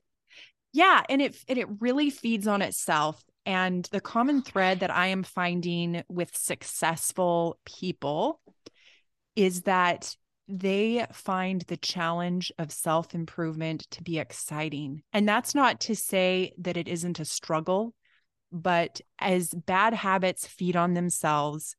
Yeah 0.73 1.03
and 1.09 1.21
it 1.21 1.37
and 1.49 1.59
it 1.59 1.69
really 1.81 2.11
feeds 2.11 2.47
on 2.47 2.63
itself. 2.63 3.23
And 3.45 3.85
the 3.93 4.01
common 4.01 4.43
thread 4.43 4.81
that 4.81 4.91
i 4.91 5.09
am 5.09 5.23
finding 5.23 6.03
with 6.09 6.37
successful 6.37 7.59
people 7.65 8.41
is 9.37 9.63
that 9.63 10.17
they 10.49 11.07
find 11.13 11.63
the 11.63 11.77
challenge 11.77 12.53
of 12.59 12.73
self 12.73 13.15
improvement 13.15 13.87
to 13.91 14.03
be 14.03 14.19
exciting. 14.19 15.03
And 15.13 15.29
that's 15.29 15.55
not 15.55 15.81
to 15.83 15.95
say 15.97 16.53
that 16.59 16.77
it 16.77 16.89
isn't 16.89 17.21
a 17.21 17.25
struggle, 17.25 17.95
but 18.53 19.01
as 19.19 19.53
bad 19.53 19.93
habits 19.95 20.47
feed 20.47 20.77
on 20.77 20.95
themselves, 20.95 21.77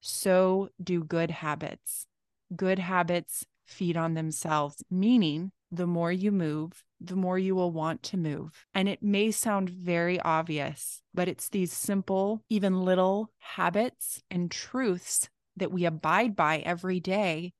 so 0.00 0.68
do 0.82 1.02
good 1.02 1.30
habits. 1.30 2.06
Good 2.54 2.78
habits 2.78 3.44
feed 3.66 3.96
on 3.96 4.14
themselves, 4.14 4.82
meaning 4.90 5.50
the 5.72 5.86
more 5.86 6.12
you 6.12 6.30
move, 6.30 6.84
the 7.00 7.16
more 7.16 7.38
you 7.38 7.56
will 7.56 7.72
want 7.72 8.02
to 8.04 8.16
move. 8.16 8.66
And 8.74 8.88
it 8.88 9.02
may 9.02 9.30
sound 9.30 9.68
very 9.68 10.20
obvious, 10.20 11.02
but 11.12 11.28
it's 11.28 11.48
these 11.48 11.72
simple, 11.72 12.42
even 12.48 12.82
little 12.82 13.30
habits 13.38 14.22
and 14.30 14.50
truths 14.50 15.28
that 15.56 15.72
we 15.72 15.84
abide 15.84 16.36
by 16.36 16.58
every 16.58 17.00
day, 17.00 17.52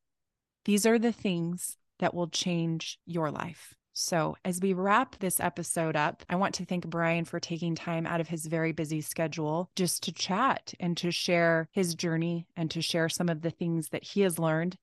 these 0.64 0.86
are 0.86 0.98
the 0.98 1.12
things 1.12 1.76
that 1.98 2.14
will 2.14 2.28
change 2.28 2.98
your 3.06 3.30
life. 3.30 3.74
So, 3.98 4.36
as 4.44 4.60
we 4.60 4.74
wrap 4.74 5.18
this 5.20 5.40
episode 5.40 5.96
up, 5.96 6.22
I 6.28 6.36
want 6.36 6.54
to 6.56 6.66
thank 6.66 6.86
Brian 6.86 7.24
for 7.24 7.40
taking 7.40 7.74
time 7.74 8.06
out 8.06 8.20
of 8.20 8.28
his 8.28 8.44
very 8.44 8.72
busy 8.72 9.00
schedule 9.00 9.70
just 9.74 10.02
to 10.02 10.12
chat 10.12 10.74
and 10.78 10.94
to 10.98 11.10
share 11.10 11.68
his 11.72 11.94
journey 11.94 12.46
and 12.58 12.70
to 12.72 12.82
share 12.82 13.08
some 13.08 13.30
of 13.30 13.40
the 13.40 13.48
things 13.48 13.88
that 13.88 14.04
he 14.04 14.20
has 14.20 14.38
learned. 14.38 14.76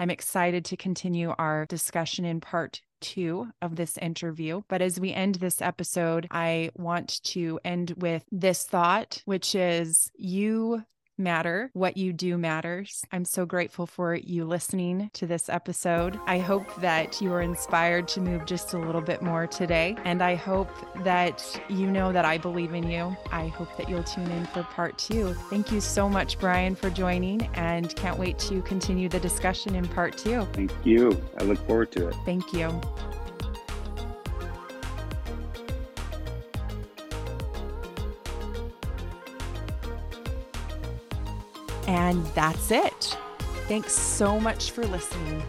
I'm 0.00 0.10
excited 0.10 0.64
to 0.64 0.76
continue 0.76 1.32
our 1.38 1.66
discussion 1.66 2.24
in 2.24 2.40
part 2.40 2.80
two 3.00 3.50
of 3.62 3.76
this 3.76 3.96
interview. 3.98 4.62
But 4.68 4.82
as 4.82 4.98
we 4.98 5.12
end 5.12 5.36
this 5.36 5.62
episode, 5.62 6.26
I 6.32 6.70
want 6.74 7.22
to 7.24 7.60
end 7.64 7.94
with 7.98 8.24
this 8.32 8.64
thought, 8.64 9.22
which 9.26 9.54
is 9.54 10.10
you 10.16 10.82
matter. 11.20 11.70
What 11.74 11.96
you 11.96 12.12
do 12.12 12.36
matters. 12.36 13.04
I'm 13.12 13.24
so 13.24 13.46
grateful 13.46 13.86
for 13.86 14.14
you 14.14 14.44
listening 14.44 15.10
to 15.14 15.26
this 15.26 15.48
episode. 15.48 16.18
I 16.26 16.38
hope 16.38 16.74
that 16.80 17.20
you 17.20 17.32
are 17.32 17.42
inspired 17.42 18.08
to 18.08 18.20
move 18.20 18.46
just 18.46 18.72
a 18.72 18.78
little 18.78 19.00
bit 19.00 19.22
more 19.22 19.46
today. 19.46 19.96
And 20.04 20.22
I 20.22 20.34
hope 20.34 20.70
that 21.04 21.60
you 21.68 21.86
know 21.86 22.12
that 22.12 22.24
I 22.24 22.38
believe 22.38 22.74
in 22.74 22.90
you. 22.90 23.16
I 23.30 23.48
hope 23.48 23.76
that 23.76 23.88
you'll 23.88 24.02
tune 24.02 24.30
in 24.30 24.46
for 24.46 24.62
part 24.64 24.98
two. 24.98 25.34
Thank 25.50 25.70
you 25.70 25.80
so 25.80 26.08
much, 26.08 26.38
Brian, 26.38 26.74
for 26.74 26.90
joining, 26.90 27.42
and 27.54 27.94
can't 27.96 28.18
wait 28.18 28.38
to 28.40 28.62
continue 28.62 29.08
the 29.08 29.20
discussion 29.20 29.74
in 29.74 29.86
part 29.88 30.16
two. 30.16 30.46
Thank 30.52 30.72
you. 30.84 31.22
I 31.38 31.44
look 31.44 31.58
forward 31.66 31.92
to 31.92 32.08
it. 32.08 32.16
Thank 32.24 32.52
you. 32.52 32.80
And 41.90 42.24
that's 42.36 42.70
it. 42.70 43.18
Thanks 43.66 43.92
so 43.92 44.38
much 44.38 44.70
for 44.70 44.86
listening. 44.86 45.42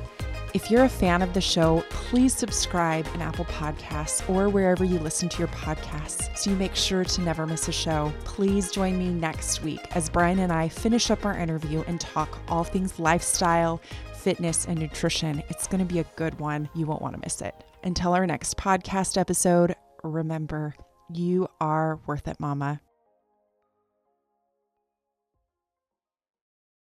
If 0.55 0.71
you're 0.71 0.85
a 0.85 0.89
fan 0.89 1.21
of 1.21 1.35
the 1.35 1.39
show, 1.39 1.83
please 1.91 2.33
subscribe 2.33 3.07
in 3.13 3.21
Apple 3.21 3.45
Podcasts 3.45 4.27
or 4.27 4.49
wherever 4.49 4.83
you 4.83 4.97
listen 4.97 5.29
to 5.29 5.37
your 5.37 5.49
podcasts 5.49 6.35
so 6.35 6.49
you 6.49 6.55
make 6.55 6.75
sure 6.75 7.05
to 7.05 7.21
never 7.21 7.45
miss 7.45 7.67
a 7.67 7.71
show. 7.71 8.11
Please 8.23 8.71
join 8.71 8.97
me 8.97 9.09
next 9.09 9.61
week 9.61 9.95
as 9.95 10.09
Brian 10.09 10.39
and 10.39 10.51
I 10.51 10.67
finish 10.67 11.11
up 11.11 11.25
our 11.25 11.37
interview 11.37 11.83
and 11.85 12.01
talk 12.01 12.39
all 12.47 12.63
things 12.63 12.97
lifestyle, 12.97 13.79
fitness, 14.15 14.65
and 14.65 14.79
nutrition. 14.79 15.43
It's 15.49 15.67
going 15.67 15.87
to 15.87 15.93
be 15.93 15.99
a 15.99 16.05
good 16.15 16.39
one. 16.39 16.69
You 16.73 16.87
won't 16.87 17.03
want 17.03 17.13
to 17.13 17.21
miss 17.21 17.41
it. 17.41 17.53
Until 17.83 18.13
our 18.13 18.25
next 18.25 18.57
podcast 18.57 19.15
episode, 19.15 19.75
remember, 20.03 20.73
you 21.13 21.47
are 21.59 21.99
worth 22.07 22.27
it, 22.27 22.39
Mama. 22.39 22.81